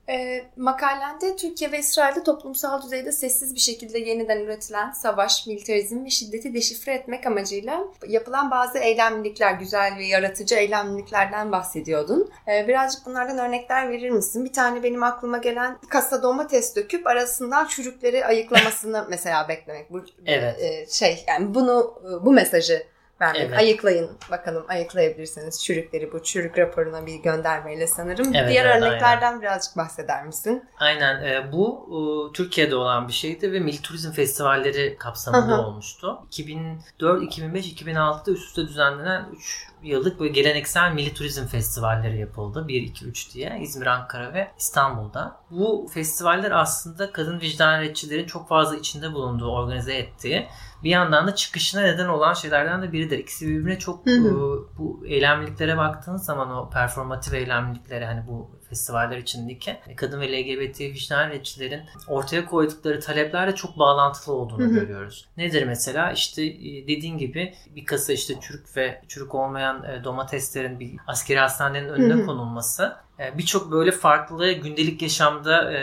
e, 0.10 0.46
makalende 0.58 1.36
Türkiye 1.36 1.72
ve 1.72 1.80
İsrail'de 1.80 2.24
toplumsal 2.24 2.82
düzeyde 2.82 3.12
sessiz 3.12 3.56
bir 3.56 3.60
şekilde 3.60 4.00
yeniden 4.00 4.40
üretilen 4.40 4.92
savaş, 4.92 5.48
militarizm 5.48 6.06
ve 6.06 6.10
şiddeti 6.10 6.54
deşifre 6.54 6.94
etmek 6.94 7.26
amacıyla 7.28 7.84
yapılan 8.08 8.52
bazı 8.52 8.78
eylemlilikler, 8.78 9.54
güzel 9.54 9.98
ve 9.98 10.06
yaratıcı 10.06 10.56
eylemliliklerden 10.56 11.52
bahsediyordun. 11.52 12.32
E, 12.48 12.68
birazcık 12.68 13.06
bunlardan 13.06 13.38
örnekler 13.38 13.90
verir 13.90 14.10
misin? 14.10 14.46
Bir 14.46 14.54
tane 14.54 14.84
benim 14.84 15.04
aklıma 15.04 15.38
gelen 15.38 15.78
kasa 15.90 16.24
domates 16.24 16.76
döküp 16.76 17.08
arasından 17.08 17.68
çürükleri 17.68 18.26
ayıklamasını 18.26 19.06
mesela 19.10 19.48
beklemek. 19.48 19.92
Bu, 19.92 20.02
evet. 20.26 20.62
E, 20.62 20.86
şey 20.92 21.24
yani 21.28 21.56
bunu 21.56 22.02
bu 22.24 22.32
mesajı 22.32 22.84
vermek. 23.22 23.42
Evet. 23.42 23.58
Ayıklayın 23.58 24.10
bakalım 24.32 24.66
ayıklayabilirseniz 24.68 25.64
çürükleri 25.64 26.12
bu 26.12 26.24
çürük 26.24 26.58
raporuna 26.58 27.06
bir 27.06 27.16
göndermeyle 27.16 27.88
sanırım. 27.88 28.36
Evet, 28.36 28.50
Diğer 28.50 28.66
evet, 28.66 28.84
örneklerden 28.84 29.42
birazcık 29.42 29.78
bahseder 29.78 30.26
misin? 30.26 30.64
Aynen 30.80 31.24
e, 31.24 31.52
bu 31.52 31.90
e, 31.90 32.00
Türkiye'de 32.34 32.76
olan 32.76 33.08
bir 33.08 33.14
şeydi 33.14 33.52
ve 33.52 33.60
Milli 33.60 33.82
Turizm 33.82 34.12
Festivalleri 34.12 34.98
kapsamında 35.00 35.58
hı. 35.58 35.62
olmuştu. 35.62 36.20
2004, 36.28 37.24
2005, 37.24 37.74
2006'da 37.74 38.32
üst 38.32 38.48
üste 38.48 38.62
düzenlenen 38.62 39.26
3 39.34 39.68
yıllık 39.84 40.20
böyle 40.20 40.32
geleneksel 40.32 40.94
milli 40.94 41.14
turizm 41.14 41.46
festivalleri 41.46 42.20
yapıldı. 42.20 42.68
1, 42.68 42.82
2, 42.82 43.06
3 43.06 43.34
diye 43.34 43.60
İzmir, 43.62 43.88
Ankara 43.88 44.34
ve 44.34 44.52
İstanbul'da. 44.58 45.42
Bu 45.52 45.88
festivaller 45.94 46.52
aslında 46.52 47.12
kadın 47.12 47.40
vicdan 47.40 47.82
retçilerin 47.82 48.26
çok 48.26 48.50
fazla 48.50 48.76
içinde 48.76 49.14
bulunduğu, 49.14 49.52
organize 49.52 49.94
ettiği 49.94 50.48
bir 50.84 50.90
yandan 50.90 51.28
da 51.28 51.36
çıkışına 51.36 51.82
neden 51.82 52.08
olan 52.08 52.34
şeylerden 52.34 52.82
de 52.82 52.92
biridir. 52.92 53.20
İkisi 53.20 53.48
birbirine 53.48 53.80
çok 53.80 54.06
Hı 54.06 54.12
hı. 54.12 54.28
e, 54.28 54.32
bu 54.78 55.04
eylemliliklere 55.06 55.78
baktığınız 55.78 56.26
zaman 56.26 56.52
o 56.52 56.70
performatif 56.70 57.34
eylemliliklere 57.34 58.06
hani 58.06 58.28
bu 58.28 58.59
festivaller 58.70 59.18
içindeki 59.18 59.78
kadın 59.96 60.22
ve 60.22 60.32
LGBT 60.32 60.80
vicdan 60.80 61.30
retçilerin 61.30 61.82
ortaya 62.08 62.46
koydukları 62.46 63.00
taleplerle 63.00 63.56
çok 63.56 63.80
bağlantılı 63.80 64.36
olduğunu 64.36 64.64
Hı 64.64 64.66
hı. 64.66 64.74
görüyoruz. 64.74 65.26
Nedir 65.38 65.64
mesela? 65.64 66.12
İşte 66.12 66.44
e, 66.44 66.88
dediğin 66.88 67.18
gibi 67.18 67.54
bir 67.76 67.86
kasa 67.86 68.14
işte 68.14 68.34
çürük 68.42 68.78
ve 68.78 69.02
çürük 69.08 69.36
olmayan 69.36 69.84
e, 69.84 70.04
domateslerin 70.04 70.80
bir 70.80 70.92
askeri 71.08 71.40
hastanenin 71.40 71.90
önüne 71.90 72.14
Hı 72.14 72.18
hı. 72.18 72.26
konulması 72.26 72.96
e, 73.20 73.38
birçok 73.38 73.72
böyle 73.72 73.92
farklı 73.92 74.52
gündelik 74.52 75.02
yaşamda 75.02 75.74
e, 75.74 75.80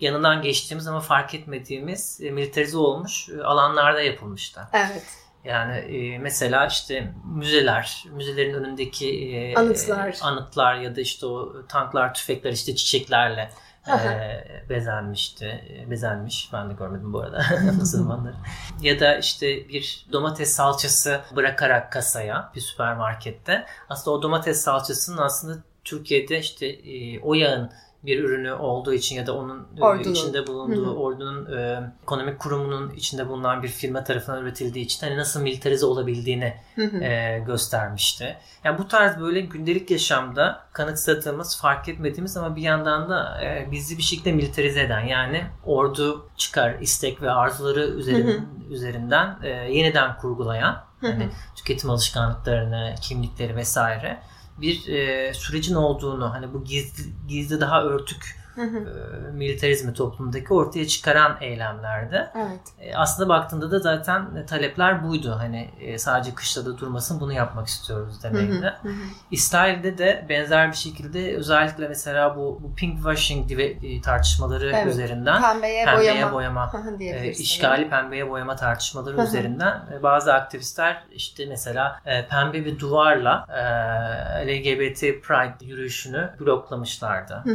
yanından 0.00 0.42
geçtiğimiz 0.42 0.86
ama 0.86 1.00
fark 1.00 1.34
etmediğimiz 1.34 2.20
e, 2.22 2.30
militarize 2.30 2.76
olmuş 2.76 3.28
e, 3.28 3.42
alanlarda 3.42 4.00
yapılmıştı. 4.02 4.60
Evet. 4.72 5.21
Yani 5.44 5.76
e, 5.78 6.18
mesela 6.18 6.66
işte 6.66 7.12
müzeler, 7.34 8.04
müzelerin 8.12 8.54
önündeki 8.54 9.36
e, 9.36 9.54
Anıtlar. 9.54 10.18
anıtlar 10.22 10.74
ya 10.74 10.96
da 10.96 11.00
işte 11.00 11.26
o 11.26 11.66
tanklar, 11.68 12.14
tüfekler 12.14 12.52
işte 12.52 12.76
çiçeklerle 12.76 13.50
e, 13.88 14.68
bezenmişti. 14.68 15.44
E, 15.46 15.90
Bezenmiş. 15.90 16.50
Ben 16.52 16.70
de 16.70 16.74
görmedim 16.74 17.12
bu 17.12 17.20
arada 17.20 17.42
o 17.82 17.84
zamanları. 17.84 18.34
ya 18.80 19.00
da 19.00 19.16
işte 19.18 19.68
bir 19.68 20.06
domates 20.12 20.52
salçası 20.52 21.20
bırakarak 21.36 21.92
kasaya 21.92 22.50
bir 22.54 22.60
süpermarkette. 22.60 23.66
Aslında 23.88 24.16
o 24.16 24.22
domates 24.22 24.60
salçasının 24.60 25.18
aslında 25.18 25.58
Türkiye'de 25.84 26.38
işte 26.38 26.66
e, 26.66 27.20
o 27.20 27.34
yağın 27.34 27.72
bir 28.04 28.24
ürünü 28.24 28.52
olduğu 28.52 28.94
için 28.94 29.16
ya 29.16 29.26
da 29.26 29.36
onun 29.36 29.66
e, 29.78 29.80
Ordunun. 29.80 30.14
içinde 30.14 30.46
bulunduğu 30.46 30.86
Hı 30.86 30.90
hı. 30.90 30.94
ordunun 30.94 31.56
e, 31.56 31.90
ekonomik 32.02 32.38
kurumunun 32.38 32.90
içinde 32.90 33.28
bulunan 33.28 33.62
bir 33.62 33.68
firma 33.68 34.04
tarafından 34.04 34.42
üretildiği 34.42 34.84
için 34.84 35.06
hani 35.06 35.16
nasıl 35.16 35.40
militarize 35.40 35.86
olabildiğini 35.86 36.54
Hı 36.74 36.84
hı. 36.84 37.04
e, 37.04 37.42
göstermişti. 37.46 38.36
Yani 38.64 38.78
bu 38.78 38.88
tarz 38.88 39.20
böyle 39.20 39.40
gündelik 39.40 39.90
yaşamda 39.90 40.64
kanıksadığımız, 40.72 41.60
fark 41.60 41.88
etmediğimiz 41.88 42.36
ama 42.36 42.56
bir 42.56 42.62
yandan 42.62 43.10
da 43.10 43.42
e, 43.44 43.68
bizi 43.70 43.98
bir 43.98 44.02
şekilde 44.02 44.32
militarize 44.32 44.80
eden 44.80 45.00
yani 45.00 45.44
ordu 45.66 46.28
çıkar, 46.36 46.74
istek 46.80 47.22
ve 47.22 47.30
arzuları 47.30 47.86
üzerin, 47.86 48.26
Hı 48.26 48.40
üzerinden 48.70 49.36
e, 49.42 49.48
yeniden 49.48 50.16
kurgulayan 50.18 50.84
hani 51.00 51.28
tüketim 51.56 51.90
alışkanlıklarını, 51.90 52.94
kimlikleri 53.02 53.56
vesaire 53.56 54.18
bir 54.58 54.88
e, 54.88 55.34
sürecin 55.34 55.74
olduğunu 55.74 56.34
hani 56.34 56.54
bu 56.54 56.64
gizli, 56.64 57.12
gizli 57.28 57.60
daha 57.60 57.84
örtük. 57.84 58.41
E, 58.58 59.30
militarizmi 59.32 59.94
toplumdaki 59.94 60.54
ortaya 60.54 60.86
çıkaran 60.86 61.36
eylemlerdi. 61.40 62.30
Evet. 62.36 62.60
E, 62.80 62.94
Aslında 62.96 63.28
baktığında 63.28 63.70
da 63.70 63.78
zaten 63.78 64.46
talepler 64.46 65.08
buydu. 65.08 65.34
Hani 65.38 65.70
e, 65.80 65.98
sadece 65.98 66.34
kışlada 66.34 66.78
durmasın 66.78 67.20
bunu 67.20 67.32
yapmak 67.32 67.66
istiyoruz 67.66 68.22
demekti. 68.22 68.72
İsrail'de 69.30 69.98
de 69.98 70.26
benzer 70.28 70.68
bir 70.70 70.76
şekilde 70.76 71.36
özellikle 71.36 71.88
mesela 71.88 72.36
bu, 72.36 72.60
bu 72.62 72.74
pink 72.74 72.96
washing 72.96 73.48
diye 73.48 73.66
e, 73.70 74.00
tartışmaları 74.00 74.70
Evet. 74.74 74.86
üzerinden 74.86 75.42
Pembeye, 75.42 75.84
pembeye 75.84 76.12
boyama. 76.12 76.32
boyama, 76.32 76.72
e, 77.00 77.30
işgali 77.30 77.90
pembeye 77.90 78.30
boyama 78.30 78.56
tartışmaları 78.56 79.22
üzerinden 79.22 79.80
e, 79.98 80.02
bazı 80.02 80.34
aktivistler 80.34 81.04
işte 81.12 81.46
mesela 81.48 82.00
e, 82.06 82.28
pembe 82.28 82.64
bir 82.64 82.78
duvarla 82.78 83.46
e, 83.48 84.46
LGBT 84.46 85.00
Pride 85.00 85.64
yürüyüşünü 85.64 86.30
bloklamışlardı. 86.40 87.34
Hı 87.44 87.50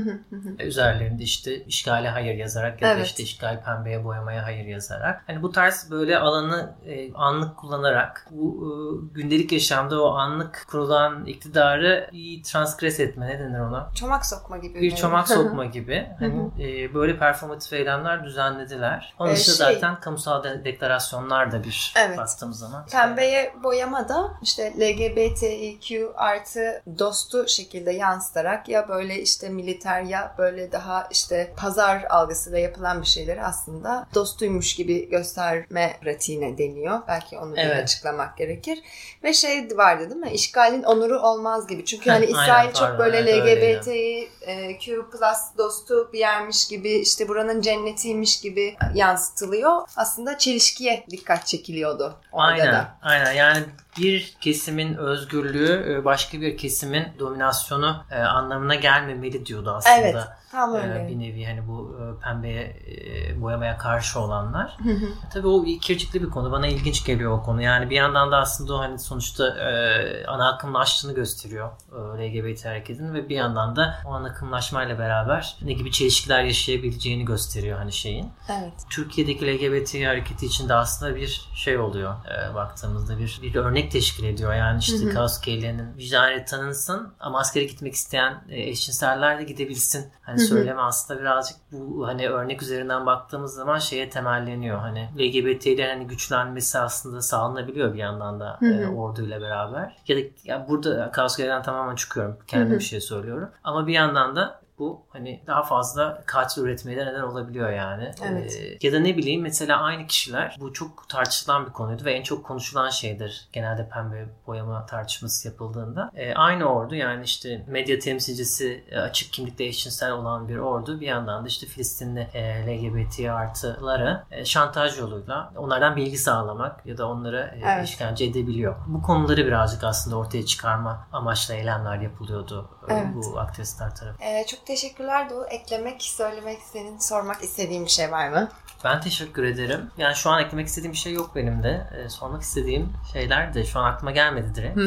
Üzerlerinde 0.96 1.24
işte 1.24 1.64
işgale 1.64 2.10
hayır 2.10 2.36
yazarak 2.36 2.82
ya 2.82 2.88
da 2.90 2.94
Evet. 2.94 3.06
işte 3.06 3.24
işgal 3.24 3.64
pembeye 3.64 4.04
boyamaya 4.04 4.44
hayır 4.46 4.66
yazarak. 4.66 5.24
Hani 5.28 5.44
bu 5.44 5.52
tarz 5.52 5.92
böyle 5.92 6.18
alanı 6.20 6.76
e, 6.86 7.14
anlık 7.14 7.58
kullanarak 7.58 8.28
bu 8.32 8.48
e, 8.66 8.70
gündelik 9.14 9.52
yaşamda 9.52 10.04
o 10.04 10.10
anlık 10.16 10.66
kurulan 10.72 11.26
iktidarı 11.26 12.10
iyi 12.12 12.42
transkres 12.42 13.00
etme 13.00 13.28
ne 13.28 13.40
denir 13.40 13.60
ona? 13.60 13.90
Çomak 13.96 14.26
sokma 14.26 14.58
gibi. 14.58 14.82
Bir 14.82 14.96
çomak 14.96 15.28
sokma 15.38 15.66
gibi. 15.66 16.08
Hani 16.20 16.50
e, 16.60 16.94
böyle 16.94 17.20
performatif 17.20 17.74
eylemler 17.74 18.24
düzenlediler. 18.24 19.14
Onun 19.20 19.32
Ee, 19.32 19.36
şey- 19.36 19.54
zaten 19.54 20.00
kamusal 20.00 20.44
de- 20.44 20.64
deklarasyonlar 20.66 21.52
da 21.52 21.64
bir 21.64 21.94
Evet. 22.08 22.18
baktığımız 22.18 22.60
zaman. 22.60 22.86
Pembeye 22.92 23.54
boyama 23.64 24.10
da 24.10 24.32
işte 24.42 24.74
LGBTIQ 24.80 26.12
artı 26.16 26.82
dostu 27.00 27.48
şekilde 27.48 27.92
yansıtarak 27.92 28.70
ya 28.70 28.88
böyle 28.90 29.22
işte 29.22 29.50
militer 29.50 30.02
ya 30.02 30.36
böyle 30.38 30.72
daha 30.78 31.08
işte 31.12 31.54
pazar 31.58 32.04
algısıyla 32.10 32.60
yapılan 32.60 33.02
bir 33.02 33.08
şeyleri 33.08 33.44
aslında 33.44 34.08
dostuymuş 34.16 34.76
gibi 34.76 35.10
gösterme 35.10 35.98
pratiğine 36.02 36.58
deniyor. 36.58 37.00
Belki 37.08 37.38
onu 37.38 37.54
Evet. 37.58 37.84
açıklamak 37.84 38.38
gerekir. 38.38 38.80
Ve 39.24 39.34
şey 39.34 39.78
vardı 39.78 40.10
değil 40.10 40.22
mi? 40.22 40.32
İşgalin 40.32 40.84
onuru 40.84 41.20
olmaz 41.20 41.68
gibi. 41.68 41.86
Çünkü 41.86 42.10
hani 42.10 42.26
aynen, 42.26 42.44
İsrail 42.44 42.74
çok 42.74 42.80
pardon, 42.88 43.00
böyle 43.00 43.18
evet, 43.18 43.88
öyleydi. 43.88 44.30
LGBTQ 44.48 45.10
plus 45.12 45.58
dostu 45.58 46.10
bir 46.14 46.20
yermiş 46.20 46.68
gibi 46.68 46.94
işte 46.94 47.28
buranın 47.28 47.62
cennetiymiş 47.62 48.42
gibi 48.42 48.76
yansıtılıyor. 48.94 49.82
Aslında 49.96 50.38
çelişkiye 50.38 51.06
dikkat 51.10 51.48
çekiliyordu 51.48 52.16
orada 52.32 52.52
Aynen, 52.52 52.74
da. 52.74 52.98
aynen. 53.02 53.32
Yani 53.32 53.64
bir 53.98 54.38
kesimin 54.42 54.96
özgürlüğü 54.96 55.94
e, 55.94 56.06
başka 56.06 56.42
bir 56.42 56.58
kesimin 56.58 57.08
dominasyonu 57.20 58.06
e, 58.12 58.20
anlamına 58.20 58.76
gelmemeli 58.76 59.46
diyordu 59.46 59.74
aslında. 59.78 59.98
Evet, 59.98 60.16
tam 60.52 60.76
E, 60.76 60.80
öyle. 60.80 61.08
bir 61.08 61.20
nevi 61.20 61.46
hani 61.46 61.68
bu 61.68 61.98
e, 62.02 62.24
pembeye 62.24 62.62
e, 62.64 63.42
boyamaya 63.42 63.78
karşı 63.78 64.20
olanlar. 64.20 64.78
Hı 64.84 64.90
hı. 64.90 65.10
Tabii 65.34 65.48
o 65.48 65.66
ikircikli 65.66 66.22
bir 66.24 66.30
konu. 66.30 66.52
Bana 66.52 66.68
ilginç 66.68 67.06
geliyor 67.06 67.32
o 67.32 67.44
konu. 67.44 67.62
Yani 67.62 67.90
bir 67.90 67.96
yandan 67.96 68.32
da 68.32 68.38
aslında 68.38 68.74
o 68.74 68.80
hani 68.80 69.00
sonuçta 69.00 69.48
e, 69.58 70.26
ana 70.28 70.50
akımlaştığını 70.54 71.14
gösteriyor 71.16 71.70
e, 71.92 72.28
LGBT 72.28 72.66
hareketinin 72.66 73.14
ve 73.14 73.30
bir 73.30 73.36
yandan 73.36 73.76
da 73.76 73.96
o 74.06 74.10
ana 74.14 74.28
akımlaşmayla 74.28 75.00
beraber 75.00 75.56
ne 75.62 75.74
gibi 75.74 75.92
çelişkiler 75.92 76.44
yaşayabileceğini 76.44 77.26
gösteriyor 77.26 77.78
hani 77.78 77.94
şeyin. 77.94 78.30
Evet. 78.50 78.74
Türkiye'deki 78.90 79.48
LGBT 79.48 79.94
hareketi 80.08 80.46
içinde 80.46 80.74
aslında 80.74 81.16
bir 81.16 81.50
şey 81.56 81.78
oluyor 81.78 82.16
e, 82.26 82.56
baktığımızda 82.56 83.20
bir, 83.20 83.40
bir 83.44 83.56
örnek 83.56 83.92
teşkil 83.92 84.24
ediyor. 84.24 84.54
Yani 84.54 84.80
işte 84.80 85.06
Hı 85.06 85.10
hı. 85.10 85.14
kaos 85.14 85.42
keylerinin 85.42 85.98
vicdanı 85.98 86.46
tanınsın 86.46 87.14
ama 87.20 87.40
askere 87.40 87.64
gitmek 87.64 87.94
isteyen 87.94 88.44
e, 88.50 88.62
eşcinseller 88.70 89.40
de 89.40 89.44
gidebilsin. 89.44 90.12
Hani. 90.22 90.38
Söyleme 90.48 90.82
aslında 90.82 91.20
birazcık 91.20 91.58
bu 91.72 92.08
hani 92.08 92.30
örnek 92.30 92.62
üzerinden 92.62 93.06
baktığımız 93.06 93.54
zaman 93.54 93.80
şeye 93.80 94.10
temelleniyor. 94.10 94.80
Hani 94.80 95.10
LGBT'lerin 95.20 95.90
hani 95.90 96.08
güçlenmesi 96.08 96.80
aslında 96.80 97.22
sağlanabiliyor 97.22 97.94
bir 97.94 98.00
yandan 98.00 98.40
da 98.40 98.60
e, 98.62 98.88
orduyla 98.88 99.42
beraber. 99.42 99.96
Ya 100.08 100.18
da 100.18 100.22
ya 100.44 100.66
burada 100.70 101.12
kaos 101.12 101.38
tamamen 101.64 101.96
çıkıyorum. 101.96 102.38
Hı. 102.52 102.80
bir 102.80 102.84
şey 102.84 103.02
söylüyorum. 103.02 103.50
Ama 103.64 103.88
bir 103.88 103.94
yandan 103.94 104.36
da 104.36 104.62
bu 104.80 105.06
hani 105.10 105.44
daha 105.48 105.64
fazla 105.64 106.24
katil 106.26 106.62
üretmeye 106.62 106.98
de 106.98 107.06
neden 107.06 107.22
olabiliyor 107.22 107.70
yani. 107.72 108.12
Evet. 108.32 108.60
Ee, 108.62 108.88
ya 108.88 108.94
da 108.94 109.00
ne 109.00 109.18
bileyim 109.18 109.42
mesela 109.42 109.82
aynı 109.82 110.08
kişiler 110.08 110.58
bu 110.60 110.74
çok 110.74 111.10
tartışılan 111.10 111.66
bir 111.66 111.72
konuydu 111.72 112.06
ve 112.06 112.14
en 112.14 112.24
çok 112.24 112.46
konuşulan 112.46 112.90
şeydir 112.90 113.48
genelde 113.54 113.90
pembe 113.90 114.26
boyama 114.48 114.86
tartışması 114.86 115.48
yapıldığında. 115.48 116.12
Ee, 116.16 116.34
aynı 116.34 116.66
ordu 116.66 116.96
yani 116.96 117.24
işte 117.24 117.66
medya 117.68 118.00
temsilcisi 118.00 118.84
e, 118.92 119.00
açık 119.00 119.34
kimlikle 119.34 119.66
eşcinsel 119.66 120.12
olan 120.12 120.48
bir 120.50 120.58
ordu 120.58 121.00
bir 121.00 121.08
yandan 121.08 121.44
da 121.44 121.48
işte 121.48 121.68
Filistinli 121.68 122.28
e, 122.34 122.68
LGBT 122.68 123.20
artıları 123.30 124.24
e, 124.32 124.46
şantaj 124.46 125.00
yoluyla 125.00 125.54
onlardan 125.56 125.96
bilgi 125.96 126.18
sağlamak 126.18 126.86
ya 126.86 126.98
da 126.98 127.08
onları 127.10 127.52
e, 127.56 127.62
Evet. 127.76 127.88
işkence 127.90 128.26
edebiliyor. 128.26 128.76
Bu 128.88 129.02
konuları 129.02 129.46
birazcık 129.46 129.84
aslında 129.84 130.16
ortaya 130.18 130.46
çıkarma 130.46 131.08
amaçlı 131.12 131.54
eylemler 131.54 131.98
yapılıyordu 132.00 132.70
e, 132.90 132.94
Evet. 132.94 133.06
bu 133.16 133.40
aktivistler 133.40 133.96
tarafından. 133.96 134.28
Ee, 134.32 134.46
çok 134.46 134.67
teşekkürler 134.68 135.30
Doğu. 135.30 135.46
Eklemek, 135.46 136.02
söylemek, 136.02 136.60
senin 136.74 136.98
sormak 136.98 137.44
istediğin 137.44 137.86
bir 137.86 137.90
şey 137.90 138.12
var 138.12 138.30
mı? 138.30 138.50
Ben 138.84 139.02
teşekkür 139.02 139.44
ederim. 139.44 139.92
Yani 139.98 140.16
şu 140.16 140.30
an 140.30 140.44
eklemek 140.44 140.68
istediğim 140.68 140.92
bir 140.94 140.98
şey 140.98 141.14
yok 141.14 141.32
benim 141.36 141.64
de. 141.64 141.88
Ee, 141.98 142.10
sormak 142.10 142.42
istediğim 142.42 142.94
şeyler 143.14 143.54
de 143.54 143.66
şu 143.66 143.80
an 143.80 143.92
aklıma 143.94 144.12
gelmedi 144.12 144.56
direkt. 144.56 144.78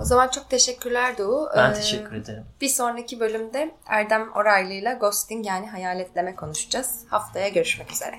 O 0.00 0.04
zaman 0.04 0.28
çok 0.28 0.50
teşekkürler 0.50 1.18
Doğu. 1.18 1.48
Ben 1.56 1.70
Ee, 1.70 1.74
teşekkür 1.74 2.12
ederim. 2.16 2.44
Bir 2.60 2.68
sonraki 2.68 3.20
bölümde 3.20 3.74
Erdem 3.86 4.32
Oraylı 4.32 4.72
ile 4.72 4.94
ghosting 5.00 5.46
yani 5.46 5.70
hayaletleme 5.70 6.36
konuşacağız. 6.36 7.04
Haftaya 7.10 7.48
görüşmek 7.48 7.92
üzere. 7.92 8.18